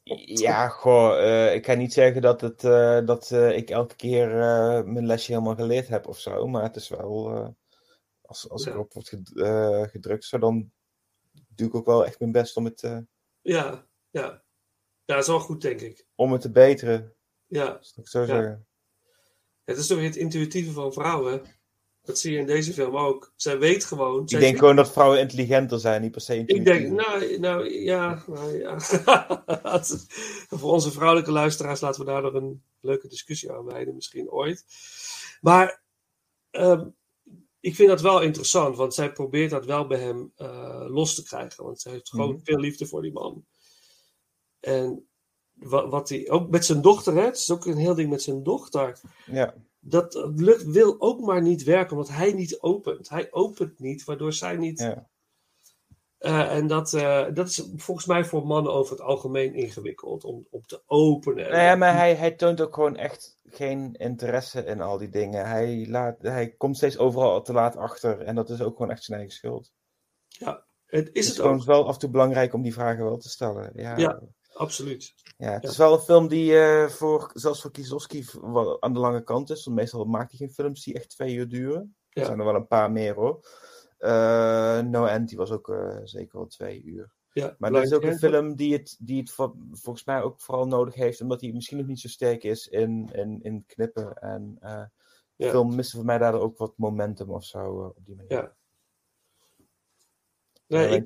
ja 0.47 0.69
goh, 0.69 1.53
ik 1.55 1.67
ga 1.67 1.75
niet 1.75 1.93
zeggen 1.93 2.23
dat, 2.23 2.41
het, 2.41 2.61
dat 3.07 3.31
ik 3.31 3.71
elke 3.71 3.97
keer 3.97 4.29
mijn 4.87 5.07
lesje 5.07 5.33
helemaal 5.33 5.55
geleerd 5.55 5.89
heb 5.89 6.07
of 6.07 6.19
zo. 6.19 6.47
Maar 6.47 6.63
het 6.63 6.77
is 6.77 6.89
wel, 6.89 7.31
als, 8.21 8.49
als 8.51 8.65
Ja. 8.65 8.71
erop 8.73 8.93
wordt 8.93 9.09
ged- 9.09 9.31
gedrukt, 9.91 10.25
zo, 10.25 10.39
dan 10.39 10.73
doe 11.49 11.67
ik 11.69 11.75
ook 11.75 11.87
wel 11.87 12.07
echt 12.07 12.19
mijn 12.19 12.33
best 12.33 12.57
om 12.57 12.65
het... 12.65 12.81
ja, 13.41 13.87
ja. 14.11 14.43
Ja, 15.07 15.15
dat 15.15 15.23
is 15.23 15.27
wel 15.27 15.41
goed, 15.41 15.61
denk 15.63 15.81
ik. 15.81 16.07
om 16.15 16.33
het 16.33 16.41
te 16.41 16.51
beteren, 16.51 17.14
Ja, 17.47 17.79
zal 17.81 18.03
ik 18.03 18.09
zo 18.09 18.21
Ja. 18.21 18.27
zeggen. 18.27 18.67
het 19.65 19.77
is 19.79 19.87
toch 19.87 19.97
weer 19.99 20.07
het 20.07 20.17
intuïtieve 20.17 20.73
van 20.73 20.93
vrouwen. 20.93 21.43
Dat 22.03 22.19
zie 22.19 22.33
je 22.33 22.39
in 22.39 22.47
deze 22.47 22.73
film 22.73 22.97
ook. 22.97 23.33
Zij 23.37 23.59
weet 23.59 23.85
gewoon... 23.85 24.23
Ik 24.23 24.29
zij 24.29 24.41
denk 24.41 24.59
gewoon 24.59 24.77
dat 24.77 24.93
vrouwen 24.93 25.21
intelligenter 25.21 25.81
zijn, 25.81 26.03
niet 26.03 26.11
per 26.13 26.21
se 26.21 26.37
Ik 26.47 26.65
denk, 26.65 26.89
nou, 26.91 27.39
nou 27.39 27.71
ja, 27.71 28.23
nou, 28.27 28.59
ja. 28.59 28.81
voor 30.59 30.73
onze 30.73 30.91
vrouwelijke 30.93 31.33
luisteraars 31.33 31.81
laten 31.81 32.01
we 32.05 32.07
daar 32.11 32.23
nog 32.23 32.35
een 32.35 32.63
leuke 32.81 33.09
discussie 33.09 33.53
aan 33.53 33.65
wijden, 33.65 33.95
misschien 33.95 34.31
ooit. 34.31 34.65
Maar 35.41 35.83
ehm, 36.51 36.89
ik 37.61 37.75
vind 37.75 37.89
dat 37.89 38.01
wel 38.01 38.21
interessant, 38.23 38.77
want 38.77 38.95
zij 38.95 39.13
probeert 39.13 39.51
dat 39.51 39.65
wel 39.65 39.87
bij 39.87 39.99
hem 39.99 40.33
eh, 40.37 40.85
los 40.89 41.15
te 41.15 41.23
krijgen. 41.23 41.65
Want 41.65 41.81
zij 41.81 41.93
heeft 41.93 42.09
gewoon 42.09 42.31
Mhm. 42.35 42.45
veel 42.45 42.59
liefde 42.59 42.87
voor 42.87 43.03
die 43.03 43.13
man. 43.13 43.45
En 44.61 45.09
wat, 45.55 45.91
wat 45.91 46.09
hij, 46.09 46.31
ook 46.31 46.51
met 46.51 46.65
zijn 46.65 46.81
dochter, 46.81 47.15
hè, 47.15 47.25
het 47.25 47.37
is 47.37 47.51
ook 47.51 47.67
een 47.67 47.77
heel 47.77 47.95
ding 47.95 48.11
met 48.11 48.23
zijn 48.23 48.43
dochter. 48.43 49.01
Ja, 49.27 49.55
Dat 49.81 50.15
lukt, 50.37 50.65
wil 50.65 50.97
ook 50.99 51.21
maar 51.21 51.43
niet 51.43 51.63
werken, 51.63 51.97
omdat 51.97 52.13
hij 52.13 52.33
niet 52.33 52.61
opent. 52.61 53.09
Hij 53.09 53.29
opent 53.33 53.79
niet, 53.79 54.05
waardoor 54.05 54.33
zij 54.33 54.57
niet 54.57 54.79
ja. 54.79 55.09
eh, 56.19 56.57
en 56.57 56.67
dat, 56.67 56.93
eh, 56.95 57.27
dat 57.35 57.49
is 57.49 57.69
volgens 57.77 58.07
mij 58.07 58.25
voor 58.25 58.47
mannen 58.47 58.73
over 58.73 58.93
het 58.93 59.05
algemeen 59.05 59.55
ingewikkeld 59.55 60.25
om, 60.25 60.47
om 60.51 60.63
te 60.67 60.83
openen. 60.87 61.51
Nou 61.51 61.63
ja, 61.63 61.75
maar 61.75 61.95
hij, 61.97 62.15
hij 62.15 62.31
toont 62.31 62.61
ook 62.61 62.75
gewoon 62.75 62.97
echt 62.97 63.39
geen 63.45 63.95
interesse 63.95 64.65
in 64.65 64.81
al 64.81 64.99
die 64.99 65.09
dingen. 65.09 65.47
Hij, 65.49 65.87
laat, 65.89 66.17
hij 66.23 66.49
komt 66.51 66.77
steeds 66.77 66.99
overal 66.99 67.43
te 67.43 67.53
laat 67.53 67.77
achter 67.77 68.21
en 68.21 68.35
dat 68.35 68.51
is 68.51 68.61
ook 68.61 68.77
gewoon 68.77 68.91
echt 68.91 69.05
zijn 69.05 69.19
eigen 69.19 69.37
schuld. 69.37 69.73
Ja, 70.29 70.65
het 70.87 71.01
is 71.03 71.07
Het 71.07 71.17
is 71.17 71.27
het 71.29 71.37
gewoon 71.37 71.61
ook. 71.61 71.65
wel 71.65 71.87
af 71.87 71.95
en 71.95 72.01
toe 72.01 72.11
belangrijk 72.11 72.55
om 72.55 72.63
die 72.63 72.73
vragen 72.73 73.05
wel 73.05 73.17
te 73.19 73.29
stellen. 73.29 73.73
Ja, 73.75 73.97
Ja. 73.97 74.21
Absoluut. 74.55 75.15
Ja, 75.37 75.53
het 75.53 75.63
Ja. 75.63 75.69
is 75.69 75.77
wel 75.77 75.93
een 75.93 76.01
film 76.01 76.29
die 76.29 76.59
eh, 76.59 76.89
voor, 76.89 77.31
zelfs 77.35 77.61
voor 77.61 77.71
Kieslowski 77.71 78.25
aan 78.81 78.93
de 78.93 78.99
lange 78.99 79.23
kant 79.23 79.51
is. 79.51 79.65
Want 79.65 79.77
meestal 79.77 80.05
maakt 80.05 80.31
hij 80.31 80.39
geen 80.39 80.53
films 80.55 80.85
die 80.85 80.95
echt 80.95 81.09
twee 81.11 81.35
uur 81.35 81.49
duren. 81.49 81.97
Ja. 82.11 82.21
Er 82.21 82.27
zijn 82.27 82.39
er 82.39 82.45
wel 82.45 82.55
een 82.55 82.67
paar 82.67 82.93
meer 82.93 83.15
hoor. 83.15 83.47
Eh, 83.99 84.81
no 84.81 85.05
End, 85.07 85.29
die 85.29 85.39
was 85.39 85.51
ook 85.51 85.69
eh, 85.69 85.99
zeker 86.05 86.39
wel 86.39 86.47
twee 86.47 86.83
uur. 86.83 87.13
Ja, 87.33 87.55
Maar 87.59 87.71
dat 87.73 87.83
is 87.83 87.93
ook 87.93 88.03
een 88.03 88.19
film 88.19 88.57
die 88.57 88.73
het, 88.73 88.97
die 89.01 89.21
het 89.21 89.31
vol- 89.31 89.55
volgens 89.71 90.05
mij 90.05 90.23
ook 90.23 90.41
vooral 90.41 90.67
nodig 90.67 90.95
heeft. 90.95 91.21
Omdat 91.21 91.41
hij 91.41 91.53
misschien 91.53 91.77
nog 91.79 91.87
niet 91.87 92.01
zo 92.01 92.09
sterk 92.09 92.43
is 92.45 92.67
in, 92.69 93.09
in, 93.13 93.39
in 93.43 93.65
knippen. 93.67 94.15
En 94.15 94.57
de 95.37 95.49
film 95.51 95.75
miste 95.75 95.97
voor 95.97 96.05
mij 96.05 96.19
daardoor 96.19 96.41
ook 96.41 96.59
wat 96.59 96.73
momentum 96.77 97.31
of 97.31 97.45
zo 97.45 97.93
op 97.97 98.07
die 98.07 98.15
manier. 98.17 98.33
Ja. 98.33 98.55
Nee, 100.67 100.97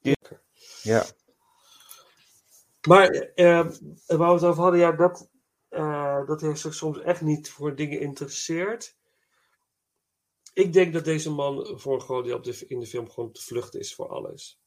ik, 0.00 0.38
Ja. 0.82 1.04
Maar 2.88 3.08
eh, 3.10 3.68
waar 4.06 4.28
we 4.28 4.34
het 4.34 4.44
over 4.44 4.62
hadden, 4.62 4.80
ja, 4.80 4.92
dat, 4.92 5.30
eh, 5.68 6.26
dat 6.26 6.40
hij 6.40 6.56
zich 6.56 6.74
soms 6.74 7.00
echt 7.00 7.20
niet 7.20 7.50
voor 7.50 7.74
dingen 7.74 8.00
interesseert. 8.00 8.96
Ik 10.52 10.72
denk 10.72 10.92
dat 10.92 11.04
deze 11.04 11.30
man 11.30 11.78
voor 11.78 12.06
op 12.34 12.44
de, 12.44 12.64
in 12.68 12.80
de 12.80 12.86
film 12.86 13.10
gewoon 13.10 13.32
te 13.32 13.42
vluchten 13.42 13.80
is 13.80 13.94
voor 13.94 14.08
alles. 14.08 14.58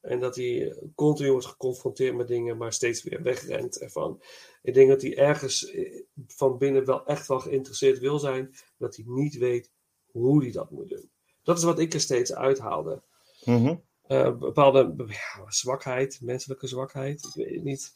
En 0.00 0.20
dat 0.20 0.36
hij 0.36 0.76
continu 0.94 1.30
wordt 1.30 1.46
geconfronteerd 1.46 2.16
met 2.16 2.28
dingen, 2.28 2.56
maar 2.56 2.72
steeds 2.72 3.02
weer 3.02 3.22
wegrent 3.22 3.80
ervan. 3.80 4.22
Ik 4.62 4.74
denk 4.74 4.88
dat 4.88 5.02
hij 5.02 5.16
ergens 5.16 5.70
eh, 5.70 6.02
van 6.26 6.58
binnen 6.58 6.84
wel 6.84 7.06
echt 7.06 7.28
wel 7.28 7.40
geïnteresseerd 7.40 7.98
wil 7.98 8.18
zijn, 8.18 8.54
dat 8.76 8.96
hij 8.96 9.04
niet 9.08 9.36
weet 9.36 9.72
hoe 10.10 10.42
hij 10.42 10.52
dat 10.52 10.70
moet 10.70 10.88
doen. 10.88 11.10
Dat 11.42 11.58
is 11.58 11.64
wat 11.64 11.78
ik 11.78 11.94
er 11.94 12.00
steeds 12.00 12.34
uithaalde. 12.34 13.02
Mhm. 13.44 13.76
Eh, 14.08 14.38
bepaalde 14.38 14.94
ja, 15.06 15.50
zwakheid, 15.50 16.18
menselijke 16.20 16.66
zwakheid. 16.66 17.24
Ik 17.24 17.34
weet 17.34 17.54
het 17.54 17.64
niet. 17.64 17.92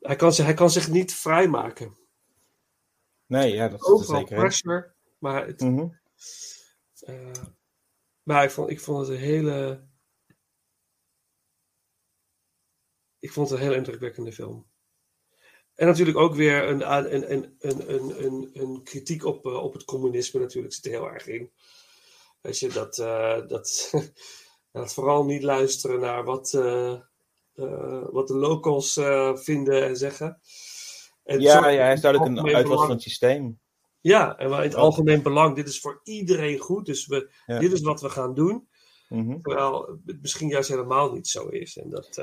Hij 0.00 0.16
kan, 0.16 0.32
zich, 0.32 0.44
hij 0.44 0.54
kan 0.54 0.70
zich 0.70 0.88
niet 0.88 1.14
vrijmaken. 1.14 1.96
Nee, 3.26 3.54
ja, 3.54 3.68
dat 3.68 3.80
is 3.80 3.86
er 3.86 3.92
Overal 3.92 4.18
zeker. 4.20 4.36
in. 4.36 4.42
pressure. 4.42 4.94
Maar, 5.18 5.46
het, 5.46 5.60
Mhm. 5.60 5.88
eh, 7.00 7.42
maar 8.22 8.44
ik, 8.44 8.50
vond, 8.50 8.70
ik 8.70 8.80
vond 8.80 8.98
het 8.98 9.08
een 9.16 9.22
hele. 9.22 9.86
Ik 13.18 13.32
vond 13.32 13.50
het 13.50 13.58
een 13.58 13.64
heel 13.64 13.74
indrukwekkende 13.74 14.32
film. 14.32 14.66
En 15.74 15.86
natuurlijk 15.86 16.18
ook 16.18 16.34
weer 16.34 16.68
een, 16.68 16.92
een, 16.92 17.32
een, 17.32 17.56
een, 17.58 17.94
een, 17.94 18.24
een, 18.24 18.50
een 18.52 18.82
kritiek 18.82 19.24
op, 19.24 19.46
eh, 19.46 19.62
op 19.62 19.72
het 19.72 19.84
communisme 19.84 20.40
natuurlijk 20.40 20.74
zit 20.74 20.84
er 20.84 20.90
heel 20.90 21.08
erg 21.10 21.26
in. 21.26 21.52
Weet 22.40 22.58
je, 22.58 22.68
dat, 22.68 22.94
dat, 23.48 23.92
dat 24.80 24.94
vooral 24.94 25.24
niet 25.24 25.42
luisteren 25.42 26.00
naar 26.00 26.24
wat, 26.24 26.54
eh, 26.54 26.92
eh, 27.54 28.04
wat 28.10 28.28
de 28.28 28.34
locals 28.34 28.96
eh, 28.96 29.36
vinden 29.36 29.84
en 29.86 29.96
zeggen. 29.96 30.40
En 31.24 31.40
Ja, 31.40 31.68
ja, 31.68 31.82
hij 31.82 31.92
is 31.92 32.00
duidelijk 32.00 32.38
een 32.38 32.54
uitwas 32.54 32.80
van 32.80 32.90
het 32.90 33.02
systeem. 33.02 33.60
Ja, 34.00 34.36
en 34.36 34.50
in 34.50 34.56
het 34.56 34.74
algemeen 34.74 35.22
belang, 35.22 35.56
dit 35.56 35.68
is 35.68 35.80
voor 35.80 36.00
iedereen 36.04 36.58
goed, 36.58 36.86
dus 36.86 37.06
we, 37.06 37.30
Ja. 37.46 37.58
dit 37.58 37.72
is 37.72 37.80
wat 37.80 38.00
we 38.00 38.08
gaan 38.08 38.34
doen. 38.34 38.68
Mhm. 39.08 39.40
Terwijl 39.40 39.98
het 40.06 40.20
misschien 40.20 40.48
juist 40.48 40.68
helemaal 40.68 41.12
niet 41.12 41.28
zo 41.28 41.48
is. 41.48 41.76
En 41.76 41.90
dat, 41.90 42.16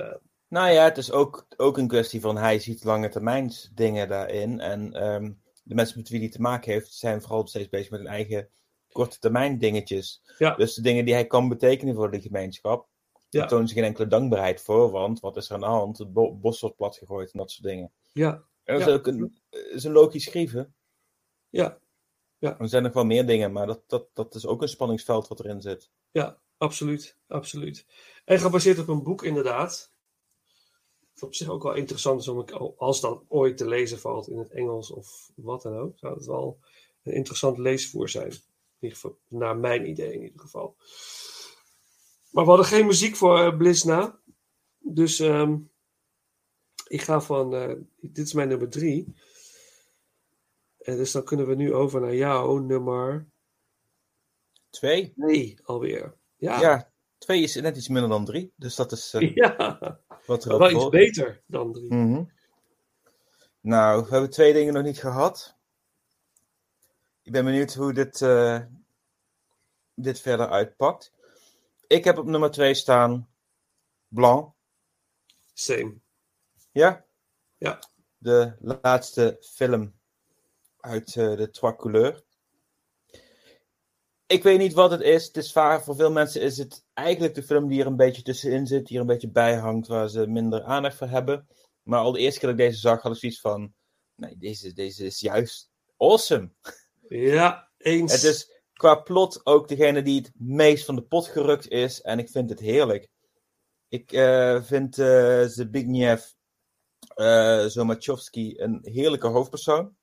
Nou 0.47 0.72
ja, 0.72 0.84
het 0.84 0.97
is 0.97 1.12
ook, 1.12 1.47
ook 1.58 1.78
een 1.78 1.88
kwestie 1.88 2.22
van 2.22 2.38
hij 2.38 2.60
ziet 2.60 2.84
lange 2.84 3.10
termijns 3.10 3.72
dingen 3.74 4.10
daarin. 4.10 4.60
En 4.60 4.93
ehm, 4.93 5.32
de 5.64 5.76
mensen 5.76 5.97
met 5.97 6.10
wie 6.10 6.20
hij 6.20 6.30
te 6.30 6.41
maken 6.41 6.72
heeft, 6.72 6.93
zijn 6.93 7.22
vooral 7.22 7.47
steeds 7.47 7.70
bezig 7.70 7.89
met 7.89 7.99
hun 7.99 8.10
eigen 8.10 8.49
korte 8.93 9.19
termijn 9.19 9.57
dingetjes. 9.57 10.21
Ja. 10.37 10.55
Dus 10.55 10.73
de 10.73 10.81
dingen 10.81 11.05
die 11.05 11.13
hij 11.13 11.27
kan 11.27 11.49
betekenen 11.49 11.95
voor 11.95 12.11
de 12.11 12.21
gemeenschap, 12.21 12.87
Ja. 13.29 13.39
daar 13.39 13.47
tonen 13.47 13.67
ze 13.67 13.73
geen 13.73 13.83
enkele 13.83 14.07
dankbaarheid 14.07 14.61
voor. 14.61 14.91
Want 14.91 15.19
wat 15.19 15.37
is 15.37 15.47
er 15.49 15.53
aan 15.53 15.59
de 15.59 15.65
hand? 15.65 15.97
Het 15.97 16.13
bo- 16.13 16.33
bos 16.35 16.59
wordt 16.61 16.75
platgegooid 16.75 17.31
en 17.31 17.39
dat 17.39 17.51
soort 17.51 17.63
dingen. 17.67 17.91
ja, 18.13 18.31
En 18.63 18.73
dat 18.77 18.83
Ja. 18.87 18.89
is 18.93 18.93
ook 18.99 19.07
een, 19.07 19.37
is 19.49 19.83
een 19.83 19.91
logisch 19.91 20.23
schrijven. 20.23 20.75
ja, 21.49 21.79
Er 22.39 22.69
zijn 22.69 22.83
nog 22.83 22.93
wel 22.93 23.05
meer 23.05 23.25
dingen, 23.25 23.51
maar 23.51 23.67
dat, 23.67 23.81
dat, 23.87 24.07
dat 24.13 24.35
is 24.35 24.45
ook 24.45 24.61
een 24.61 24.67
spanningsveld 24.69 25.27
wat 25.27 25.39
erin 25.39 25.61
zit. 25.61 25.89
ja, 26.11 26.39
absoluut, 26.57 27.17
absoluut. 27.27 27.85
En 28.25 28.39
gebaseerd 28.39 28.79
op 28.79 28.87
een 28.87 29.03
boek 29.03 29.23
inderdaad. 29.23 29.91
Wat 31.13 31.23
op 31.23 31.35
zich 31.35 31.49
ook 31.49 31.63
wel 31.63 31.73
interessant 31.73 32.21
is 32.21 32.27
om, 32.27 32.39
ik- 32.39 32.51
als 32.77 33.01
dat 33.01 33.23
ooit 33.27 33.57
te 33.57 33.67
lezen 33.67 33.99
valt 33.99 34.27
in 34.29 34.37
het 34.37 34.51
Engels 34.51 34.91
of 34.91 35.31
wat 35.35 35.61
dan 35.61 35.77
ook, 35.77 35.97
zou 35.97 36.13
het 36.15 36.25
wel 36.25 36.59
een 37.03 37.13
interessant 37.13 37.57
leesvoer 37.57 38.09
zijn. 38.09 38.33
Naar 39.27 39.57
mijn 39.57 39.89
idee 39.89 40.13
in 40.13 40.21
ieder 40.21 40.39
geval. 40.39 40.75
Maar 42.31 42.43
we 42.43 42.49
hadden 42.49 42.65
geen 42.65 42.86
muziek 42.86 43.15
voor 43.15 43.39
eh, 43.39 43.57
Bliss 43.57 43.84
na. 43.84 44.19
Dus 44.79 45.19
ehm, 45.19 45.57
ik 46.88 47.01
ga 47.01 47.21
van, 47.21 47.55
eh, 47.55 47.75
dit 48.01 48.25
is 48.25 48.34
mijn 48.34 48.47
nummer 48.47 48.69
drie. 48.69 49.13
En 50.79 50.97
dus 50.97 51.11
dan 51.11 51.23
kunnen 51.23 51.47
we 51.47 51.55
nu 51.55 51.73
over 51.73 52.01
naar 52.01 52.15
jouw 52.15 52.57
nummer 52.57 53.27
Twee? 54.73 55.13
twee 55.13 55.59
alweer. 55.63 56.15
Ja, 56.36 56.59
Ja, 56.59 56.91
twee 57.17 57.41
is 57.41 57.55
net 57.55 57.77
iets 57.77 57.88
minder 57.88 58.09
dan 58.09 58.25
drie. 58.25 58.53
Dus 58.55 58.75
dat 58.75 58.91
is 58.91 59.13
eh, 59.13 59.36
ja. 59.43 59.99
wat 60.25 60.45
er 60.45 60.57
wel 60.57 60.71
iets 60.71 60.89
beter 60.89 61.41
dan 61.45 61.73
drie. 61.73 61.93
Mhm. 61.93 62.23
Nou, 63.59 64.03
we 64.03 64.09
hebben 64.09 64.29
twee 64.29 64.53
dingen 64.53 64.73
nog 64.73 64.84
niet 64.84 64.99
gehad. 64.99 65.57
Ik 67.24 67.32
ben 67.32 67.45
benieuwd 67.45 67.74
hoe 67.74 67.93
dit, 67.93 68.21
eh, 68.21 68.59
dit 69.95 70.19
verder 70.19 70.49
uitpakt. 70.49 71.13
Ik 71.88 72.03
heb 72.03 72.17
op 72.17 72.26
nummer 72.26 72.51
twee 72.51 72.74
staan 72.74 73.30
Blanc. 74.07 74.53
Same. 75.53 75.95
Ja? 76.71 77.05
Ja. 77.57 77.80
De 78.17 78.55
laatste 78.59 79.38
film 79.41 79.93
uit 80.80 81.15
eh, 81.15 81.36
de 81.36 81.49
Trois 81.49 81.76
Couleurs. 81.76 82.21
Ik 84.26 84.43
weet 84.43 84.59
niet 84.59 84.74
wat 84.74 84.91
het 84.91 85.01
is. 85.01 85.26
Het 85.26 85.38
is 85.38 85.51
vaak, 85.51 85.84
voor 85.84 85.95
veel 85.95 86.11
mensen 86.11 86.41
is 86.41 86.57
het 86.57 86.86
eigenlijk 86.93 87.36
de 87.36 87.43
film 87.43 87.67
die 87.67 87.82
er 87.82 87.88
een 87.88 87.95
beetje 87.95 88.21
tussenin 88.21 88.67
zit, 88.67 88.86
die 88.86 88.95
er 88.95 89.01
een 89.01 89.07
beetje 89.07 89.32
bij 89.32 89.55
hangt, 89.55 89.88
waar 89.88 90.09
ze 90.09 90.28
minder 90.28 90.63
aandacht 90.63 90.95
voor 90.95 91.07
hebben. 91.07 91.47
Maar 91.84 91.99
al 91.99 92.11
de 92.11 92.19
eerste 92.19 92.39
keer 92.39 92.49
dat 92.49 92.59
ik 92.59 92.65
deze 92.65 92.80
zag, 92.80 93.01
had 93.01 93.11
ik 93.11 93.19
zoiets 93.19 93.41
van: 93.41 93.74
nee, 94.15 94.38
deze, 94.38 94.74
deze 94.74 95.05
is 95.05 95.19
juist 95.19 95.71
awesome. 95.97 96.51
Ja, 97.08 97.70
eens. 97.78 98.12
Het 98.12 98.24
is 98.24 98.62
qua 98.74 98.95
plot 98.95 99.45
ook 99.45 99.68
degene 99.68 100.01
die 100.01 100.22
het 100.22 100.32
meest 100.34 100.86
van 100.86 100.95
de 100.95 101.04
pot 101.04 101.28
gerukt 101.28 101.68
is. 101.68 102.01
En 102.01 102.20
ik 102.20 102.30
vind 102.30 102.49
het 102.49 102.60
heerlijk. 102.60 103.10
Ik 103.88 104.12
eh, 104.12 104.64
vind 104.64 104.99
eh 104.99 105.43
Zbigniew 105.45 106.18
uh, 107.16 107.66
Zomachowski 107.66 108.60
een 108.60 108.80
heerlijke 108.82 109.28
hoofdpersoon. 109.28 109.95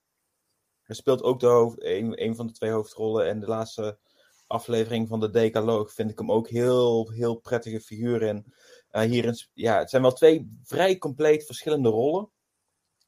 Hij 0.83 0.97
speelt 0.97 1.23
ook 1.23 1.41
de 1.41 1.47
hoofd, 1.47 1.83
een, 1.85 2.25
een 2.25 2.37
van 2.37 2.47
de 2.47 2.53
twee 2.53 2.71
hoofdrollen. 2.71 3.27
En 3.27 3.41
de 3.41 3.47
laatste 3.47 3.99
aflevering 4.47 5.09
van 5.09 5.21
de 5.21 5.31
Decaloog 5.31 5.93
vind 5.93 6.11
ik 6.11 6.19
hem 6.19 6.33
ook 6.33 6.49
heel, 6.49 7.11
heel 7.11 7.35
prettige 7.35 7.81
figuur 7.81 8.23
in. 8.23 8.55
Uh, 8.93 9.03
hierin, 9.03 9.35
ja, 9.53 9.79
het 9.79 9.91
zijn 9.91 10.03
wel 10.03 10.13
twee 10.13 10.59
vrij 10.65 10.99
compleet 10.99 11.47
verschillende 11.47 11.89
rollen. 11.89 12.31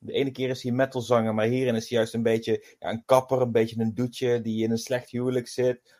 De 0.05 0.13
ene 0.13 0.31
keer 0.31 0.49
is 0.49 0.63
hij 0.63 0.73
metalzanger, 0.73 1.35
maar 1.35 1.47
hierin 1.47 1.75
is 1.75 1.89
hij 1.89 1.99
juist 1.99 2.15
een 2.15 2.23
beetje 2.23 2.77
ja, 2.79 2.91
een 2.91 3.05
kapper, 3.05 3.41
een 3.41 3.53
beetje 3.53 3.81
een 3.81 3.95
doetje 3.95 4.41
die 4.41 4.65
in 4.65 4.71
een 4.71 4.79
slecht 4.79 5.11
huwelijk 5.11 5.49
zit. 5.49 5.95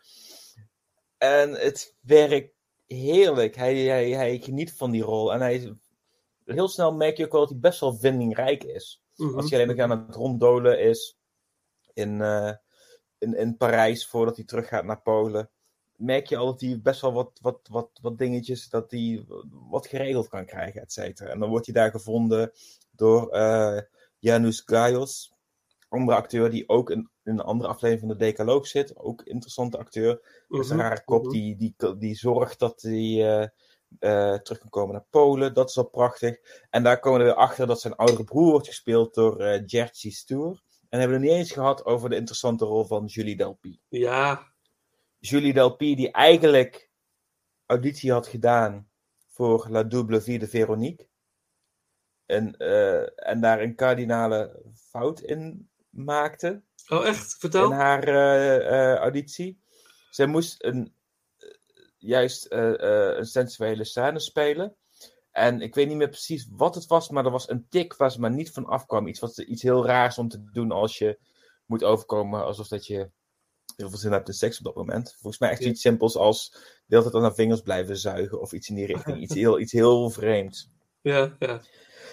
En 1.19 1.51
het 1.51 1.95
werkt 2.01 2.55
heerlijk. 2.87 3.57
Hij, 3.57 3.77
hij, 3.77 4.11
hij 4.11 4.39
geniet 4.39 4.73
van 4.73 4.91
die 4.91 5.03
rol. 5.03 5.33
En 5.33 5.41
hij, 5.41 5.77
heel 6.45 6.69
snel 6.69 6.95
merk 6.95 7.17
je 7.17 7.25
ook 7.25 7.33
wel 7.33 7.41
dat 7.41 7.51
hij 7.51 7.59
best 7.59 7.81
wel 7.81 7.95
vindingrijk 7.95 8.65
is. 8.65 9.03
Mhm. 9.17 9.37
Als 9.37 9.51
hij 9.51 9.63
alleen 9.63 9.77
nog 9.77 9.91
aan 9.91 10.07
het 10.07 10.15
ronddolen 10.15 10.81
is 10.81 11.19
in, 11.93 12.21
uh, 12.21 12.53
in, 13.19 13.37
in 13.37 13.57
Parijs 13.57 14.07
voordat 14.07 14.37
hij 14.37 14.45
teruggaat 14.45 14.85
naar 14.85 15.03
Polen. 15.03 15.51
Merk 16.03 16.27
je 16.27 16.37
al 16.37 16.47
dat 16.47 16.61
hij 16.61 16.81
best 16.83 17.01
wel 17.01 17.13
wat, 17.13 17.39
wat, 17.41 17.69
wat, 17.71 17.91
wat 18.01 18.19
dingetjes, 18.19 18.69
dat 18.69 18.91
hij 18.91 19.25
wat 19.71 19.87
geregeld 19.87 20.29
kan 20.29 20.47
krijgen, 20.47 20.81
et 20.81 20.93
cetera. 20.93 21.31
En 21.31 21.39
dan 21.39 21.49
wordt 21.49 21.67
hij 21.67 21.75
daar 21.75 21.91
gevonden 21.91 22.53
door 22.91 23.35
uh, 23.37 23.79
Janusz 24.19 24.63
Gajos, 24.65 25.35
andere 25.89 26.19
acteur 26.19 26.51
die 26.51 26.69
ook 26.69 26.91
in, 26.91 27.11
in, 27.25 27.33
een 27.33 27.41
andere 27.41 27.71
aflevering 27.71 28.01
van 28.01 28.19
de 28.19 28.25
Decaloog 28.25 28.67
zit. 28.67 28.97
Ook 28.97 29.23
interessante 29.23 29.79
acteur. 29.79 30.13
Mm 30.13 30.21
-hmm. 30.49 30.61
is 30.61 30.71
een 30.71 30.79
rare 30.79 31.05
kop 31.05 31.31
die, 31.31 31.57
die, 31.57 31.75
die 31.99 32.15
zorgt 32.15 32.59
dat 32.59 32.83
hij 32.83 32.93
uh, 32.93 33.47
uh, 34.01 34.35
terug 34.35 34.59
kan 34.59 34.71
komen 34.71 34.93
naar 34.93 35.07
Polen. 35.11 35.55
Dat 35.55 35.69
is 35.69 35.79
al 35.79 35.89
prachtig. 35.89 36.39
En 36.71 36.83
daar 36.83 37.01
komen 37.01 37.19
we 37.19 37.25
weer 37.25 37.35
achter 37.35 37.67
dat 37.67 37.81
zijn 37.81 37.97
oudere 37.97 38.25
broer 38.25 38.51
wordt 38.51 38.67
gespeeld 38.67 39.15
door 39.15 39.41
uh, 39.41 39.63
Jerzy 39.67 40.11
Stoer. 40.11 40.63
En 40.89 40.99
hebben 40.99 41.19
we 41.21 41.25
het 41.25 41.33
niet 41.33 41.43
eens 41.43 41.53
gehad 41.53 41.85
over 41.85 42.11
de 42.11 42.17
interessante 42.17 42.65
rol 42.65 42.85
van 42.85 43.05
Julie 43.05 43.37
Delpy. 43.37 43.79
Ja. 43.89 44.52
Julie 45.25 45.53
Delpy, 45.53 45.95
die 45.95 46.11
eigenlijk 46.11 46.91
auditie 47.67 48.13
had 48.13 48.27
gedaan 48.27 48.91
voor 49.27 49.67
La 49.71 49.83
Double 49.83 50.21
Vie 50.21 50.39
de 50.39 50.49
Veronique. 50.49 51.09
En, 52.27 52.55
uh, 52.59 53.29
en 53.29 53.41
daar 53.41 53.61
een 53.61 53.75
kardinale 53.75 54.63
fout 54.75 55.21
in 55.21 55.71
maakte. 55.91 56.63
Oh, 56.89 57.07
echt? 57.07 57.37
Vertel. 57.39 57.65
In 57.65 57.77
haar 57.77 58.09
uh, 58.09 58.95
auditie. 58.95 59.61
Zij 60.11 60.27
moest 60.27 60.65
een, 60.65 60.95
juist 61.99 62.47
een 62.51 63.27
sensuele 63.27 63.85
scène 63.85 64.21
spelen. 64.21 64.77
En 65.31 65.61
ik 65.61 65.75
weet 65.75 65.89
niet 65.89 65.97
meer 65.97 66.09
precies 66.09 66.49
wat 66.51 66.75
het 66.75 66.87
was, 66.87 67.09
maar 67.09 67.25
er 67.25 67.31
was 67.31 67.49
een 67.49 67.69
tik 67.69 67.97
waar 67.97 68.11
ze 68.11 68.21
maar 68.21 68.31
niet 68.31 68.51
van 68.51 68.67
afkwam. 68.67 69.07
Iets, 69.07 69.21
wat, 69.21 69.39
iets 69.39 69.63
heel 69.63 69.87
raars 69.87 70.19
om 70.19 70.29
te 70.29 70.51
doen 70.53 70.71
als 70.71 70.99
je 70.99 71.19
moet 71.67 71.85
overkomen 71.85 72.45
alsof 72.45 72.69
dat 72.69 72.87
je 72.87 73.11
heel 73.77 73.89
veel 73.89 73.99
zin 73.99 74.13
hebt 74.13 74.29
in 74.29 74.35
seks 74.35 74.59
op 74.59 74.65
dat 74.65 74.75
moment. 74.75 75.11
Volgens 75.11 75.39
mij 75.39 75.51
echt 75.51 75.63
ja. 75.63 75.69
iets 75.69 75.81
simpels 75.81 76.17
als 76.17 76.51
de 76.51 76.59
hele 76.87 77.03
tijd 77.03 77.15
aan 77.15 77.23
haar 77.23 77.35
vingers 77.35 77.61
blijven 77.61 77.97
zuigen 77.97 78.41
of 78.41 78.53
iets 78.53 78.69
in 78.69 78.75
die 78.75 78.87
richting. 78.87 79.21
Iets 79.21 79.35
heel, 79.35 79.61
iets 79.61 79.73
heel 79.73 80.11
vreemds. 80.11 80.71
Ja, 81.01 81.37
ja. 81.39 81.61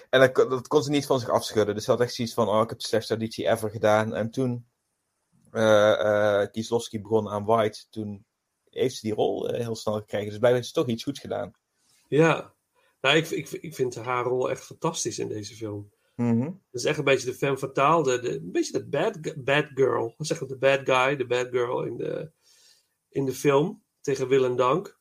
En 0.09 0.19
dat, 0.19 0.35
dat 0.49 0.67
kon 0.67 0.83
ze 0.83 0.89
niet 0.89 1.05
van 1.05 1.19
zich 1.19 1.29
afschudden. 1.29 1.75
Dus 1.75 1.83
ze 1.83 1.91
had 1.91 2.01
echt 2.01 2.13
zoiets 2.13 2.33
van, 2.33 2.49
oh, 2.49 2.61
ik 2.61 2.69
heb 2.69 2.79
de 2.79 2.87
slechtste 2.87 3.13
auditie 3.13 3.47
ever 3.47 3.69
gedaan. 3.69 4.15
En 4.15 4.31
toen 4.31 4.67
uh, 5.51 5.61
uh, 5.63 6.45
Kieslowski 6.51 7.01
begon 7.01 7.29
aan 7.29 7.45
White, 7.45 7.85
toen 7.89 8.25
heeft 8.69 8.95
ze 8.95 9.01
die 9.01 9.13
rol 9.13 9.53
uh, 9.53 9.59
heel 9.59 9.75
snel 9.75 9.95
gekregen. 9.95 10.29
Dus 10.29 10.37
blijkbaar 10.37 10.61
heeft 10.61 10.73
ze 10.73 10.81
toch 10.81 10.87
iets 10.87 11.03
goeds 11.03 11.19
gedaan. 11.19 11.53
Ja, 12.07 12.53
nou, 13.01 13.17
ik, 13.17 13.29
ik, 13.29 13.49
ik 13.49 13.75
vind 13.75 13.95
haar 13.95 14.23
rol 14.23 14.49
echt 14.49 14.63
fantastisch 14.63 15.19
in 15.19 15.27
deze 15.27 15.55
film. 15.55 15.91
Mm 16.19 16.41
-hmm. 16.41 16.61
Het 16.71 16.81
is 16.81 16.83
echt 16.83 16.97
een 16.97 17.03
beetje 17.03 17.29
de 17.31 17.33
femme 17.33 17.57
fatale, 17.57 18.03
de, 18.03 18.19
de, 18.19 18.35
een 18.35 18.51
beetje 18.51 18.71
de 18.71 18.85
bad, 18.85 19.43
bad 19.43 19.65
girl. 19.73 20.13
Zeg 20.17 20.39
maar 20.39 20.49
de 20.49 20.57
bad 20.57 20.79
guy, 20.83 21.15
de 21.15 21.25
bad 21.25 21.47
girl 21.49 21.83
in 21.83 21.97
de, 21.97 22.31
in 23.09 23.25
de 23.25 23.33
film 23.33 23.83
tegen 24.01 24.27
Will 24.27 24.43
en 24.43 24.55
Dank. 24.55 24.97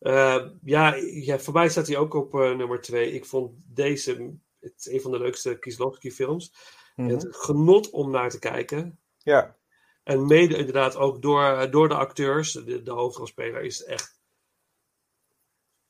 Uh, 0.00 0.46
ja, 0.62 0.94
ja, 0.94 1.38
voor 1.38 1.52
mij 1.52 1.68
staat 1.68 1.86
hij 1.86 1.96
ook 1.96 2.14
op 2.14 2.34
uh, 2.34 2.56
nummer 2.56 2.80
twee. 2.80 3.12
Ik 3.12 3.24
vond 3.24 3.52
deze 3.64 4.36
het 4.60 4.72
is 4.76 4.86
een 4.86 5.00
van 5.00 5.10
de 5.10 5.18
leukste 5.18 5.58
Kieslowski-films. 5.58 6.52
Mm 6.96 7.04
-hmm. 7.04 7.14
Het 7.14 7.36
genot 7.36 7.90
om 7.90 8.10
naar 8.10 8.30
te 8.30 8.38
kijken. 8.38 8.98
Ja. 9.18 9.56
En 10.02 10.26
mede 10.26 10.56
inderdaad 10.56 10.96
ook 10.96 11.22
door, 11.22 11.70
door 11.70 11.88
de 11.88 11.94
acteurs. 11.94 12.52
De, 12.52 12.82
de 12.82 12.90
hoofdrolspeler 12.90 13.62
is 13.62 13.84
echt 13.84 14.20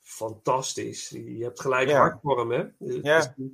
fantastisch. 0.01 1.09
Je 1.09 1.43
hebt 1.43 1.61
gelijk 1.61 1.89
Ja. 1.89 1.99
hard 1.99 2.21
voor 2.23 2.39
hem, 2.39 2.51
hè? 2.51 2.87
Ja. 3.03 3.19
is 3.19 3.27
eh, 3.27 3.47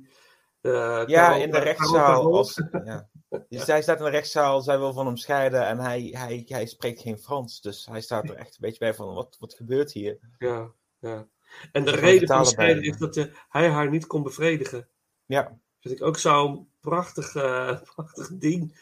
Ja, 0.61 1.05
Carol- 1.05 1.41
in 1.41 1.45
de 1.45 1.51
Carol 1.51 1.63
rechtszaal. 1.63 2.33
Als, 2.35 2.61
ja. 2.83 3.09
Dus 3.49 3.65
Zij 3.65 3.81
staat 3.81 3.97
in 3.99 4.03
de 4.03 4.09
rechtszaal, 4.09 4.61
zij 4.61 4.77
wil 4.79 4.93
van 4.93 5.05
hem 5.05 5.17
scheiden 5.17 5.65
en 5.65 5.79
hij, 5.79 6.01
hij, 6.11 6.43
hij 6.47 6.65
spreekt 6.65 7.01
geen 7.01 7.17
Frans. 7.19 7.61
Dus 7.61 7.85
hij 7.85 8.01
staat 8.01 8.29
er 8.29 8.35
echt 8.35 8.51
een 8.51 8.57
beetje 8.59 8.79
bij 8.79 8.93
van, 8.93 9.13
wat, 9.13 9.35
wat 9.39 9.53
gebeurt 9.53 9.91
hier? 9.91 10.19
Ja, 10.37 10.71
ja. 10.99 11.27
En 11.71 11.85
de 11.85 11.91
reden 11.91 12.27
van 12.27 12.55
bij- 12.55 12.73
is 12.79 12.97
dat 12.97 13.17
eh, 13.17 13.25
hij 13.49 13.69
haar 13.69 13.89
niet 13.89 14.07
kon 14.07 14.23
bevredigen. 14.23 14.87
Ja, 15.25 15.59
Vind 15.79 15.95
ik 15.95 16.03
ook 16.03 16.17
zo'n 16.17 16.69
prachtig, 16.79 17.35
eh, 17.35 17.81
prachtig 17.95 18.29
ding. 18.37 18.79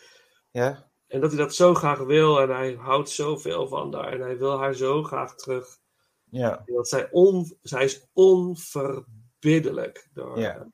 ja, 0.51 0.89
En 1.07 1.21
dat 1.21 1.32
hij 1.32 1.39
dat 1.39 1.55
zo 1.55 1.73
graag 1.73 1.99
wil 1.99 2.41
en 2.41 2.49
hij 2.49 2.73
houdt 2.73 3.09
zoveel 3.09 3.67
van 3.67 3.93
haar 3.93 4.13
en 4.13 4.21
hij 4.21 4.38
wil 4.38 4.57
haar 4.59 4.73
zo 4.73 5.03
graag 5.03 5.36
terug. 5.36 5.78
ja, 6.30 6.63
En 6.65 6.73
dat 6.73 6.88
zij, 6.89 7.07
on, 7.11 7.57
zij 7.61 7.84
is 7.84 8.07
onverbiddelijk 8.13 10.07
door, 10.13 10.39
Ja. 10.39 10.67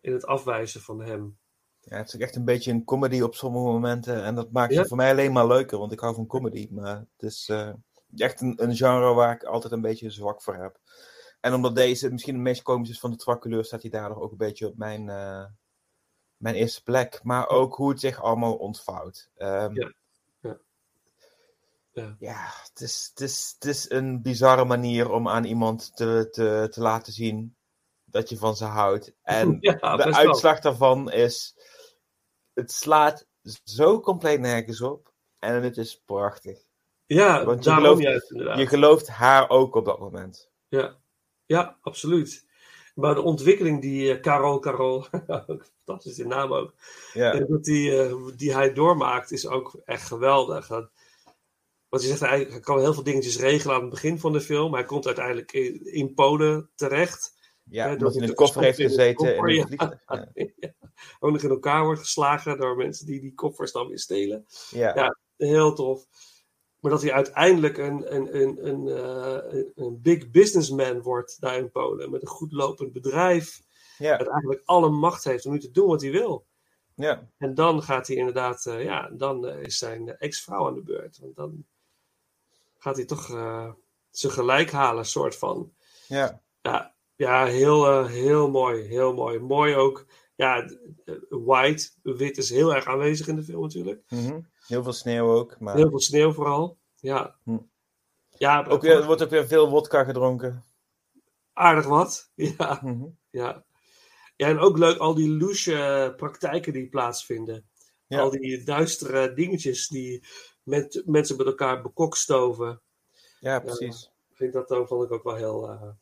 In 0.00 0.12
het 0.12 0.26
afwijzen 0.26 0.80
van 0.80 1.00
hem. 1.02 1.38
ja. 1.80 1.96
Het 1.96 2.14
is 2.14 2.20
echt 2.20 2.36
een 2.36 2.44
beetje 2.44 2.70
een 2.72 2.84
comedy 2.84 3.20
op 3.20 3.34
sommige 3.34 3.64
momenten. 3.64 4.24
En 4.24 4.34
dat 4.34 4.50
maakt 4.52 4.72
Ja. 4.72 4.78
het 4.78 4.88
voor 4.88 4.96
mij 4.96 5.10
alleen 5.10 5.32
maar 5.32 5.46
leuker, 5.46 5.78
want 5.78 5.92
ik 5.92 6.00
hou 6.00 6.14
van 6.14 6.26
comedy. 6.26 6.68
Maar 6.70 6.96
het 6.96 7.22
is 7.22 7.48
eh, 7.48 7.72
echt 8.16 8.40
een, 8.40 8.62
een 8.62 8.76
genre 8.76 9.14
waar 9.14 9.34
ik 9.34 9.42
altijd 9.42 9.72
een 9.72 9.80
beetje 9.80 10.10
zwak 10.10 10.42
voor 10.42 10.54
heb. 10.56 10.78
En 11.40 11.54
omdat 11.54 11.74
deze 11.74 12.10
misschien 12.10 12.34
de 12.34 12.40
meest 12.40 12.62
komisch 12.62 12.90
is 12.90 13.00
van 13.00 13.10
de 13.10 13.16
trois 13.16 13.66
staat 13.66 13.82
hij 13.82 13.90
daardoor 13.90 14.22
ook 14.22 14.30
een 14.30 14.36
beetje 14.36 14.66
op 14.66 14.76
mijn, 14.76 15.08
eh, 15.08 15.44
mijn 16.36 16.54
eerste 16.54 16.82
plek. 16.82 17.20
Maar 17.22 17.48
ook 17.48 17.74
hoe 17.74 17.90
het 17.90 18.00
zich 18.00 18.22
allemaal 18.22 18.54
ontvouwt. 18.54 19.30
Ehm, 19.36 19.74
Ja. 19.74 19.92
Ja. 20.40 20.58
Ja. 21.92 22.16
ja, 22.18 22.46
het 22.70 22.80
is, 22.80 23.06
het, 23.14 23.20
is, 23.20 23.54
het 23.58 23.64
is 23.68 23.90
een 23.90 24.22
bizarre 24.22 24.64
manier 24.64 25.10
om 25.10 25.28
aan 25.28 25.44
iemand 25.44 25.96
te, 25.96 26.28
te, 26.30 26.66
te 26.70 26.80
laten 26.80 27.12
zien 27.12 27.56
dat 28.10 28.28
je 28.28 28.36
van 28.36 28.56
ze 28.56 28.64
houdt. 28.64 29.12
En 29.22 29.56
Ja, 29.60 29.96
de 29.96 30.02
wel. 30.04 30.12
uitslag 30.12 30.60
daarvan 30.60 31.10
is: 31.12 31.56
het 32.52 32.72
slaat 32.72 33.26
zo 33.64 34.00
compleet 34.00 34.40
nergens 34.40 34.80
op. 34.80 35.12
En 35.38 35.62
het 35.62 35.76
is 35.76 36.02
prachtig. 36.04 36.58
Ja, 37.06 37.44
Want 37.44 37.64
je 37.64 37.70
gelooft- 37.72 38.02
juist. 38.02 38.28
Je 38.30 38.66
gelooft 38.66 39.08
haar 39.08 39.48
ook 39.48 39.74
op 39.74 39.84
dat 39.84 39.98
moment. 39.98 40.50
Ja, 40.68 40.96
ja 41.46 41.78
absoluut. 41.80 42.46
Maar 42.94 43.14
de 43.14 43.22
ontwikkeling 43.22 43.80
die 43.80 44.12
eh, 44.14 44.20
Carol, 44.20 44.58
Carol, 44.58 45.04
fantastische 45.84 46.26
naam 46.26 46.52
ook, 46.52 46.74
Ja, 47.12 47.32
eh, 47.32 47.48
dat 47.48 47.64
die, 47.64 48.02
eh, 48.02 48.14
die 48.36 48.54
hij 48.54 48.72
doormaakt 48.72 49.30
is 49.30 49.46
ook 49.46 49.80
echt 49.84 50.06
geweldig. 50.06 50.66
Dat- 50.66 50.90
Want 51.88 52.02
je 52.02 52.08
zegt, 52.08 52.20
hij, 52.20 52.46
hij 52.50 52.60
kan 52.60 52.78
heel 52.78 52.94
veel 52.94 53.02
dingetjes 53.02 53.38
regelen 53.38 53.74
aan 53.74 53.80
het 53.80 53.90
begin 53.90 54.18
van 54.18 54.32
de 54.32 54.40
film. 54.40 54.72
Hij 54.74 54.84
komt 54.84 55.06
uiteindelijk 55.06 55.52
in, 55.52 55.86
in 55.92 56.14
Polen 56.14 56.70
terecht. 56.74 57.34
Ja 57.70 57.96
dat 57.96 58.12
hij 58.12 58.22
in 58.22 58.28
de 58.28 58.34
koffer 58.34 58.62
heeft 58.62 58.80
gezeten. 58.80 59.36
in 59.48 59.54
ja. 59.54 60.00
Ja. 60.06 60.28
Ja. 60.34 60.72
Ook 61.18 61.32
nog 61.32 61.42
in 61.42 61.50
elkaar 61.50 61.84
wordt 61.84 62.00
geslagen 62.00 62.58
door 62.58 62.76
mensen 62.76 63.06
die 63.06 63.20
die 63.20 63.34
koffers 63.34 63.72
dan 63.72 63.88
weer 63.88 63.98
stelen. 63.98 64.46
Ja. 64.70 64.94
Ja. 64.94 65.16
Heel 65.36 65.74
tof. 65.74 66.06
Maar 66.80 66.90
dat 66.90 67.02
hij 67.02 67.12
uiteindelijk 67.12 67.78
een, 67.78 68.14
een, 68.14 68.40
een, 68.40 68.66
een, 68.68 68.88
eh, 68.88 69.62
een- 69.74 70.00
big 70.02 70.30
businessman 70.30 71.02
wordt 71.02 71.40
daar 71.40 71.58
in 71.58 71.70
Polen. 71.70 72.10
Met 72.10 72.22
een 72.22 72.28
goed 72.28 72.52
lopend 72.52 72.92
bedrijf. 72.92 73.60
Ja. 73.98 74.16
Dat 74.16 74.28
eigenlijk 74.28 74.62
alle 74.64 74.88
macht 74.88 75.24
heeft 75.24 75.46
om 75.46 75.52
nu 75.52 75.58
te 75.58 75.70
doen 75.70 75.86
wat 75.86 76.02
hij 76.02 76.10
wil. 76.10 76.46
Ja. 76.94 77.28
En 77.38 77.54
dan 77.54 77.82
gaat 77.82 78.06
hij 78.06 78.16
inderdaad, 78.16 78.66
eh, 78.66 78.84
ja, 78.84 79.10
dan 79.12 79.46
eh, 79.46 79.62
is 79.62 79.78
zijn 79.78 80.16
ex-vrouw 80.16 80.66
aan 80.66 80.74
de 80.74 80.82
beurt. 80.82 81.18
Want 81.18 81.36
dan 81.36 81.64
gaat 82.78 82.96
hij 82.96 83.04
toch 83.04 83.26
zijn 84.10 84.32
gelijk 84.32 84.70
halen, 84.70 85.04
soort 85.04 85.36
van. 85.36 85.72
Ja. 86.08 86.42
Ja, 86.62 86.94
ja 87.26 87.44
heel, 87.46 87.86
eh, 87.86 88.06
heel 88.06 88.50
mooi. 88.50 88.82
Heel 88.82 89.14
mooi. 89.14 89.38
Mooi 89.38 89.74
ook. 89.74 90.06
Ja, 90.34 90.70
white, 91.28 91.90
wit 92.02 92.38
is 92.38 92.50
heel 92.50 92.74
erg 92.74 92.86
aanwezig 92.86 93.28
in 93.28 93.36
de 93.36 93.42
film 93.42 93.62
natuurlijk. 93.62 94.02
Mhm. 94.08 94.40
Heel 94.66 94.82
veel 94.82 94.92
sneeuw 94.92 95.30
ook. 95.30 95.60
Maar 95.60 95.74
Heel 95.76 95.88
veel 95.90 96.00
sneeuw 96.00 96.32
vooral. 96.32 96.78
Ja. 96.96 97.36
Hm. 97.44 97.58
Ja, 98.28 98.66
ook 98.68 98.82
weer, 98.82 98.96
er 99.00 99.06
wordt 99.06 99.22
ook 99.22 99.30
weer 99.30 99.46
veel 99.46 99.70
wodka 99.70 100.04
gedronken. 100.04 100.64
aardig 101.52 101.86
wat. 101.86 102.30
Ja, 102.58 102.80
Mhm. 102.82 103.06
ja. 103.30 103.64
Ja, 104.36 104.46
en 104.46 104.58
ook 104.58 104.78
leuk 104.78 104.98
al 104.98 105.14
die 105.14 105.30
loesje 105.30 105.74
eh, 105.74 106.14
praktijken 106.16 106.72
die 106.72 106.88
plaatsvinden. 106.88 107.68
Ja. 108.06 108.20
Al 108.20 108.30
die 108.30 108.64
duistere 108.64 109.32
dingetjes 109.32 109.88
die 109.88 110.24
met, 110.62 111.02
mensen 111.06 111.36
met 111.36 111.46
elkaar 111.46 111.82
bekokstoven. 111.82 112.82
Ja, 113.40 113.60
precies. 113.60 114.10
Vind 114.32 114.52
dat 114.52 114.70
ook, 114.70 114.88
vond 114.88 115.04
ik 115.04 115.12
ook 115.12 115.22
wel 115.22 115.34
heel, 115.34 115.68
eh, 115.68 115.80
heel 115.80 115.96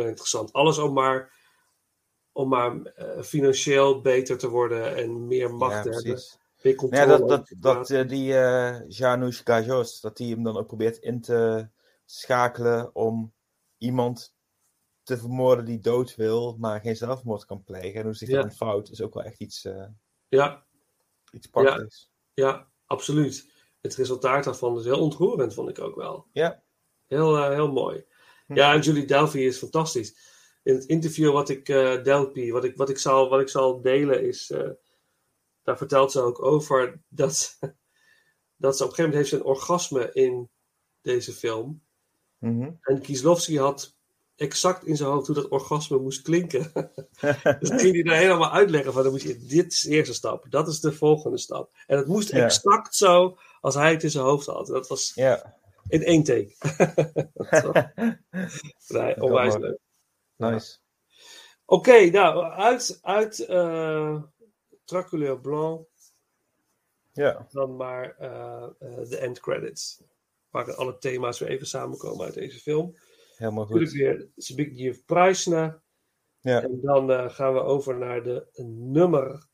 interessant. 0.00 0.52
Alles 0.52 0.78
om 0.78 0.92
maar, 0.92 1.32
om 2.32 2.48
maar 2.48 2.82
eh, 2.82 3.22
financieel 3.22 4.00
beter 4.00 4.38
te 4.38 4.48
worden 4.48 4.96
en 4.96 5.26
meer 5.26 5.54
macht 5.54 5.74
Ja, 5.74 5.82
te 5.82 5.88
hebben. 5.88 6.12
precies. 6.12 6.38
Meer 6.62 6.72
Ja, 6.72 6.78
controle 6.78 7.18
dat, 7.18 7.28
dat, 7.28 7.52
dat 7.58 7.90
eh, 7.90 8.08
die 8.08 8.34
eh 8.38 8.88
Janusz 8.88 9.40
Gajos, 9.44 10.00
dat 10.00 10.16
die 10.16 10.34
hem 10.34 10.42
dan 10.42 10.56
ook 10.56 10.66
probeert 10.66 10.96
in 10.96 11.20
te 11.20 11.68
schakelen 12.04 12.94
om 12.94 13.34
iemand 13.78 14.34
te 15.02 15.18
vermoorden 15.18 15.64
die 15.64 15.80
dood 15.80 16.14
wil, 16.14 16.56
maar 16.58 16.80
geen 16.80 16.96
zelfmoord 16.96 17.44
kan 17.44 17.64
plegen. 17.64 18.00
En 18.00 18.04
hoe 18.04 18.14
zich 18.14 18.28
Ja. 18.28 18.34
dat 18.36 18.44
ontvouwt, 18.44 18.90
is 18.90 19.00
ook 19.02 19.14
wel 19.14 19.22
echt 19.22 19.40
iets, 19.40 19.68
ja, 20.28 20.66
iets 21.32 21.46
prachtigs. 21.46 22.10
ja, 22.34 22.68
absoluut. 22.86 23.50
Het 23.80 23.94
resultaat 23.94 24.44
daarvan 24.44 24.78
is 24.78 24.84
heel 24.84 25.00
ontroerend, 25.00 25.54
vond 25.54 25.68
ik 25.68 25.78
ook 25.80 25.94
wel. 25.96 26.26
Ja. 26.32 26.62
Heel, 27.06 27.50
heel 27.50 27.72
mooi. 27.72 28.04
Ja, 28.54 28.74
en 28.74 28.80
Julie 28.80 29.04
Delpy 29.06 29.38
is 29.38 29.58
fantastisch. 29.58 30.16
In 30.62 30.74
het 30.74 30.84
interview 30.84 31.32
wat 31.32 31.48
ik, 31.48 31.68
eh 31.68 32.02
Delpy, 32.02 32.50
wat 32.50 32.64
ik, 32.64 32.76
wat 32.76 32.88
ik, 32.88 32.98
zal, 32.98 33.28
wat 33.28 33.40
ik 33.40 33.48
zal 33.48 33.80
delen, 33.80 34.22
is. 34.26 34.50
eh, 34.50 34.68
daar 35.62 35.76
vertelt 35.78 36.12
ze 36.12 36.20
ook 36.20 36.42
over 36.42 37.00
dat, 37.08 37.36
ze- 37.36 37.74
dat 38.56 38.76
ze 38.76 38.82
op 38.84 38.88
een 38.88 38.94
gegeven 38.94 39.02
moment 39.10 39.14
heeft 39.14 39.28
ze 39.28 39.36
een 39.36 39.44
orgasme 39.56 40.10
in 40.12 40.48
deze 41.02 41.32
film. 41.32 41.82
Mhm. 42.38 42.70
En 42.82 43.00
Kieslowski 43.00 43.58
had 43.58 43.96
exact 44.36 44.84
in 44.86 44.96
zijn 44.96 45.08
hoofd 45.10 45.26
hoe 45.26 45.36
dat 45.36 45.48
orgasme 45.48 45.98
moest 45.98 46.22
klinken. 46.22 46.72
dus 47.60 47.68
dan 47.68 47.78
ging 47.78 47.92
hij 47.94 48.02
daar 48.02 48.16
helemaal 48.16 48.50
uitleggen 48.52 48.92
van, 48.92 49.02
dan 49.02 49.12
moet 49.12 49.22
je, 49.22 49.38
dit 49.38 49.72
is 49.72 49.80
de 49.80 49.90
eerste 49.90 50.14
stap, 50.14 50.46
dat 50.50 50.68
is 50.68 50.80
de 50.80 50.92
volgende 50.92 51.38
stap. 51.38 51.70
En 51.86 51.96
het 51.96 52.06
moest 52.06 52.30
exact 52.44 52.94
zo 52.96 53.38
als 53.60 53.74
hij 53.74 53.90
het 53.92 54.02
in 54.02 54.10
zijn 54.10 54.24
hoofd 54.24 54.46
had. 54.46 54.66
Dat 54.66 54.88
was 54.88 55.12
Ja, 55.14 55.56
in 55.88 56.02
één 56.02 56.22
take. 56.22 56.54
Nee, 58.88 59.22
onwijs 59.22 59.56
leuk. 59.56 59.78
nice. 60.36 60.78
Oké, 61.64 62.10
nou, 62.10 62.52
uit, 62.52 62.98
uit 63.02 63.38
eh 63.38 64.22
Traculeur 64.84 65.40
Blanc 65.40 65.86
Ja, 67.12 67.46
dan 67.50 67.76
maar 67.76 68.16
eh, 68.18 68.68
eh, 68.78 69.08
de 69.08 69.16
end 69.16 69.40
credits. 69.40 70.02
Waar 70.50 70.74
alle 70.74 70.98
thema's 70.98 71.38
weer 71.38 71.48
even 71.48 71.66
samenkomen 71.66 72.24
uit 72.24 72.34
deze 72.34 72.58
film. 72.60 72.96
helemaal 73.36 73.64
Natuurlijk 73.64 73.90
goed. 73.90 74.00
weer 74.00 74.30
Zbigniew 74.36 74.94
Preisner. 75.06 75.82
Ja. 76.40 76.62
En 76.62 76.80
dan 76.80 77.30
gaan 77.30 77.54
we 77.54 77.60
over 77.60 77.98
naar 77.98 78.22
de 78.22 78.48
nummer 78.66 79.46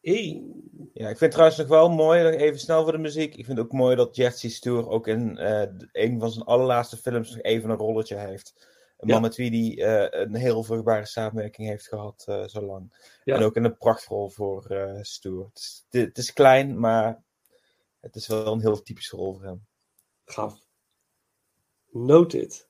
1. 0.00 0.90
ja, 0.94 1.08
ik 1.08 1.18
vind 1.18 1.30
trouwens 1.30 1.58
nog 1.58 1.68
wel 1.68 1.90
mooi, 1.90 2.24
even 2.28 2.58
snel 2.60 2.82
voor 2.82 2.92
de 2.92 2.98
muziek. 2.98 3.34
Ik 3.36 3.44
vind 3.44 3.58
het 3.58 3.66
ook 3.66 3.72
mooi 3.72 3.96
dat 3.96 4.16
Jerzy 4.16 4.48
Stoer 4.48 4.88
ook 4.88 5.06
in 5.06 5.38
eh, 5.38 5.68
een 5.92 6.20
van 6.20 6.30
zijn 6.30 6.44
allerlaatste 6.44 6.96
films 6.96 7.30
nog 7.30 7.40
even 7.42 7.70
een 7.70 7.76
rolletje 7.76 8.16
heeft. 8.16 8.68
Een 8.98 9.08
Ja. 9.08 9.12
man 9.14 9.22
met 9.22 9.36
wie 9.36 9.74
hij 9.74 10.08
eh, 10.08 10.20
een 10.24 10.34
heel 10.34 10.62
vruchtbare 10.62 11.06
samenwerking 11.06 11.68
heeft 11.68 11.88
gehad 11.88 12.24
eh, 12.26 12.46
zo 12.46 12.60
lang. 12.62 13.08
Ja. 13.24 13.36
En 13.36 13.42
ook 13.42 13.56
in 13.56 13.64
een 13.64 13.76
prachtrol 13.76 14.28
voor 14.28 14.66
Stoer. 15.00 15.44
Het 15.46 15.58
is, 15.58 15.84
het- 15.90 16.06
het 16.06 16.18
is 16.18 16.32
klein, 16.32 16.78
maar 16.80 17.22
het 18.00 18.16
is 18.16 18.26
wel 18.26 18.52
een 18.52 18.60
heel 18.60 18.82
typische 18.82 19.16
rol 19.16 19.32
voor 19.34 19.44
hem. 19.44 19.66
Gaf. 20.24 20.58
Noted. 21.90 22.68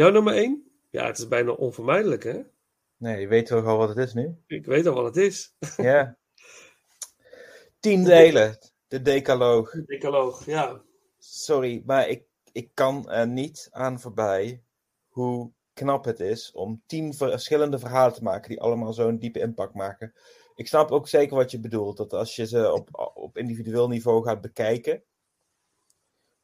Jouw 0.00 0.10
nummer 0.10 0.34
1? 0.34 0.70
Ja, 0.90 1.06
het 1.06 1.18
is 1.18 1.28
bijna 1.28 1.50
onvermijdelijk, 1.50 2.22
hè? 2.22 2.40
Nee, 2.96 3.20
je 3.20 3.28
weet 3.28 3.46
toch 3.46 3.66
al 3.66 3.76
wat 3.76 3.88
het 3.88 3.98
is 3.98 4.14
nu? 4.14 4.36
Ik 4.46 4.66
weet 4.66 4.86
al 4.86 4.94
wat 4.94 5.04
het 5.04 5.16
is. 5.16 5.54
Ja. 5.76 6.18
Tien 7.80 8.04
delen. 8.04 8.58
De 8.88 9.02
decaloog. 9.02 9.70
Decaloog, 9.70 10.46
ja. 10.46 10.82
Sorry, 11.18 11.82
maar 11.86 12.08
ik, 12.08 12.24
ik 12.52 12.70
kan 12.74 13.10
er 13.10 13.28
niet 13.28 13.68
aan 13.70 14.00
voorbij 14.00 14.62
hoe 15.08 15.52
knap 15.72 16.04
het 16.04 16.20
is 16.20 16.52
om 16.52 16.82
tien 16.86 17.14
verschillende 17.14 17.78
verhalen 17.78 18.14
te 18.14 18.22
maken 18.22 18.48
die 18.48 18.60
allemaal 18.60 18.92
zo'n 18.92 19.18
diepe 19.18 19.40
impact 19.40 19.74
maken. 19.74 20.12
Ik 20.54 20.66
snap 20.66 20.90
ook 20.90 21.08
zeker 21.08 21.36
wat 21.36 21.50
je 21.50 21.60
bedoelt. 21.60 21.96
Dat 21.96 22.12
als 22.12 22.36
je 22.36 22.46
ze 22.46 22.72
op, 22.72 23.12
op 23.14 23.36
individueel 23.36 23.88
niveau 23.88 24.24
gaat 24.24 24.40
bekijken, 24.40 25.02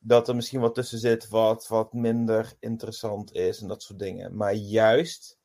dat 0.06 0.28
er 0.28 0.34
misschien 0.36 0.60
wat 0.60 0.74
tussen 0.74 0.98
zit 0.98 1.28
wat, 1.28 1.68
wat 1.68 1.92
minder 1.92 2.54
interessant 2.60 3.32
is 3.32 3.60
en 3.60 3.68
dat 3.68 3.82
soort 3.82 3.98
dingen. 3.98 4.36
Maar 4.36 4.52
juist 4.54 5.38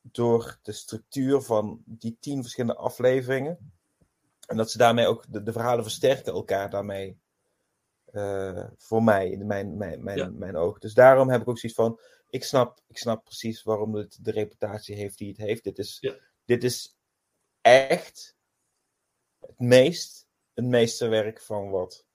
door 0.00 0.58
de 0.62 0.72
structuur 0.72 1.40
van 1.40 1.82
die 1.84 2.16
tien 2.20 2.40
verschillende 2.42 2.76
afleveringen. 2.80 3.72
En 4.46 4.56
dat 4.56 4.70
ze 4.70 4.78
daarmee 4.78 5.06
ook 5.06 5.24
de, 5.28 5.42
de 5.42 5.52
verhalen 5.52 5.82
versterken 5.84 6.32
elkaar 6.32 6.70
daarmee. 6.70 7.18
eh, 8.12 8.66
voor 8.76 9.02
mij, 9.02 9.30
in 9.30 9.46
mijn, 9.46 9.76
mijn, 9.76 10.02
mijn, 10.02 10.18
Ja. 10.18 10.30
mijn 10.30 10.56
ogen. 10.56 10.80
Dus 10.80 10.94
daarom 10.94 11.28
heb 11.30 11.40
ik 11.40 11.48
ook 11.48 11.58
zoiets 11.58 11.78
van. 11.78 12.00
Ik 12.30 12.44
snap, 12.44 12.80
ik 12.86 12.98
snap 12.98 13.24
precies 13.24 13.62
waarom 13.62 13.94
het 13.94 14.18
de 14.22 14.30
reputatie 14.30 14.94
heeft 14.96 15.18
die 15.18 15.28
het 15.28 15.36
heeft. 15.36 15.64
Dit 15.64 15.78
is, 15.78 15.98
Ja. 16.00 16.14
dit 16.44 16.64
is 16.64 16.96
echt 17.60 18.36
het 19.40 19.58
meest 19.58 20.26
een 20.54 20.68
meesterwerk 20.68 21.40
van 21.40 21.70
wat 21.70 22.06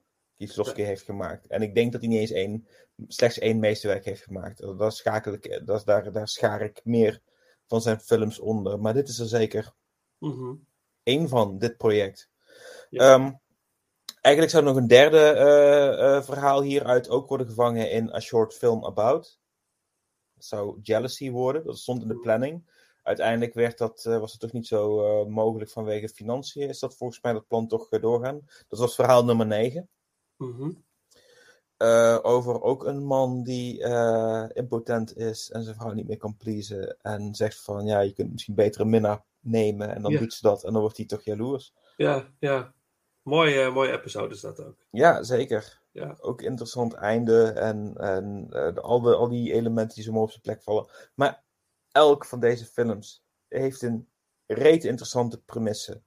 Kieslowski 0.45 0.83
heeft 0.83 1.03
gemaakt. 1.03 1.47
En 1.47 1.61
ik 1.61 1.75
denk 1.75 1.91
dat 1.91 2.01
hij 2.01 2.09
niet 2.09 2.19
eens 2.19 2.31
één, 2.31 2.67
slechts 3.07 3.39
één 3.39 3.59
meesterwerk 3.59 4.05
heeft 4.05 4.23
gemaakt. 4.23 4.57
Dat 4.77 4.95
schakel 4.95 5.33
ik, 5.33 5.61
dat, 5.65 5.85
daar, 5.85 6.11
daar 6.11 6.27
schaar 6.27 6.61
ik 6.61 6.81
meer 6.83 7.21
van 7.67 7.81
zijn 7.81 7.99
films 7.99 8.39
onder. 8.39 8.79
Maar 8.79 8.93
dit 8.93 9.07
is 9.07 9.19
er 9.19 9.27
zeker 9.27 9.73
Mhm. 10.17 10.55
één 11.03 11.29
van, 11.29 11.57
dit 11.57 11.77
project. 11.77 12.29
Ja. 12.89 13.13
Ehm, 13.13 13.31
eigenlijk 14.21 14.53
zou 14.53 14.63
nog 14.63 14.75
een 14.75 14.87
derde 14.87 15.19
eh, 15.19 16.15
eh, 16.15 16.23
verhaal 16.23 16.61
hieruit 16.61 17.09
ook 17.09 17.27
worden 17.27 17.47
gevangen 17.47 17.91
in 17.91 18.13
A 18.13 18.19
Short 18.19 18.53
Film 18.53 18.85
About. 18.85 19.39
Dat 20.33 20.45
zou 20.45 20.79
Jealousy 20.81 21.29
worden, 21.29 21.63
dat 21.63 21.77
stond 21.77 22.01
in 22.01 22.07
de 22.07 22.19
planning. 22.19 22.63
Uiteindelijk 23.03 23.53
werd 23.53 23.77
dat, 23.77 24.05
eh, 24.05 24.19
was 24.19 24.31
het 24.31 24.41
toch 24.41 24.51
niet 24.51 24.67
zo 24.67 25.03
eh, 25.03 25.27
mogelijk 25.27 25.69
vanwege 25.71 26.09
financiën. 26.09 26.69
Is 26.69 26.79
dat 26.79 26.95
volgens 26.95 27.21
mij 27.21 27.33
dat 27.33 27.47
plan 27.47 27.67
toch 27.67 27.89
eh, 27.89 28.01
doorgaan? 28.01 28.41
Dat 28.67 28.79
was 28.79 28.95
verhaal 28.95 29.25
nummer 29.25 29.45
9. 29.45 29.89
Mhm. 30.43 30.71
Eh, 31.77 32.19
over 32.21 32.61
ook 32.61 32.85
een 32.85 33.03
man 33.05 33.43
die 33.43 33.83
eh, 33.83 34.45
impotent 34.53 35.17
is 35.17 35.51
en 35.51 35.63
zijn 35.63 35.75
vrouw 35.75 35.91
niet 35.91 36.07
meer 36.07 36.17
kan 36.17 36.37
pleasen. 36.37 36.97
En 37.01 37.35
zegt 37.35 37.61
van 37.61 37.85
ja, 37.85 37.99
je 37.99 38.13
kunt 38.13 38.31
misschien 38.31 38.55
beter 38.55 38.81
een 38.81 38.89
minnaar 38.89 39.23
nemen. 39.39 39.95
En 39.95 40.01
dan 40.01 40.11
Ja. 40.11 40.19
doet 40.19 40.33
ze 40.33 40.41
dat 40.41 40.63
en 40.63 40.71
dan 40.73 40.81
wordt 40.81 40.97
hij 40.97 41.05
toch 41.05 41.23
jaloers. 41.23 41.73
Ja, 41.97 42.27
ja. 42.39 42.73
Mooie, 43.21 43.61
eh, 43.61 43.73
mooie 43.73 43.91
episode 43.91 44.33
is 44.33 44.41
dat 44.41 44.63
ook. 44.63 44.85
Ja, 44.89 45.23
zeker. 45.23 45.81
Ja. 45.91 46.17
Ook 46.19 46.41
interessant 46.41 46.93
einde 46.93 47.43
en, 47.47 47.95
en 47.97 48.49
al, 48.81 49.01
de, 49.01 49.15
al 49.15 49.27
die 49.29 49.53
elementen 49.53 49.95
die 49.95 50.03
zo 50.03 50.11
mooi 50.11 50.23
op 50.23 50.29
zijn 50.29 50.41
plek 50.41 50.61
vallen. 50.63 50.87
Maar 51.15 51.43
elk 51.91 52.25
van 52.25 52.39
deze 52.39 52.65
films 52.65 53.23
heeft 53.47 53.81
een 53.81 54.09
reet 54.45 54.83
interessante 54.83 55.41
premisse. 55.41 56.01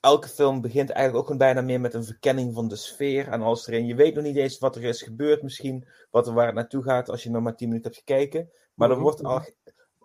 Elke 0.00 0.28
film 0.28 0.60
begint 0.60 0.90
eigenlijk 0.90 1.18
ook 1.18 1.24
gewoon 1.26 1.38
bijna 1.52 1.60
meer 1.60 1.80
met 1.80 1.94
een 1.94 2.04
verkenning 2.04 2.54
van 2.54 2.68
de 2.68 2.76
sfeer 2.76 3.28
en 3.28 3.42
alles 3.42 3.66
erin. 3.66 3.86
Je 3.86 3.94
weet 3.94 4.14
nog 4.14 4.24
niet 4.24 4.36
eens 4.36 4.58
wat 4.58 4.76
er 4.76 4.84
is 4.84 5.02
gebeurd 5.02 5.42
misschien, 5.42 5.88
wat 6.10 6.26
er 6.26 6.32
waar 6.32 6.46
het 6.46 6.54
naartoe 6.54 6.82
gaat 6.82 7.08
als 7.10 7.22
je 7.22 7.30
nog 7.30 7.42
maar 7.42 7.56
10 7.56 7.68
minuten 7.68 7.90
hebt 7.90 8.02
gekeken. 8.06 8.50
Maar 8.74 8.88
er 8.88 8.94
Mhm. 8.94 9.02
wordt 9.04 9.22
al, 9.24 9.42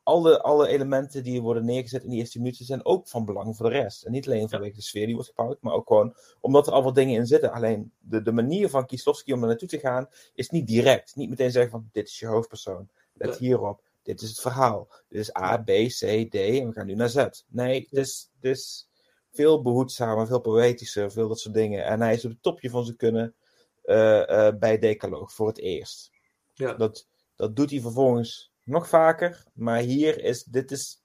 alle, 0.03 0.41
alle 0.41 0.67
elementen 0.67 1.23
die 1.23 1.41
worden 1.41 1.65
neergezet 1.65 2.03
in 2.03 2.09
die 2.09 2.19
eerste 2.19 2.37
minuten 2.39 2.65
zijn 2.65 2.85
ook 2.85 3.07
van 3.07 3.25
belang 3.25 3.55
voor 3.55 3.69
de 3.69 3.75
rest. 3.75 4.03
En 4.03 4.11
niet 4.11 4.25
alleen 4.27 4.49
vanwege 4.49 4.75
de 4.75 4.81
sfeer 4.81 5.05
die 5.05 5.15
wordt 5.15 5.29
gebouwd, 5.35 5.61
maar 5.61 5.73
ook 5.73 5.87
gewoon 5.87 6.15
omdat 6.41 6.67
er 6.67 6.73
al 6.73 6.83
wat 6.83 6.95
dingen 6.95 7.15
in 7.15 7.25
zitten. 7.27 7.51
Alleen 7.51 7.91
de, 7.99 8.21
de 8.21 8.31
manier 8.31 8.69
van 8.69 8.85
Kieslowski 8.85 9.33
om 9.33 9.41
er 9.41 9.47
naartoe 9.47 9.67
te 9.67 9.79
gaan 9.79 10.07
is 10.33 10.49
niet 10.49 10.67
direct. 10.67 11.15
Niet 11.15 11.29
meteen 11.29 11.51
zeggen 11.51 11.71
van 11.71 11.89
dit 11.91 12.07
is 12.07 12.19
je 12.19 12.25
hoofdpersoon. 12.25 12.89
Let 13.13 13.37
hierop. 13.37 13.81
Dit 14.03 14.21
is 14.21 14.29
het 14.29 14.39
verhaal. 14.39 14.87
Dit 15.09 15.19
is 15.19 15.35
A, 15.35 15.57
B, 15.57 15.67
C, 15.67 16.29
D 16.31 16.35
en 16.35 16.67
we 16.67 16.71
gaan 16.73 16.85
nu 16.85 16.95
naar 16.95 17.09
Z. 17.09 17.25
Nee, 17.47 17.87
het 17.89 18.31
is 18.41 18.89
veel 19.33 19.61
behoedzamer, 19.61 20.27
veel 20.27 20.41
poëtischer, 20.41 21.11
veel 21.11 21.27
dat 21.27 21.39
soort 21.39 21.53
dingen. 21.53 21.85
En 21.85 22.01
hij 22.01 22.13
is 22.13 22.25
op 22.25 22.31
het 22.31 22.41
topje 22.41 22.69
van 22.69 22.85
zijn 22.85 22.97
kunnen 22.97 23.35
eh, 23.81 24.47
eh, 24.47 24.57
bij 24.57 24.79
Decaloog 24.79 25.33
voor 25.33 25.47
het 25.47 25.59
eerst. 25.59 26.11
Ja. 26.53 26.73
Dat, 26.73 27.07
dat 27.35 27.55
doet 27.55 27.69
hij 27.69 27.81
vervolgens 27.81 28.51
nog 28.63 28.89
vaker. 28.89 29.43
Maar 29.53 29.79
hier 29.79 30.23
is, 30.23 30.43
dit 30.43 30.71
is, 30.71 31.03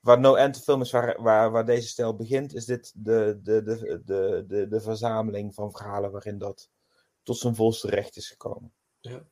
waar 0.00 0.20
No 0.20 0.34
End 0.34 0.62
Film 0.62 0.80
is, 0.80 0.90
waar, 0.90 1.22
waar, 1.22 1.50
waar 1.50 1.64
deze 1.64 1.88
stijl 1.88 2.16
begint, 2.16 2.54
is 2.54 2.64
dit 2.64 2.92
de, 2.96 3.40
de, 3.42 3.62
de, 3.62 4.02
de, 4.04 4.44
de, 4.46 4.68
de 4.68 4.80
verzameling 4.80 5.54
van 5.54 5.70
verhalen 5.70 6.10
waarin 6.10 6.38
dat 6.38 6.70
tot 7.22 7.38
zijn 7.38 7.54
volste 7.54 7.88
recht 7.88 8.16
is 8.16 8.28
gekomen. 8.28 8.72
Ja. 9.00 9.24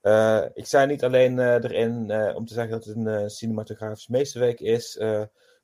Eh, 0.00 0.50
ik 0.54 0.66
zei 0.66 0.86
niet 0.86 1.04
alleen 1.04 1.38
erin 1.38 2.12
om 2.34 2.46
te 2.46 2.54
zeggen 2.54 2.72
dat 2.72 2.84
het 2.84 2.96
een 2.96 3.30
cinematografisch 3.30 4.08
meesterwerk 4.08 4.60
is. 4.60 4.98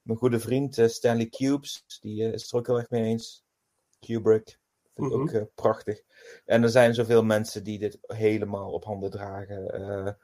Mijn 0.03 0.19
goede 0.19 0.41
vriend 0.41 0.79
eh, 0.79 0.89
Stanley 0.89 1.27
Cubes, 1.29 1.85
die 2.01 2.25
eh, 2.25 2.33
is 2.33 2.53
er 2.53 2.59
ook 2.59 2.67
heel 2.67 2.79
erg 2.79 2.91
mee 2.91 3.03
eens. 3.03 3.45
Kubrick, 4.01 4.59
vind 4.95 5.07
ik 5.11 5.13
Mhm. 5.13 5.23
ook 5.23 5.31
eh, 5.31 5.43
prachtig. 5.55 6.03
En 6.45 6.63
er 6.63 6.69
zijn 6.69 6.95
zoveel 6.95 7.25
mensen 7.25 7.65
die 7.65 7.79
dit 7.79 7.99
helemaal 8.03 8.73
op 8.73 8.85
handen 8.85 9.11
dragen. 9.11 10.19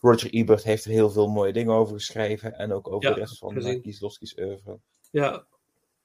Roger 0.00 0.30
Ebert 0.30 0.62
heeft 0.62 0.84
er 0.84 0.90
heel 0.90 1.10
veel 1.10 1.28
mooie 1.28 1.52
dingen 1.52 1.74
over 1.74 1.94
geschreven. 1.94 2.52
En 2.54 2.72
ook 2.72 2.88
over 2.88 3.08
Ja, 3.08 3.14
de 3.14 3.20
rest 3.20 3.38
van 3.38 3.56
uh, 3.66 3.80
Kieslowski's 3.82 4.36
oeuvre. 4.38 4.80
Ja. 5.10 5.46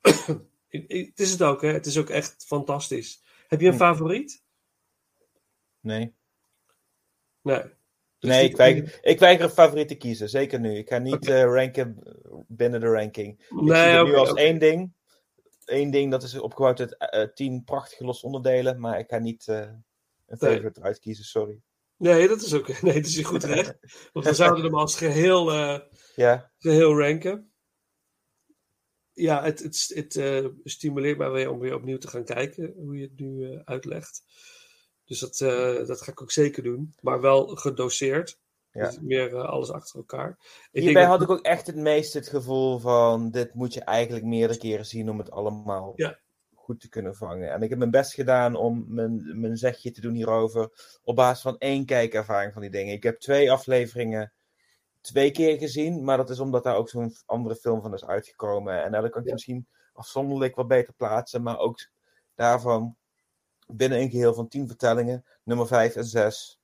Het 0.70 1.20
is 1.20 1.32
het 1.32 1.42
ook, 1.44 1.62
hè. 1.62 1.68
Het 1.68 1.86
is 1.86 1.98
ook 1.98 2.10
echt 2.10 2.46
fantastisch. 2.46 3.24
Heb 3.48 3.60
je 3.62 3.66
een 3.68 3.72
Hm. 3.72 3.78
favoriet? 3.80 4.44
Nee. 5.80 6.14
Nee. 7.42 7.64
Dus 8.20 8.30
Nee, 8.30 8.50
ik 8.50 8.56
weiger, 8.58 9.00
ik 9.02 9.20
weiger 9.20 9.44
een 9.46 9.50
favoriet 9.52 9.88
te 9.88 9.96
kiezen. 9.96 10.30
Zeker 10.30 10.60
nu. 10.60 10.78
Ik 10.78 10.88
ga 10.90 10.98
niet 10.98 11.28
eh, 11.28 11.44
ranken 11.44 12.00
binnen 12.48 12.80
de 12.80 12.88
ranking. 12.88 13.40
Ik 13.40 13.76
zie 13.76 14.04
nu 14.04 14.16
als 14.16 14.34
één 14.34 14.60
ding. 14.60 14.94
Eén 15.66 15.92
ding 15.92 16.12
dat 16.12 16.24
is 16.24 16.40
opgebouwd 16.40 16.80
uit 16.80 16.98
eh, 16.98 17.34
tien 17.34 17.64
prachtige 17.64 18.04
losse 18.06 18.26
onderdelen. 18.26 18.80
Maar 18.80 19.00
ik 19.00 19.10
ga 19.10 19.18
niet 19.18 19.48
eh, 19.48 19.58
een 19.58 19.84
Nee. 20.40 20.54
favorite 20.54 20.82
uitkiezen, 20.82 21.26
sorry. 21.26 21.62
Nee, 21.98 22.28
dat 22.28 22.42
is 22.42 22.54
ook. 22.54 22.68
Nee, 22.82 22.94
dat 22.94 23.06
is 23.06 23.18
goed 23.20 23.44
recht. 23.44 23.78
Want 24.14 24.26
we 24.26 24.34
zouden 24.34 24.64
hem 24.64 24.76
als 24.76 24.96
geheel, 24.96 25.52
eh, 25.52 25.80
Ja, 26.16 26.52
geheel 26.58 26.98
ranken. 27.00 27.52
Ja, 29.14 29.44
het, 29.44 29.60
het, 29.60 29.92
het 29.94 30.52
stimuleert 30.64 31.18
mij 31.18 31.32
weer 31.32 31.50
om 31.52 31.60
weer 31.60 31.76
opnieuw 31.76 31.98
te 31.98 32.08
gaan 32.08 32.24
kijken 32.24 32.74
hoe 32.76 32.96
je 32.96 33.02
het 33.02 33.20
nu 33.20 33.62
uitlegt. 33.64 34.24
Dus 35.10 35.20
dat, 35.20 35.42
eh, 35.42 35.88
dat 35.88 36.02
ga 36.02 36.12
ik 36.12 36.22
ook 36.22 36.32
zeker 36.32 36.64
doen. 36.64 36.94
Maar 37.02 37.22
wel 37.22 37.48
gedoseerd. 37.48 38.40
Ja. 38.72 38.86
Dus 38.86 39.00
meer 39.00 39.36
eh, 39.36 39.44
alles 39.50 39.72
achter 39.72 39.96
elkaar. 40.00 40.38
Ik 40.72 40.82
hierbij 40.84 41.04
had 41.06 41.22
ik 41.22 41.30
ook 41.30 41.42
echt 41.46 41.68
het 41.68 41.76
meest 41.76 42.14
het 42.14 42.28
gevoel 42.28 42.80
van... 42.80 43.32
Dit 43.32 43.54
moet 43.54 43.74
je 43.74 43.82
eigenlijk 43.82 44.26
meerdere 44.26 44.60
keren 44.60 44.86
zien 44.86 45.10
om 45.10 45.18
het 45.18 45.32
allemaal 45.32 45.94
Ja. 45.96 46.20
goed 46.56 46.80
te 46.80 46.90
kunnen 46.90 47.16
vangen. 47.16 47.52
En 47.52 47.62
ik 47.62 47.70
heb 47.70 47.78
mijn 47.78 47.92
best 47.92 48.14
gedaan 48.14 48.56
om 48.56 48.86
mijn, 48.88 49.40
mijn 49.40 49.58
zegje 49.58 49.92
te 49.92 50.02
doen 50.02 50.14
hierover. 50.14 50.70
Op 51.04 51.16
basis 51.16 51.42
van 51.42 51.58
één 51.58 51.86
kijkervaring 51.86 52.54
van 52.54 52.62
die 52.62 52.72
dingen. 52.72 52.94
Ik 52.94 53.04
heb 53.04 53.20
twee 53.20 53.52
afleveringen 53.52 54.34
twee 55.02 55.32
keer 55.32 55.58
gezien. 55.58 56.04
Maar 56.04 56.18
dat 56.18 56.30
is 56.30 56.40
omdat 56.40 56.64
daar 56.64 56.76
ook 56.76 56.90
zo'n 56.90 57.16
andere 57.26 57.56
film 57.56 57.82
van 57.82 57.94
is 57.94 58.06
uitgekomen. 58.06 58.84
En 58.84 58.92
daar 58.92 59.10
kan 59.10 59.22
ik 59.22 59.28
Ja. 59.28 59.34
misschien 59.34 59.68
afzonderlijk 59.94 60.56
wat 60.56 60.68
beter 60.68 60.94
plaatsen. 60.94 61.44
Maar 61.44 61.58
ook 61.58 61.90
daarvan 62.36 62.96
binnen 63.74 64.00
een 64.00 64.10
geheel 64.10 64.34
van 64.34 64.48
tien 64.48 64.68
vertellingen. 64.68 65.26
Nummer 65.44 65.68
vijf 65.68 65.96
en 65.96 66.06
zes. 66.06 66.60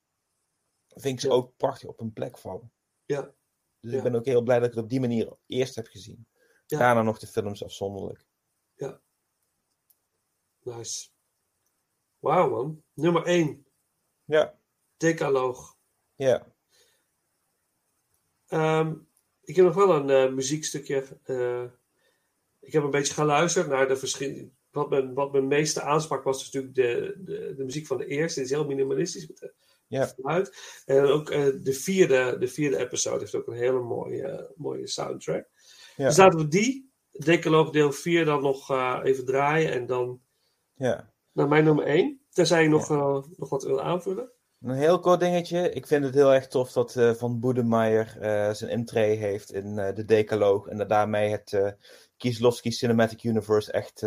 Vind 0.88 1.14
ik 1.14 1.20
ze 1.20 1.26
Ja. 1.28 1.32
ook 1.34 1.56
prachtig 1.56 1.88
op 1.88 1.98
hun 1.98 2.12
plek 2.12 2.38
vallen. 2.38 2.72
Ja. 3.04 3.34
Dus 3.80 3.90
Ja. 3.90 3.96
ik 3.96 4.02
ben 4.02 4.14
ook 4.14 4.24
heel 4.24 4.42
blij 4.42 4.58
dat 4.58 4.68
ik 4.68 4.74
het 4.74 4.82
op 4.84 4.90
die 4.90 5.00
manier 5.00 5.36
eerst 5.46 5.74
heb 5.74 5.86
gezien. 5.86 6.28
Ja. 6.66 6.78
Daarna 6.78 7.02
nog 7.02 7.18
de 7.18 7.26
films 7.26 7.64
afzonderlijk. 7.64 8.24
Nice. 10.60 11.08
Wauw, 12.18 12.50
man. 12.50 12.84
Nummer 12.92 13.26
1. 13.26 13.66
Ja, 14.24 14.58
Decaloog. 14.96 15.76
ja. 16.14 16.54
Ehm, 18.46 18.96
ik 19.42 19.56
heb 19.56 19.64
nog 19.64 19.74
wel 19.74 19.94
een 19.94 20.10
eh, 20.10 20.32
muziekstukje. 20.34 21.20
eh, 21.22 21.64
ik 22.60 22.72
heb 22.72 22.82
een 22.82 22.90
beetje 22.90 23.14
geluisterd 23.14 23.66
naar 23.68 23.88
de 23.88 23.96
verschillende. 23.96 24.50
Wat 24.76 24.90
mijn, 24.90 25.14
wat 25.14 25.32
mijn 25.32 25.46
meeste 25.46 25.82
aansprak 25.82 26.24
was 26.24 26.38
dus 26.38 26.52
natuurlijk 26.52 26.74
de, 26.74 27.14
de, 27.24 27.54
de 27.56 27.64
muziek 27.64 27.86
van 27.86 27.98
de 27.98 28.06
eerste. 28.06 28.40
Die 28.40 28.48
is 28.48 28.54
heel 28.54 28.66
minimalistisch 28.66 29.26
met 29.26 29.38
de 29.38 29.52
Ja. 29.86 30.06
geluid. 30.06 30.56
En 30.86 31.04
ook 31.04 31.30
eh, 31.30 31.46
de, 31.62 31.72
vierde, 31.72 32.36
de 32.38 32.48
vierde 32.48 32.76
episode 32.76 33.18
heeft 33.18 33.34
ook 33.34 33.46
een 33.46 33.54
hele 33.54 33.80
mooie, 33.80 34.52
mooie 34.56 34.86
soundtrack. 34.86 35.48
Ja. 35.96 36.06
Dus 36.06 36.16
laten 36.16 36.38
we 36.38 36.48
die, 36.48 36.90
Decaloog 37.10 37.70
deel 37.70 37.92
4, 37.92 38.24
dan 38.24 38.42
nog 38.42 38.70
eh, 38.70 39.00
even 39.02 39.24
draaien. 39.24 39.72
En 39.72 39.86
dan 39.86 40.20
ja. 40.74 41.12
naar 41.32 41.48
mijn 41.48 41.64
nummer 41.64 41.84
1. 41.84 42.20
Tenzij 42.30 42.62
je 42.62 42.68
nog, 42.68 42.90
eh, 42.90 43.22
nog 43.36 43.48
wat 43.48 43.64
wil 43.64 43.82
aanvullen. 43.82 44.30
Een 44.60 44.74
heel 44.74 45.00
kort 45.00 45.20
dingetje. 45.20 45.70
Ik 45.70 45.86
vind 45.86 46.04
het 46.04 46.14
heel 46.14 46.34
erg 46.34 46.46
tof 46.46 46.72
dat 46.72 46.92
Van 47.16 47.40
Boedemeyer 47.40 48.16
zijn 48.56 48.70
intree 48.70 49.16
heeft 49.16 49.52
in 49.52 49.74
de 49.74 50.04
Decaloog. 50.04 50.66
En 50.66 50.78
dat 50.78 50.88
daarmee 50.88 51.30
het 51.30 51.76
Kieslowski 52.16 52.70
Cinematic 52.70 53.22
Universe 53.22 53.72
echt, 53.72 54.02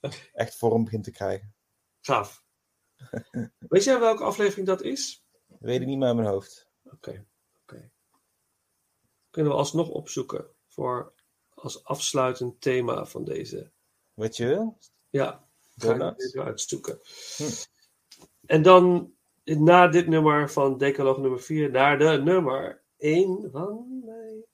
echt 0.32 0.56
vorm 0.56 0.84
begint 0.84 1.04
te 1.04 1.10
krijgen. 1.10 1.54
Gaaf. 2.00 2.44
Weet 3.68 3.84
jij 3.84 4.00
welke 4.00 4.24
aflevering 4.24 4.66
dat 4.66 4.82
is? 4.82 5.24
Dat 5.46 5.58
weet 5.60 5.80
ik 5.80 5.86
niet 5.86 5.98
meer 5.98 6.06
uit 6.06 6.16
mijn 6.16 6.28
hoofd. 6.28 6.68
Oké. 6.84 7.26
Kunnen 9.30 9.52
we 9.52 9.58
alsnog 9.58 9.88
opzoeken 9.88 10.46
voor 10.68 11.12
als 11.54 11.84
afsluitend 11.84 12.60
thema 12.60 13.06
van 13.06 13.24
deze. 13.24 13.70
Wat 14.14 14.36
je 14.36 14.46
wil? 14.46 14.78
Ja, 15.10 15.48
ga 15.76 16.14
ik 16.16 16.36
uitzoeken. 16.36 17.00
Hm. 17.36 17.42
En 18.46 18.62
dan 18.62 19.14
na 19.44 19.88
dit 19.88 20.06
nummer 20.06 20.50
van 20.50 20.78
Decaloog 20.78 21.18
nummer 21.18 21.40
4 21.40 21.70
naar 21.70 21.98
de 21.98 22.20
nummer 22.24 22.82
1 22.96 23.48
van 23.52 24.02
mij. 24.04 24.44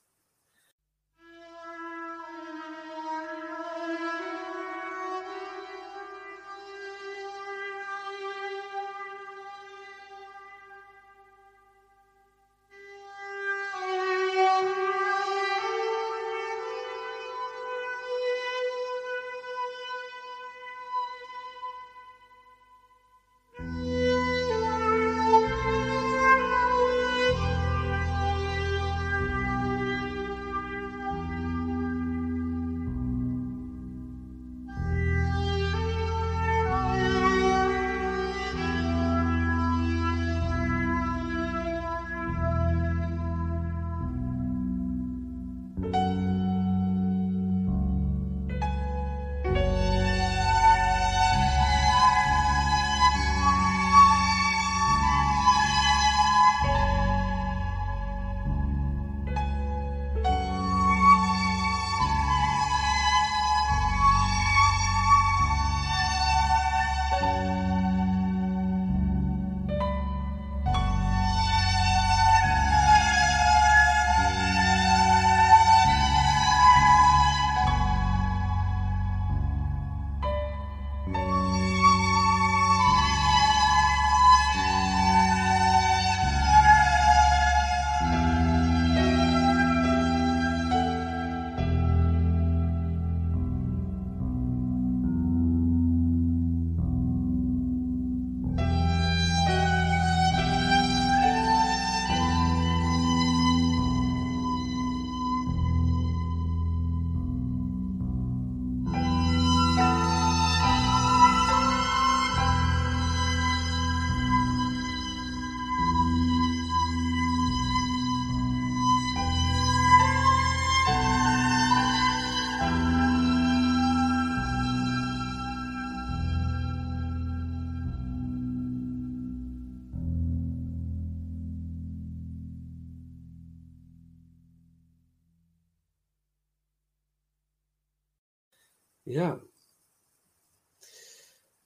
Ja. 139.13 139.39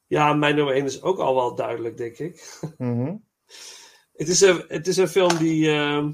Ja, 0.08 0.34
mijn 0.34 0.56
nummer 0.56 0.74
1 0.76 0.86
is 0.86 1.02
ook 1.02 1.20
al 1.20 1.36
wel 1.36 1.56
duidelijk, 1.56 1.98
denk 1.98 2.18
ik. 2.18 2.60
Mhm. 2.78 3.16
Het 4.18 4.28
is 4.28 4.42
een, 4.42 4.64
het 4.68 4.88
is 4.88 4.98
een 4.98 5.08
film 5.08 5.38
die. 5.38 5.70
ehm, 5.72 6.14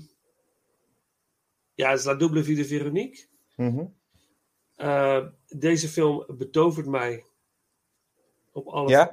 ja, 1.74 1.90
het 1.90 2.00
is 2.00 2.06
La 2.06 2.14
Double 2.16 2.44
Vie 2.44 2.56
de 2.56 2.66
Veronique. 2.66 3.26
Mhm. 3.56 3.86
Eh, 4.76 5.26
deze 5.48 5.88
film 5.88 6.26
betovert 6.38 6.86
mij. 6.88 7.26
Op 8.52 8.68
alle 8.68 8.90
Ja? 8.90 9.12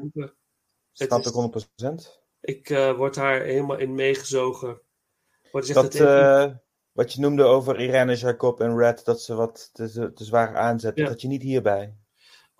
Snap 0.92 1.20
is- 1.20 1.26
ik 1.26 1.32
100%. 1.32 2.20
Ik 2.40 2.70
eh, 2.70 2.96
word 2.96 3.14
daar 3.14 3.40
helemaal 3.40 3.78
in 3.78 3.94
meegezogen. 3.94 4.80
Wordt 5.52 5.66
gezegd 5.66 5.92
Dat, 5.92 6.08
eh, 6.08 6.56
wat 6.92 7.12
je 7.12 7.20
noemde 7.20 7.42
over 7.42 7.80
Irene 7.80 8.16
Jacob 8.16 8.60
en 8.60 8.76
Red, 8.78 9.04
dat 9.04 9.22
ze 9.22 9.34
wat 9.34 9.70
te, 9.72 10.12
te 10.14 10.24
zwaar 10.24 10.56
aanzetten, 10.56 11.02
Ja. 11.04 11.08
dat 11.10 11.20
je 11.20 11.28
niet 11.28 11.42
hierbij. 11.42 11.96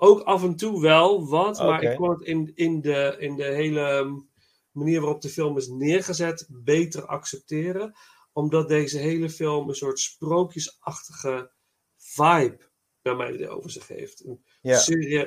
Ook 0.03 0.21
af 0.21 0.43
en 0.43 0.57
toe 0.57 0.81
wel 0.81 1.29
wat, 1.29 1.59
maar 1.59 1.83
ik 1.83 1.97
kon 1.97 2.11
het 2.11 2.21
in, 2.21 2.53
in, 2.55 2.81
de, 2.81 3.17
in 3.19 3.37
de 3.37 3.45
hele 3.45 3.81
um, 3.91 4.29
manier 4.71 5.01
waarop 5.01 5.21
de 5.21 5.29
film 5.29 5.57
is 5.57 5.69
neergezet 5.69 6.47
beter 6.51 7.07
accepteren. 7.07 7.93
Omdat 8.33 8.69
deze 8.69 8.99
hele 8.99 9.31
film 9.31 9.69
een 9.69 9.75
soort 9.75 9.99
sprookjesachtige 9.99 11.51
vibe 11.97 12.69
bij 13.03 13.15
mij 13.15 13.49
over 13.49 13.71
zich 13.71 13.89
heeft. 13.89 14.25
Een 14.25 14.45
Ja. 14.61 14.79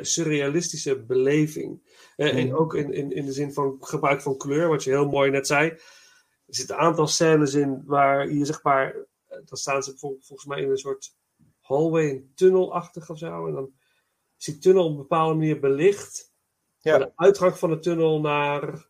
surrealistische 0.03 1.03
beleving. 1.03 1.81
Eh, 2.15 2.37
En 2.37 2.47
Mhm. 2.47 2.55
ook 2.55 2.73
in, 2.75 2.93
in, 2.93 3.11
in 3.11 3.25
de 3.25 3.33
zin 3.33 3.53
van 3.53 3.77
gebruik 3.79 4.21
van 4.21 4.37
kleur, 4.37 4.67
wat 4.69 4.83
je 4.83 4.89
heel 4.89 5.09
mooi 5.09 5.31
net 5.31 5.47
zei. 5.47 5.69
Er 5.69 5.79
zitten 6.55 6.75
een 6.75 6.81
aantal 6.81 7.07
scènes 7.07 7.53
in 7.53 7.83
waar 7.85 8.31
je 8.31 8.45
zeg 8.45 8.63
maar. 8.63 8.95
eh, 9.27 9.37
Dan 9.45 9.57
staan 9.57 9.83
ze 9.83 9.97
vol- 9.97 10.17
volgens 10.21 10.47
mij 10.47 10.61
in 10.61 10.69
een 10.69 10.77
soort 10.77 11.15
hallway, 11.59 12.09
een 12.09 12.31
tunnelachtig 12.35 13.09
of 13.09 13.17
zo. 13.17 13.47
En 13.47 13.53
dan 13.53 13.71
is 14.47 14.53
die 14.53 14.61
tunnel 14.61 14.85
op 14.85 14.91
een 14.91 14.97
bepaalde 14.97 15.33
manier 15.33 15.59
belicht. 15.59 16.31
Ja. 16.79 16.97
De 16.97 17.11
uitgang 17.15 17.57
van 17.57 17.69
de 17.69 17.79
tunnel 17.79 18.21
naar 18.21 18.87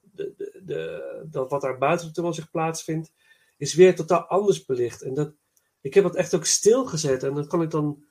de, 0.00 0.34
de, 0.36 0.60
de, 0.64 1.26
dat 1.30 1.50
wat 1.50 1.60
daar 1.60 1.78
buiten 1.78 2.06
de 2.06 2.12
tunnel 2.12 2.34
zich 2.34 2.50
plaatsvindt, 2.50 3.12
is 3.56 3.74
weer 3.74 3.94
totaal 3.94 4.26
anders 4.26 4.64
belicht. 4.64 5.02
En 5.02 5.14
dat, 5.14 5.32
ik 5.80 5.94
heb 5.94 6.04
dat 6.04 6.16
echt 6.16 6.34
ook 6.34 6.44
stilgezet. 6.44 7.22
En 7.22 7.34
daar 7.34 7.46
kan 7.46 7.62
ik 7.62 7.70
dan 7.70 8.04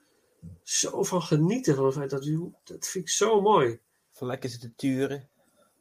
zo 0.63 1.03
van 1.03 1.21
genieten. 1.21 1.75
Van 1.75 1.85
het 1.85 1.93
feit 1.93 2.09
dat, 2.09 2.23
dat 2.63 2.87
vind 2.87 3.03
ik 3.03 3.09
zo 3.09 3.41
mooi. 3.41 3.79
Van 4.11 4.27
lekker 4.27 4.49
zitten 4.49 4.73
turen. 4.75 5.29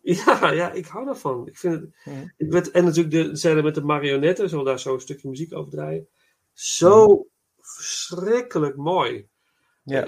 Ja, 0.02 0.50
ja, 0.50 0.72
ik 0.72 0.86
hou 0.86 1.04
daarvan. 1.04 1.46
Ik 1.46 1.58
vind 1.58 1.80
het, 1.80 1.90
ik 2.36 2.50
werd, 2.50 2.70
en 2.70 2.84
natuurlijk 2.84 3.14
de 3.14 3.36
scène 3.36 3.62
met 3.62 3.74
de 3.74 3.82
marionetten, 3.82 4.48
zullen 4.48 4.64
we 4.64 4.70
daar 4.70 4.80
zo 4.80 4.94
een 4.94 5.00
stukje 5.00 5.28
muziek 5.28 5.54
over 5.54 5.70
draaien. 5.70 6.08
Zo 6.52 7.26
verschrikkelijk 7.61 8.76
mooi. 8.76 9.28
Ja. 9.82 10.06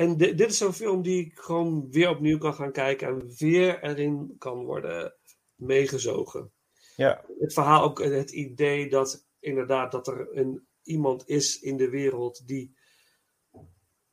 En 0.00 0.16
di- 0.16 0.34
dit 0.34 0.50
is 0.50 0.58
zo'n 0.58 0.72
film 0.72 1.02
die 1.02 1.26
ik 1.26 1.38
gewoon 1.38 1.90
weer 1.90 2.08
opnieuw 2.08 2.38
kan 2.38 2.54
gaan 2.54 2.72
kijken 2.72 3.08
en 3.08 3.34
weer 3.38 3.82
erin 3.82 4.34
kan 4.38 4.64
worden 4.64 5.14
meegezogen. 5.54 6.52
Ja. 6.96 7.24
Het 7.38 7.52
verhaal 7.52 7.82
ook, 7.82 8.02
het 8.02 8.30
idee 8.30 8.88
dat 8.88 9.26
inderdaad 9.40 9.92
dat 9.92 10.06
er 10.08 10.28
een, 10.36 10.66
iemand 10.82 11.28
is 11.28 11.60
in 11.60 11.76
de 11.76 11.88
wereld 11.88 12.46
die 12.46 12.76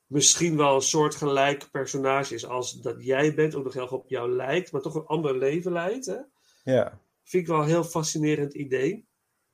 misschien 0.05 0.57
wel 0.57 0.75
een 0.75 0.81
soortgelijk 0.81 1.71
personage 1.71 2.33
is 2.33 2.45
als 2.45 2.81
dat 2.81 3.03
jij 3.03 3.33
bent, 3.33 3.55
ook 3.55 3.63
nog 3.63 3.73
heel 3.73 3.81
erg 3.81 3.91
op 3.91 4.09
jou 4.09 4.31
lijkt, 4.31 4.71
maar 4.71 4.81
toch 4.81 4.95
een 4.95 5.05
ander 5.05 5.37
leven 5.37 5.71
leidt. 5.71 6.05
Hè? 6.05 6.17
ja. 6.63 7.01
Vind 7.23 7.43
ik 7.43 7.49
wel 7.49 7.59
een 7.61 7.67
heel 7.67 7.83
fascinerend 7.83 8.53
idee. 8.53 9.06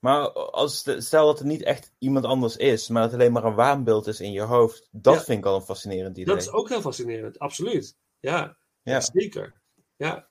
Maar 0.04 0.30
als 0.32 0.84
stel 0.98 1.26
dat 1.26 1.40
er 1.40 1.46
niet 1.46 1.62
echt 1.62 1.92
iemand 1.98 2.24
anders 2.24 2.56
is, 2.56 2.88
maar 2.88 3.02
dat 3.02 3.10
het 3.10 3.20
alleen 3.20 3.32
maar 3.32 3.44
een 3.44 3.54
waanbeeld 3.54 4.06
is 4.06 4.20
in 4.20 4.32
je 4.32 4.40
hoofd, 4.40 4.88
dat 4.92 5.14
Ja. 5.14 5.24
vind 5.24 5.38
ik 5.38 5.44
al 5.44 5.56
een 5.56 5.62
fascinerend 5.62 6.16
idee. 6.18 6.34
Dat 6.34 6.42
is 6.42 6.50
ook 6.50 6.68
heel 6.68 6.80
fascinerend, 6.80 7.38
absoluut. 7.38 7.96
Ja, 8.20 8.56
Ja. 8.82 9.00
zeker. 9.00 9.60
Ja. 9.96 10.28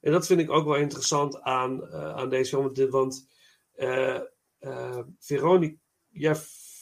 En 0.00 0.12
dat 0.12 0.26
vind 0.26 0.40
ik 0.40 0.50
ook 0.50 0.64
wel 0.64 0.74
interessant 0.76 1.40
aan, 1.40 1.88
eh, 1.88 2.14
aan 2.14 2.28
deze 2.30 2.50
film. 2.72 2.90
Want 2.90 3.28
eh 3.72 4.20
eh, 4.58 4.98
Veronique, 5.18 5.78
ja, 6.08 6.36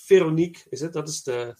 Veronique 0.04 0.62
is 0.68 0.80
het, 0.80 0.92
dat 0.92 1.08
is 1.08 1.22
de, 1.22 1.56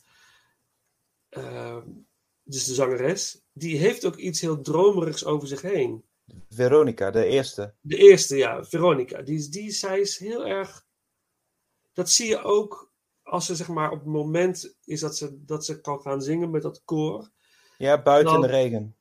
dus 2.42 2.64
de 2.64 2.74
zangeres. 2.74 3.40
Die 3.52 3.78
heeft 3.78 4.04
ook 4.04 4.16
iets 4.16 4.40
heel 4.40 4.60
dromerigs 4.60 5.24
over 5.24 5.48
zich 5.48 5.62
heen. 5.62 6.04
Veronica, 6.48 7.10
de 7.10 7.24
eerste. 7.24 7.74
De 7.80 7.96
eerste, 7.96 8.36
ja, 8.36 8.64
Veronica. 8.64 9.22
Die, 9.22 9.48
die, 9.48 9.70
zij 9.70 10.00
is 10.00 10.18
heel 10.18 10.46
erg. 10.46 10.86
Dat 11.92 12.10
zie 12.10 12.28
je 12.28 12.42
ook 12.42 12.92
als 13.22 13.46
ze 13.46 13.54
zeg 13.54 13.68
maar 13.68 13.90
op 13.90 13.98
het 13.98 14.08
moment 14.08 14.76
is 14.84 15.00
dat 15.00 15.16
ze, 15.16 15.44
dat 15.44 15.64
ze 15.64 15.80
kan 15.80 16.00
gaan 16.00 16.22
zingen 16.22 16.50
met 16.50 16.62
dat 16.62 16.82
koor. 16.84 17.30
Ja, 17.78 18.02
buiten 18.02 18.32
Dan- 18.32 18.40
de 18.42 18.46
regen. 18.46 18.96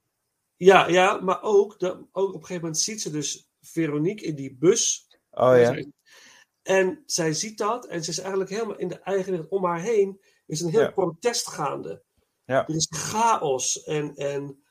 Ja, 0.56 0.88
ja 0.88 1.20
maar 1.22 1.42
ook, 1.42 1.80
de, 1.80 1.90
ook 2.12 2.28
op 2.28 2.34
een 2.34 2.40
gegeven 2.40 2.62
moment 2.62 2.80
ziet 2.80 3.02
ze 3.02 3.12
dus 3.12 3.50
Veronique 3.62 4.26
in 4.26 4.36
die 4.36 4.56
bus. 4.58 5.08
Oh 5.32 5.58
ja. 5.58 5.86
En 6.62 7.04
zij 7.06 7.34
ziet 7.34 7.58
dat 7.58 7.88
en 7.88 8.04
ze 8.04 8.10
is 8.10 8.20
eigenlijk 8.20 8.50
helemaal 8.50 8.78
in 8.78 8.88
de 8.88 9.00
eigen 9.00 9.32
wereld. 9.32 9.50
Om 9.50 9.66
haar 9.66 9.82
heen 9.82 10.22
is 10.46 10.62
een 10.62 10.70
heel 10.70 10.82
Ja. 10.82 10.92
protest 10.92 11.48
gaande. 11.48 12.04
Ja. 12.46 12.68
Er 12.68 12.76
is 12.76 12.88
chaos 12.90 13.84
en, 13.84 14.16
en 14.16 14.63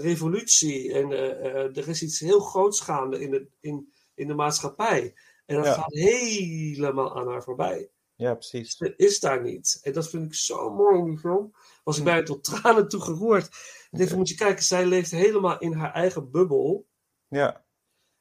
revolutie. 0.00 0.92
En 0.92 1.12
eh, 1.12 1.30
eh, 1.46 1.76
er 1.76 1.88
is 1.88 2.02
iets 2.02 2.20
heel 2.20 2.40
groots 2.40 2.80
gaande 2.80 3.20
in 3.20 3.30
de, 3.30 3.46
in, 3.60 3.92
in 4.14 4.26
de 4.26 4.34
maatschappij. 4.34 5.14
En 5.46 5.56
dat 5.56 5.64
Ja. 5.64 5.72
gaat 5.72 5.92
helemaal 5.94 7.16
aan 7.18 7.28
haar 7.28 7.42
voorbij. 7.42 7.90
Ja, 8.14 8.34
precies. 8.34 8.76
Ze 8.76 8.94
is 8.96 9.20
daar 9.20 9.42
niet. 9.42 9.78
En 9.82 9.92
dat 9.92 10.08
vind 10.10 10.24
ik 10.24 10.34
zo 10.34 10.70
mooi 10.74 10.98
in 10.98 11.04
die 11.04 11.18
film. 11.18 11.54
Was 11.84 11.98
ik 11.98 12.04
bijna 12.04 12.22
tot 12.22 12.44
tranen 12.44 12.88
toe 12.88 13.00
geroerd. 13.00 13.48
En 13.90 14.00
even 14.00 14.16
moet 14.16 14.28
je 14.28 14.34
kijken, 14.34 14.64
zij 14.64 14.86
leeft 14.86 15.10
helemaal 15.10 15.58
in 15.58 15.72
haar 15.72 15.92
eigen 15.92 16.30
bubbel. 16.30 16.86
Ja, 17.28 17.64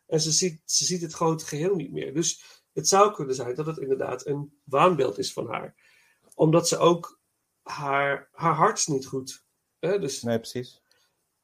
En 0.07 0.21
ze 0.21 0.31
ziet, 0.31 0.61
ze 0.65 0.85
ziet 0.85 1.01
het 1.01 1.13
grote 1.13 1.45
geheel 1.45 1.75
niet 1.75 1.91
meer. 1.91 2.13
Dus 2.13 2.43
het 2.73 2.87
zou 2.87 3.13
kunnen 3.13 3.35
zijn 3.35 3.55
dat 3.55 3.65
het 3.65 3.77
inderdaad 3.77 4.25
een 4.25 4.59
waanbeeld 4.63 5.17
is 5.17 5.33
van 5.33 5.47
haar. 5.47 5.75
Omdat 6.35 6.67
ze 6.67 6.77
ook 6.77 7.19
haar, 7.61 8.29
haar 8.31 8.53
hart 8.55 8.87
niet 8.87 9.05
goed. 9.05 9.43
Hè? 9.79 9.99
Dus 9.99 10.21
nee, 10.21 10.37
precies. 10.39 10.81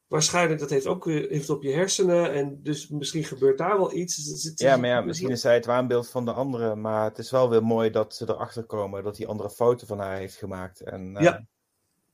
Waarschijnlijk 0.08 0.60
dat 0.60 0.70
heeft 0.70 0.86
ook 0.88 1.04
weer 1.04 1.30
heeft 1.30 1.50
op 1.50 1.64
je 1.64 1.72
hersenen. 1.72 2.34
En 2.34 2.60
dus 2.64 2.88
misschien 2.90 3.24
gebeurt 3.24 3.58
daar 3.58 3.78
wel 3.78 3.94
iets. 3.94 4.16
Dus 4.16 4.44
het- 4.44 4.60
Ja, 4.60 4.78
maar 4.78 4.90
ja, 4.90 5.02
misschien 5.02 5.30
is 5.32 5.42
zij 5.42 5.54
het 5.54 5.66
waanbeeld 5.66 6.10
van 6.10 6.26
de 6.26 6.32
andere. 6.32 6.76
Maar 6.76 7.04
het 7.04 7.18
is 7.18 7.32
wel 7.32 7.50
weer 7.50 7.64
mooi 7.64 7.90
dat 7.90 8.16
ze 8.16 8.30
erachter 8.30 8.64
komen 8.64 9.04
dat 9.04 9.16
die 9.16 9.28
andere 9.28 9.50
foto 9.50 9.86
van 9.86 10.00
haar 10.00 10.18
heeft 10.18 10.36
gemaakt. 10.36 10.82
En, 10.82 11.18
eh, 11.18 11.24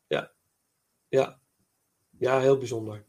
Ja. 0.07 0.31
Ja, 1.07 1.39
ja 2.17 2.39
heel 2.39 2.57
bijzonder. 2.57 3.05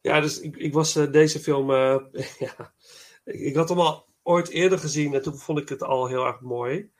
Ja, 0.00 0.20
dus 0.20 0.40
ik, 0.40 0.56
ik 0.56 0.72
was 0.72 0.96
eh, 0.96 1.12
deze 1.12 1.38
film. 1.40 1.70
eh, 1.70 1.96
ja, 2.38 2.72
ik, 3.24 3.40
ik 3.40 3.54
had 3.56 3.68
hem 3.68 3.80
al 3.80 4.06
ooit 4.22 4.48
eerder 4.48 4.78
gezien 4.78 5.14
en 5.14 5.22
toen 5.22 5.36
vond 5.38 5.58
ik 5.58 5.68
het 5.68 5.82
al 5.82 6.06
heel 6.06 6.24
erg 6.26 6.40
mooi. 6.40 6.90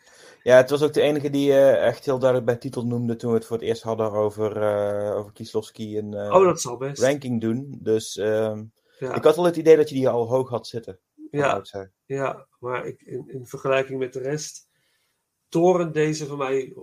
Ja, 0.43 0.57
het 0.57 0.71
was 0.71 0.83
ook 0.83 0.93
de 0.93 1.01
enige 1.01 1.31
die 1.31 1.53
eh, 1.53 1.87
echt 1.87 2.05
heel 2.05 2.19
duidelijk 2.19 2.51
bij 2.51 2.59
titel 2.59 2.87
noemde 2.87 3.17
toen 3.17 3.31
we 3.31 3.37
het 3.37 3.47
voor 3.47 3.57
het 3.57 3.67
eerst 3.67 3.83
hadden 3.83 4.13
over, 4.13 4.63
eh 4.63 5.17
over 5.17 5.33
Kieslowski 5.33 5.99
en 5.99 6.15
eh, 6.15 6.35
oh, 6.35 6.45
dat 6.45 6.61
zal 6.61 6.77
best. 6.77 7.03
ranking 7.03 7.41
doen. 7.41 7.79
Dus 7.81 8.17
ehm, 8.17 8.65
ja, 8.99 9.15
ik 9.15 9.25
had 9.25 9.37
wel 9.37 9.45
het 9.45 9.57
idee 9.57 9.77
dat 9.77 9.89
je 9.89 9.95
die 9.95 10.09
al 10.09 10.29
hoog 10.29 10.49
had 10.49 10.67
zitten. 10.67 10.99
ja, 11.31 11.63
ja, 12.07 12.47
maar 12.59 12.87
ik, 12.87 13.03
in, 13.03 13.29
in 13.29 13.47
vergelijking 13.47 13.99
met 13.99 14.13
de 14.13 14.21
rest 14.21 14.69
torent 15.49 15.95
deze 15.95 16.27
van 16.27 16.39
mij 16.39 16.77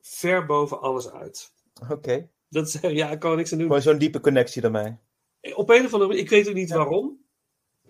ver 0.00 0.46
boven 0.46 0.80
alles 0.80 1.10
uit. 1.10 1.52
Oké, 1.90 2.28
Dat 2.48 2.66
is, 2.66 2.80
ja, 2.80 3.10
ik 3.10 3.18
kan 3.18 3.30
er 3.30 3.36
niks 3.36 3.52
aan 3.52 3.58
doen. 3.58 3.66
gewoon 3.66 3.82
zo'n 3.82 3.98
diepe 3.98 4.20
connectie 4.20 4.62
daarmee. 4.62 4.96
Op 5.54 5.70
een 5.70 5.84
of 5.84 5.92
andere 5.92 6.06
manier, 6.06 6.22
ik 6.22 6.30
weet 6.30 6.48
ook 6.48 6.54
niet 6.54 6.70
waarom. 6.72 7.23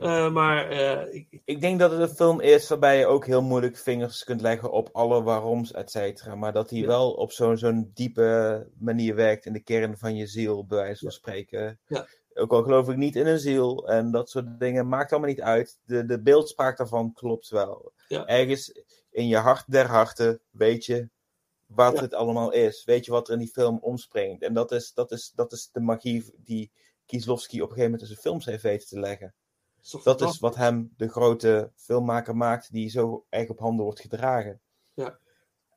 Eh, 0.05 0.31
maar 0.33 0.69
eh, 0.71 1.15
ik, 1.15 1.41
ik- 1.45 1.61
denk 1.61 1.79
dat 1.79 1.91
het 1.91 2.01
een 2.01 2.17
film 2.17 2.41
is 2.41 2.69
waarbij 2.69 2.99
je 2.99 3.07
ook 3.07 3.27
heel 3.27 3.43
moeilijk 3.43 3.77
vingers 3.77 4.25
kunt 4.25 4.41
leggen 4.41 4.71
op 4.71 4.89
alle 4.93 5.23
waaroms, 5.23 5.73
et 5.73 5.91
cetera. 5.91 6.35
Maar 6.35 6.53
dat 6.53 6.71
hij 6.71 6.79
Ja. 6.79 6.87
wel 6.87 7.13
op 7.13 7.33
zo'n 7.33 7.57
zo'n 7.59 7.91
diepe 7.95 8.67
manier 8.79 9.15
werkt 9.15 9.47
in 9.47 9.53
de 9.53 9.63
kern 9.63 9.99
van 9.99 10.17
je 10.17 10.27
ziel, 10.27 10.67
bij 10.67 10.79
wijze 10.79 11.03
van 11.03 11.13
spreken. 11.13 11.81
Ja. 11.87 12.07
Ook 12.35 12.53
al 12.53 12.63
geloof 12.63 12.89
ik 12.89 12.97
niet 12.97 13.17
in 13.17 13.27
een 13.27 13.39
ziel 13.39 13.89
en 13.89 14.11
dat 14.11 14.31
soort 14.31 14.59
dingen, 14.61 14.89
maakt 14.89 15.11
allemaal 15.13 15.31
niet 15.31 15.41
uit. 15.43 15.79
De, 15.85 16.05
de 16.07 16.23
beeldspraak 16.23 16.77
daarvan 16.77 17.13
klopt 17.13 17.49
wel. 17.49 17.93
Ergens 18.09 18.73
in 19.11 19.27
je 19.29 19.37
hart 19.37 19.65
der 19.71 19.87
harten 19.87 20.41
weet 20.51 20.85
je 20.85 21.09
wat 21.67 22.01
het 22.01 22.15
allemaal 22.15 22.53
is. 22.53 22.85
Weet 22.85 23.05
je 23.05 23.11
wat 23.11 23.27
er 23.29 23.33
in 23.35 23.39
die 23.41 23.49
film 23.53 23.79
omspringt. 23.81 24.43
En 24.43 24.55
dat 24.55 24.73
is, 24.73 24.93
dat 24.95 25.13
is, 25.13 25.33
dat 25.35 25.53
is 25.53 25.69
de 25.73 25.81
magie 25.81 26.35
die 26.37 26.71
Kieslowski 27.07 27.57
op 27.57 27.69
een 27.69 27.75
gegeven 27.75 27.91
moment 27.91 28.01
in 28.01 28.07
zijn 28.09 28.21
films 28.21 28.45
heeft 28.45 28.63
weten 28.63 28.89
te 28.89 29.01
leggen. 29.01 29.35
Is 29.85 30.03
Dat 30.03 30.21
is 30.21 30.39
wat 30.39 30.55
hem 30.57 30.93
de 30.97 31.09
grote 31.09 31.71
filmmaker 31.75 32.37
maakt 32.37 32.73
die 32.73 32.89
zo 32.91 33.25
erg 33.29 33.49
op 33.49 33.59
handen 33.59 33.85
wordt 33.85 34.01
gedragen. 34.01 34.61
Ja. 34.95 35.19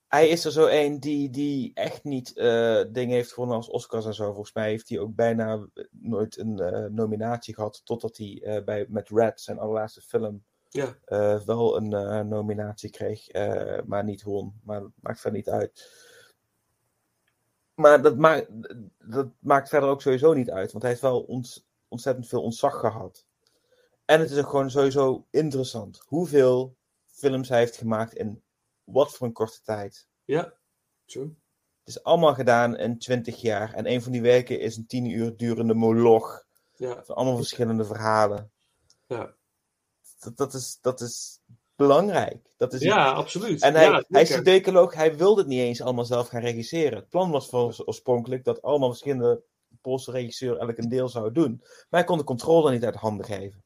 Hij 0.07 0.27
is 0.27 0.45
er 0.45 0.51
zo 0.51 0.67
een 0.67 0.99
die, 0.99 1.29
die 1.29 1.71
echt 1.73 2.03
niet 2.03 2.37
eh, 2.37 2.83
dingen 2.91 3.15
heeft 3.15 3.33
gewonnen 3.33 3.55
als 3.57 3.69
Oscars 3.69 4.05
en 4.05 4.13
zo. 4.13 4.25
Volgens 4.33 4.53
mij 4.53 4.69
heeft 4.69 4.89
hij 4.89 4.99
ook 4.99 5.15
bijna 5.15 5.67
nooit 5.91 6.37
een 6.37 6.59
eh, 6.59 6.85
nominatie 6.85 7.53
gehad. 7.53 7.81
Totdat 7.83 8.17
hij 8.17 8.41
eh, 8.43 8.63
bij, 8.63 8.85
met 8.89 9.09
Red, 9.09 9.41
zijn 9.41 9.59
allerlaatste 9.59 10.01
film, 10.01 10.43
Ja, 10.69 10.97
eh, 11.05 11.39
wel 11.39 11.77
een 11.77 11.93
eh, 11.93 12.19
nominatie 12.21 12.89
kreeg. 12.89 13.27
eh, 13.27 13.81
maar 13.85 14.03
niet 14.03 14.23
won. 14.23 14.59
Maar 14.63 14.81
dat 14.81 14.91
maakt 15.01 15.19
verder 15.19 15.39
niet 15.39 15.49
uit. 15.49 15.91
Maar 17.75 18.01
dat, 18.01 18.17
maakt 18.17 18.47
dat 18.99 19.27
maakt 19.39 19.69
verder 19.69 19.89
ook 19.89 20.01
sowieso 20.01 20.33
niet 20.33 20.51
uit. 20.51 20.71
Want 20.71 20.81
hij 20.83 20.91
heeft 20.91 21.03
wel 21.03 21.21
ont 21.21 21.65
ontzettend 21.87 22.27
veel 22.27 22.43
ontzag 22.43 22.79
gehad. 22.79 23.25
En 24.07 24.19
het 24.19 24.31
is 24.31 24.37
ook 24.37 24.49
gewoon 24.49 24.71
sowieso 24.71 25.27
interessant 25.29 26.01
hoeveel 26.05 26.75
films 27.05 27.49
hij 27.49 27.59
heeft 27.59 27.77
gemaakt 27.77 28.13
in 28.13 28.43
wat 28.83 29.11
voor 29.11 29.27
een 29.27 29.33
korte 29.33 29.61
tijd. 29.61 30.07
ja, 30.25 30.53
true. 31.05 31.35
Het 31.83 31.95
is 31.95 32.03
allemaal 32.03 32.33
gedaan 32.33 32.77
in 32.77 32.99
20 32.99 33.41
jaar. 33.41 33.73
En 33.73 33.91
een 33.91 34.01
van 34.01 34.11
die 34.11 34.21
werken 34.21 34.59
is 34.59 34.77
een 34.77 34.87
10 34.87 35.05
uur 35.05 35.37
durende 35.37 35.73
moloch. 35.73 36.45
Ja, 36.75 37.03
Van 37.03 37.15
allemaal 37.15 37.35
verschillende 37.35 37.85
verhalen. 37.85 38.51
ja. 39.07 39.35
Dat, 40.19 40.37
dat, 40.37 40.53
is, 40.53 40.77
dat 40.81 41.01
is 41.01 41.39
belangrijk. 41.75 42.53
Dat 42.57 42.73
is 42.73 42.81
ja 42.81 43.11
absoluut. 43.11 43.61
En 43.61 43.73
hij, 43.73 43.85
ja, 43.85 44.03
hij 44.07 44.21
is 44.21 44.29
de 44.29 44.41
decaloog, 44.41 44.93
hij 44.93 45.17
wilde 45.17 45.39
het 45.41 45.49
niet 45.49 45.59
eens 45.59 45.81
allemaal 45.81 46.05
zelf 46.05 46.27
gaan 46.27 46.41
regisseren. 46.41 46.97
Het 46.97 47.09
plan 47.09 47.31
was 47.31 47.53
oorspronkelijk 47.53 48.43
dat 48.43 48.61
allemaal 48.61 48.89
verschillende 48.89 49.43
Poolse 49.81 50.11
regisseurs 50.11 50.57
elk 50.59 50.77
een 50.77 50.89
deel 50.89 51.09
zouden 51.09 51.33
doen. 51.33 51.55
Maar 51.59 51.99
hij 51.99 52.03
kon 52.03 52.17
de 52.17 52.23
controle 52.23 52.71
niet 52.71 52.85
uit 52.85 52.95
handen 52.95 53.25
geven. 53.25 53.63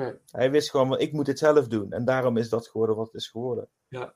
Nee. 0.00 0.14
Hij 0.30 0.50
wist 0.50 0.70
gewoon, 0.70 0.98
ik 0.98 1.12
moet 1.12 1.26
dit 1.26 1.38
zelf 1.38 1.68
doen. 1.68 1.92
En 1.92 2.04
daarom 2.04 2.36
is 2.36 2.48
dat 2.48 2.68
geworden 2.68 2.96
wat 2.96 3.06
het 3.06 3.14
is 3.14 3.28
geworden. 3.28 3.68
Ja. 3.88 4.14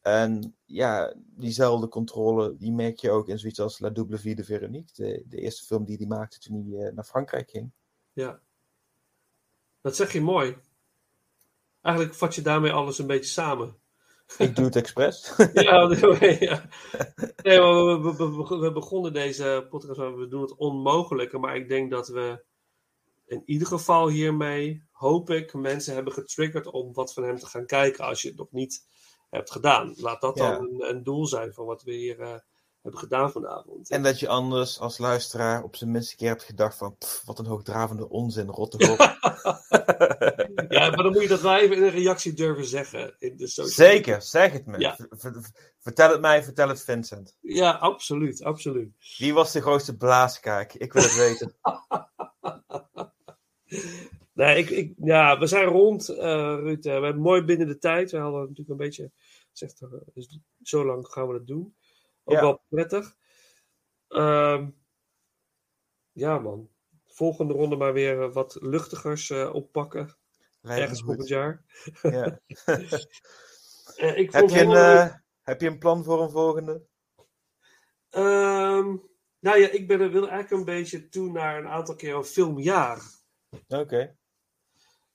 En 0.00 0.56
ja, 0.64 1.14
diezelfde 1.16 1.88
controle, 1.88 2.56
die 2.56 2.72
merk 2.72 2.98
je 2.98 3.10
ook 3.10 3.28
in 3.28 3.38
zoiets 3.38 3.60
als 3.60 3.78
La 3.78 3.90
Double 3.90 4.18
Vie 4.18 4.34
de 4.34 4.44
Veronique. 4.44 4.92
De, 4.94 5.24
de 5.28 5.36
eerste 5.36 5.64
film 5.64 5.84
die 5.84 5.96
hij 5.96 6.06
maakte 6.06 6.38
toen 6.38 6.70
hij 6.70 6.86
eh, 6.86 6.94
naar 6.94 7.04
Frankrijk 7.04 7.50
ging. 7.50 7.72
Ja. 8.12 8.40
Dat 9.80 9.96
zeg 9.96 10.12
je 10.12 10.20
mooi. 10.20 10.56
Eigenlijk 11.82 12.16
vat 12.16 12.34
je 12.34 12.42
daarmee 12.42 12.72
alles 12.72 12.98
een 12.98 13.06
beetje 13.06 13.30
samen. 13.30 13.76
Ik 14.38 14.56
doe 14.56 14.64
het 14.64 14.76
expres. 14.76 15.32
ja, 15.52 15.86
nee, 15.86 16.36
ja. 16.40 16.68
Nee, 17.42 17.60
maar 17.60 18.02
we, 18.02 18.58
we, 18.58 18.72
begonnen 18.72 19.12
deze 19.12 19.66
podcast, 19.70 19.98
we 19.98 20.26
doen 20.28 20.40
het 20.40 20.56
onmogelijke. 20.56 21.38
Maar 21.38 21.56
ik 21.56 21.68
denk 21.68 21.90
dat 21.90 22.08
we 22.08 22.44
in 23.26 23.42
ieder 23.44 23.68
geval 23.68 24.08
hiermee, 24.08 24.85
hoop 24.96 25.30
ik, 25.30 25.54
mensen 25.54 25.94
hebben 25.94 26.12
getriggerd 26.12 26.66
om 26.66 26.92
wat 26.92 27.12
van 27.12 27.22
hem 27.24 27.38
te 27.38 27.46
gaan 27.46 27.66
kijken 27.66 28.04
als 28.04 28.22
je 28.22 28.28
het 28.28 28.36
nog 28.36 28.52
niet 28.52 28.86
hebt 29.30 29.50
gedaan. 29.50 29.94
Laat 29.96 30.20
dat 30.20 30.38
Ja. 30.38 30.50
dan 30.50 30.64
een, 30.64 30.88
een 30.88 31.02
doel 31.02 31.26
zijn 31.26 31.52
van 31.52 31.66
wat 31.66 31.82
we 31.82 31.92
hier 31.92 32.20
eh, 32.20 32.34
hebben 32.82 33.00
gedaan 33.00 33.32
vanavond. 33.32 33.90
En 33.90 34.02
dat 34.02 34.20
je 34.20 34.28
anders 34.28 34.80
als 34.80 34.98
luisteraar 34.98 35.62
op 35.62 35.76
zijn 35.76 35.90
minste 35.90 36.16
keer 36.16 36.28
hebt 36.28 36.42
gedacht 36.42 36.78
van... 36.78 36.96
"Pff, 36.98 37.22
wat 37.24 37.38
een 37.38 37.46
hoogdravende 37.46 38.08
onzin, 38.08 38.48
rot 38.48 38.70
toch 38.70 38.90
op. 38.90 38.98
Ja, 40.68 40.88
maar 40.90 41.02
dan 41.02 41.12
moet 41.12 41.22
je 41.22 41.28
dat 41.28 41.40
wel 41.40 41.56
even 41.56 41.76
in 41.76 41.82
een 41.82 41.90
reactie 41.90 42.32
durven 42.32 42.64
zeggen. 42.64 43.14
In 43.18 43.36
de 43.36 43.46
Zeker, 43.46 44.22
zeg 44.22 44.52
het 44.52 44.66
me. 44.66 44.78
Ja. 44.78 44.96
Vertel 45.78 46.10
het 46.10 46.20
mij, 46.20 46.44
vertel 46.44 46.68
het 46.68 46.82
Vincent. 46.82 47.36
Ja, 47.40 47.70
absoluut, 47.70 48.42
absoluut. 48.42 48.94
Wie 49.18 49.34
was 49.34 49.52
de 49.52 49.60
grootste 49.60 49.96
blaaskaak? 49.96 50.72
Ik 50.72 50.92
wil 50.92 51.02
het 51.02 51.14
weten. 51.14 51.54
Nee, 54.36 54.56
ik, 54.58 54.70
ik, 54.70 54.94
ja, 54.98 55.38
we 55.38 55.46
zijn 55.46 55.64
rond, 55.64 56.08
eh 56.08 56.54
Ruud. 56.58 56.84
eh, 56.86 56.98
we 56.98 57.04
hebben 57.04 57.22
mooi 57.22 57.42
binnen 57.42 57.66
de 57.66 57.78
tijd. 57.78 58.10
We 58.10 58.16
hadden 58.18 58.40
natuurlijk 58.40 58.68
een 58.68 58.76
beetje 58.76 59.10
gezegd, 59.50 59.80
eh, 59.82 59.88
dus 60.14 60.38
zo 60.62 60.84
lang 60.84 61.06
gaan 61.08 61.26
we 61.26 61.32
dat 61.32 61.46
doen. 61.46 61.76
Ook 62.24 62.34
Ja. 62.34 62.40
wel 62.40 62.62
prettig. 62.68 63.16
Ehm, 64.08 64.70
ja, 66.12 66.38
man. 66.38 66.70
Volgende 67.06 67.54
ronde 67.54 67.76
maar 67.76 67.92
weer 67.92 68.32
wat 68.32 68.56
luchtigers 68.60 69.30
oppakken. 69.30 70.16
Lijkt 70.60 70.80
Ergens 70.82 71.02
volgend 71.02 71.28
jaar. 71.28 71.64
Ja. 72.02 72.40
Ik 74.14 74.32
heb, 74.32 74.48
je 74.48 74.60
een, 74.60 75.22
heb 75.42 75.60
je 75.60 75.66
een 75.66 75.78
plan 75.78 76.04
voor 76.04 76.22
een 76.22 76.30
volgende? 76.30 76.86
Ehm, 78.10 78.96
nou 79.38 79.58
ja, 79.58 79.68
ik 79.70 79.88
ben 79.88 80.00
er, 80.00 80.10
wil 80.10 80.28
eigenlijk 80.28 80.50
een 80.50 80.74
beetje 80.74 81.08
toe 81.08 81.30
naar 81.32 81.58
een 81.58 81.68
aantal 81.68 81.94
keer 81.94 82.14
een 82.14 82.24
filmjaar. 82.24 83.02
Oké. 83.68 84.16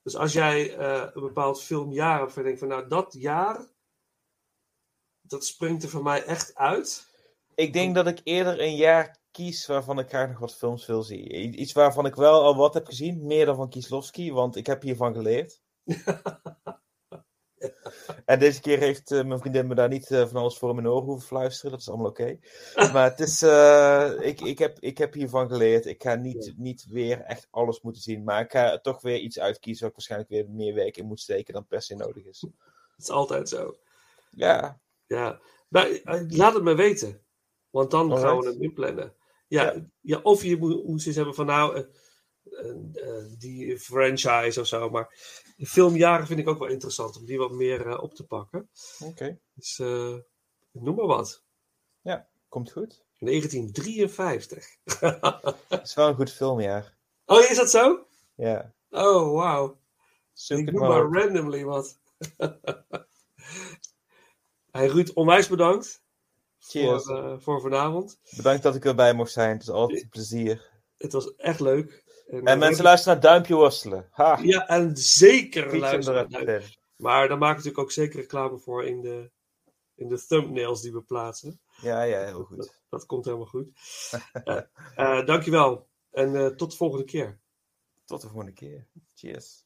Dus 0.03 0.15
als 0.15 0.34
jij 0.34 0.78
eh, 0.78 1.07
een 1.14 1.22
bepaald 1.22 1.64
filmjaar 1.64 2.19
hebt, 2.19 2.38
en 2.38 2.44
denkt 2.44 2.60
van 2.60 2.68
nou, 2.68 2.88
dat 2.88 3.15
jaar, 3.18 3.65
dat 5.22 5.45
springt 5.45 5.84
er 5.84 5.90
voor 5.90 6.03
mij 6.03 6.23
echt 6.23 6.56
uit. 6.56 7.10
Ik 7.56 7.73
denk 7.73 7.95
dat 7.95 8.07
ik 8.07 8.22
eerder 8.23 8.61
een 8.61 8.76
jaar 8.76 9.19
kies 9.32 9.68
waarvan 9.68 9.99
ik 9.99 10.10
graag 10.10 10.30
nog 10.30 10.40
wat 10.40 10.56
films 10.56 10.86
wil 10.86 11.03
zien. 11.03 11.61
Iets 11.61 11.73
waarvan 11.73 12.06
ik 12.06 12.15
wel 12.15 12.41
al 12.41 12.56
wat 12.56 12.73
heb 12.73 12.86
gezien, 12.86 13.26
meer 13.26 13.45
dan 13.45 13.56
van 13.56 13.69
Kieslowski, 13.69 14.32
want 14.32 14.56
ik 14.56 14.65
heb 14.65 14.82
hiervan 14.82 15.14
geleerd. 15.14 15.61
En 18.25 18.39
deze 18.39 18.61
keer 18.61 18.79
heeft 18.79 19.11
eh, 19.11 19.23
mijn 19.23 19.39
vriendin 19.39 19.67
me 19.67 19.75
daar 19.75 19.89
niet 19.89 20.11
eh, 20.11 20.27
van 20.27 20.41
alles 20.41 20.57
voor 20.57 20.69
in 20.69 20.75
mijn 20.75 20.88
oren 20.88 21.05
hoeven 21.05 21.27
fluisteren. 21.27 21.71
Dat 21.71 21.79
is 21.79 21.89
allemaal 21.89 22.09
oké. 22.09 22.39
Maar 22.93 23.09
het 23.09 23.19
is, 23.19 23.41
eh, 23.41 24.11
ik, 24.19 24.41
ik, 24.41 24.59
heb, 24.59 24.79
ik 24.79 24.97
heb 24.97 25.13
hiervan 25.13 25.47
geleerd. 25.47 25.85
Ik 25.85 26.01
ga 26.01 26.15
niet, 26.15 26.53
niet 26.57 26.85
weer 26.89 27.21
echt 27.21 27.47
alles 27.51 27.81
moeten 27.81 28.01
zien. 28.01 28.23
Maar 28.23 28.41
ik 28.41 28.51
ga 28.51 28.79
toch 28.79 29.01
weer 29.01 29.17
iets 29.17 29.39
uitkiezen 29.39 29.81
waar 29.81 29.89
ik 29.89 29.95
waarschijnlijk 29.95 30.31
weer 30.31 30.49
meer 30.49 30.73
weken 30.73 31.01
in 31.01 31.07
moet 31.07 31.19
steken 31.19 31.53
dan 31.53 31.67
per 31.67 31.81
se 31.81 31.95
nodig 31.95 32.25
is. 32.25 32.39
Dat 32.97 33.09
is 33.09 33.09
altijd 33.09 33.49
zo. 33.49 33.75
Ja, 34.29 34.79
Ja. 35.07 35.39
Eh, 35.69 36.21
laat 36.27 36.53
het 36.53 36.63
me 36.63 36.75
weten. 36.75 37.21
Want 37.69 37.91
dan 37.91 38.17
gaan 38.17 38.39
we 38.39 38.45
hem 38.45 38.61
inplannen. 38.61 39.13
Ja, 39.47 39.63
ja. 39.63 39.85
Ja. 40.01 40.19
of 40.23 40.43
je 40.43 40.57
moet, 40.57 40.85
moet 40.85 41.05
eens 41.05 41.15
hebben 41.15 41.35
van 41.35 41.45
nou, 41.45 41.85
die 43.38 43.80
franchise 43.80 44.60
of 44.60 44.68
zo. 44.68 44.90
Maar 44.90 45.15
filmjaren 45.57 46.28
vind 46.28 46.40
ik 46.40 46.48
ook 46.48 46.60
wel 46.60 46.68
interessant 46.68 47.18
om 47.18 47.26
die 47.26 47.38
wat 47.38 47.52
meer 47.52 47.88
eh, 47.88 48.03
op 48.03 48.14
te 48.14 48.26
pakken. 48.26 48.69
oké. 48.99 49.40
Dus 49.53 49.80
eh, 49.80 50.15
noem 50.72 50.95
maar 50.95 51.07
wat. 51.07 51.44
Komt 52.49 52.72
goed. 52.72 53.03
1953. 53.18 54.78
Het 55.69 55.82
is 55.88 55.94
wel 55.94 56.07
een 56.07 56.15
goed 56.15 56.32
filmjaar. 56.32 56.98
oh, 57.26 57.40
is 57.40 57.56
dat 57.56 57.69
zo? 57.69 58.06
Ja. 58.36 58.73
Oh, 58.90 59.34
wauw. 59.34 59.80
Ik 60.48 60.72
noem 60.72 60.88
maar 60.88 61.02
randomly 61.02 61.64
wat. 61.64 61.99
hey 64.72 64.88
Ruud, 64.88 65.14
onwijs 65.14 65.48
bedankt 65.48 66.03
Cheers. 66.60 67.03
voor, 67.03 67.18
eh, 67.18 67.40
voor 67.40 67.61
vanavond. 67.61 68.19
Bedankt 68.36 68.64
dat 68.64 68.76
ik 68.76 68.86
erbij 68.86 69.14
mocht 69.14 69.32
zijn. 69.32 69.52
Het 69.52 69.61
is 69.61 69.69
altijd 69.69 70.02
een 70.02 70.10
plezier. 70.10 70.69
Het 70.98 71.14
was 71.14 71.36
echt 71.36 71.60
leuk. 71.60 72.01
En, 72.31 72.37
En 72.37 72.45
eh, 72.45 72.59
mensen 72.59 72.83
luisteren 72.83 73.13
naar 73.13 73.23
Duimpje 73.23 73.55
Worstelen. 73.55 74.07
Ha! 74.11 74.39
Ja, 74.41 74.67
en 74.67 74.97
zeker 74.97 75.69
hem 75.69 75.79
luisteren. 75.79 76.27
even 76.27 76.61
in. 76.61 76.75
Maar 76.95 77.27
daar 77.27 77.37
maken 77.37 77.61
we 77.61 77.67
natuurlijk 77.67 77.77
ook 77.77 77.91
zeker 77.91 78.19
reclame 78.19 78.57
voor 78.57 78.85
in 78.85 79.01
de, 79.01 79.31
in 79.95 80.07
de 80.07 80.25
thumbnails 80.25 80.81
die 80.81 80.93
we 80.93 81.01
plaatsen. 81.01 81.61
Ja, 81.81 82.01
ja, 82.03 82.25
heel 82.25 82.43
goed. 82.43 82.57
Dat, 82.57 82.81
dat 82.89 83.05
komt 83.05 83.25
helemaal 83.25 83.45
goed. 83.45 83.69
Eh, 84.95 85.25
dankjewel. 85.25 85.87
En 86.11 86.57
tot 86.57 86.71
de 86.71 86.77
volgende 86.77 87.05
keer. 87.05 87.39
Tot 88.05 88.21
de 88.21 88.27
volgende 88.27 88.53
keer. 88.53 88.87
Cheers. 89.15 89.65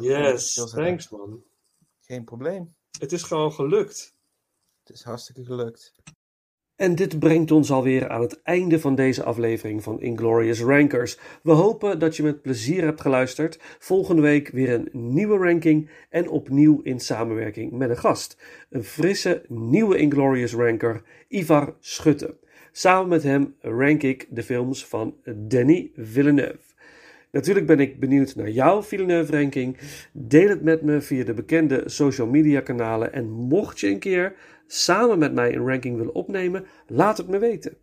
Yes, 0.00 0.54
thanks 0.54 1.08
man. 1.08 1.44
Geen 2.00 2.24
probleem. 2.24 2.74
Het 2.98 3.12
is 3.12 3.22
gewoon 3.22 3.52
gelukt. 3.52 4.14
Het 4.82 4.96
is 4.96 5.02
hartstikke 5.02 5.44
gelukt. 5.44 5.94
En 6.76 6.94
dit 6.94 7.18
brengt 7.18 7.50
ons 7.50 7.70
alweer 7.70 8.08
aan 8.08 8.20
het 8.20 8.40
einde 8.42 8.80
van 8.80 8.94
deze 8.94 9.22
aflevering 9.22 9.82
van 9.82 10.00
Inglorious 10.00 10.60
Rankers. 10.60 11.18
We 11.42 11.52
hopen 11.52 11.98
dat 11.98 12.16
je 12.16 12.22
met 12.22 12.42
plezier 12.42 12.82
hebt 12.82 13.00
geluisterd. 13.00 13.58
Volgende 13.78 14.22
week 14.22 14.48
weer 14.48 14.72
een 14.72 14.88
nieuwe 14.92 15.38
ranking 15.38 15.90
en 16.10 16.28
opnieuw 16.28 16.80
in 16.82 17.00
samenwerking 17.00 17.72
met 17.72 17.90
een 17.90 17.96
gast. 17.96 18.42
Een 18.70 18.84
frisse 18.84 19.42
nieuwe 19.48 19.96
Inglorious 19.96 20.54
Ranker, 20.54 21.02
Ivar 21.28 21.76
Schutte. 21.80 22.36
Samen 22.72 23.08
met 23.08 23.22
hem 23.22 23.54
rank 23.60 24.02
ik 24.02 24.26
de 24.30 24.42
films 24.42 24.86
van 24.86 25.14
Denis 25.34 25.86
Villeneuve. 25.96 26.74
Natuurlijk 27.34 27.66
ben 27.66 27.80
ik 27.80 28.00
benieuwd 28.00 28.34
naar 28.34 28.50
jouw 28.50 28.82
Villeneuve-ranking. 28.82 29.76
Deel 30.12 30.48
het 30.48 30.62
met 30.62 30.82
me 30.82 31.00
via 31.00 31.24
de 31.24 31.34
bekende 31.34 31.82
social 31.86 32.26
media 32.26 32.60
kanalen. 32.60 33.12
En 33.12 33.30
mocht 33.30 33.80
je 33.80 33.88
een 33.88 33.98
keer 33.98 34.34
samen 34.66 35.18
met 35.18 35.34
mij 35.34 35.54
een 35.54 35.66
ranking 35.66 35.96
willen 35.96 36.14
opnemen, 36.14 36.66
laat 36.86 37.16
het 37.16 37.28
me 37.28 37.38
weten. 37.38 37.76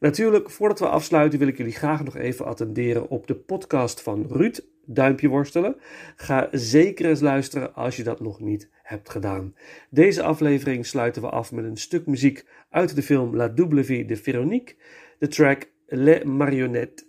Natuurlijk, 0.00 0.50
voordat 0.50 0.78
we 0.78 0.88
afsluiten, 0.88 1.38
wil 1.38 1.48
ik 1.48 1.56
jullie 1.56 1.72
graag 1.72 2.04
nog 2.04 2.16
even 2.16 2.46
attenderen 2.46 3.08
op 3.08 3.26
de 3.26 3.34
podcast 3.34 4.02
van 4.02 4.26
Ruud, 4.28 4.60
Duimpje 4.84 5.28
Worstelen. 5.28 5.76
Ga 6.16 6.48
zeker 6.52 7.06
eens 7.06 7.20
luisteren 7.20 7.74
als 7.74 7.96
je 7.96 8.02
dat 8.02 8.20
nog 8.20 8.40
niet 8.40 8.70
hebt 8.82 9.10
gedaan. 9.10 9.54
Deze 9.90 10.22
aflevering 10.22 10.86
sluiten 10.86 11.22
we 11.22 11.28
af 11.28 11.52
met 11.52 11.64
een 11.64 11.76
stuk 11.76 12.06
muziek 12.06 12.46
uit 12.70 12.94
de 12.94 13.02
film 13.02 13.36
La 13.36 13.48
Double 13.48 13.84
Vie 13.84 14.04
de 14.04 14.16
Véronique, 14.16 14.76
de 15.18 15.28
track 15.28 15.70
Les 15.86 16.24
Marionnettes. 16.24 17.06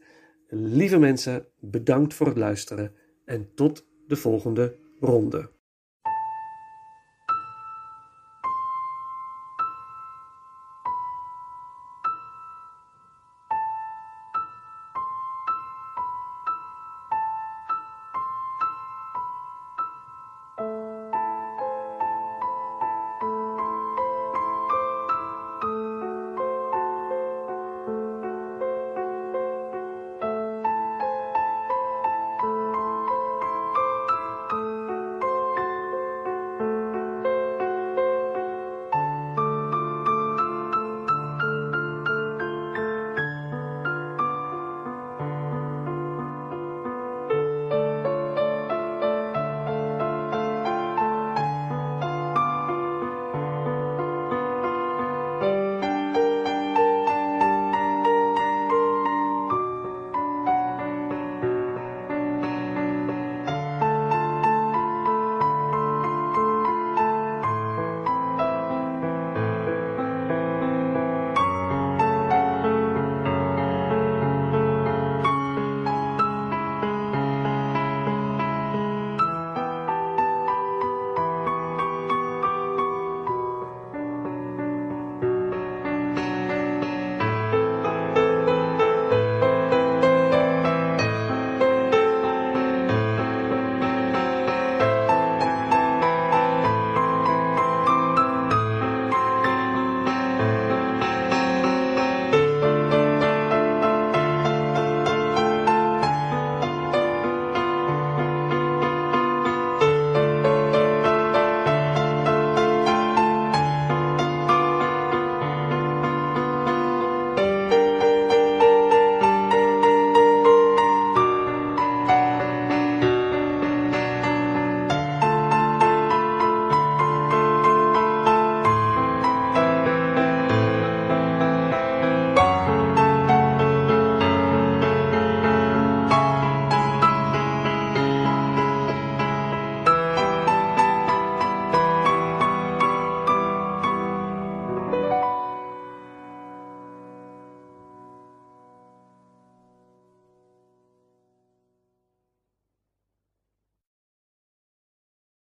Lieve 0.49 0.99
mensen, 0.99 1.45
bedankt 1.59 2.13
voor 2.13 2.27
het 2.27 2.37
luisteren 2.37 2.91
en 3.25 3.49
tot 3.55 3.87
de 4.07 4.15
volgende 4.15 4.75
ronde. 4.99 5.56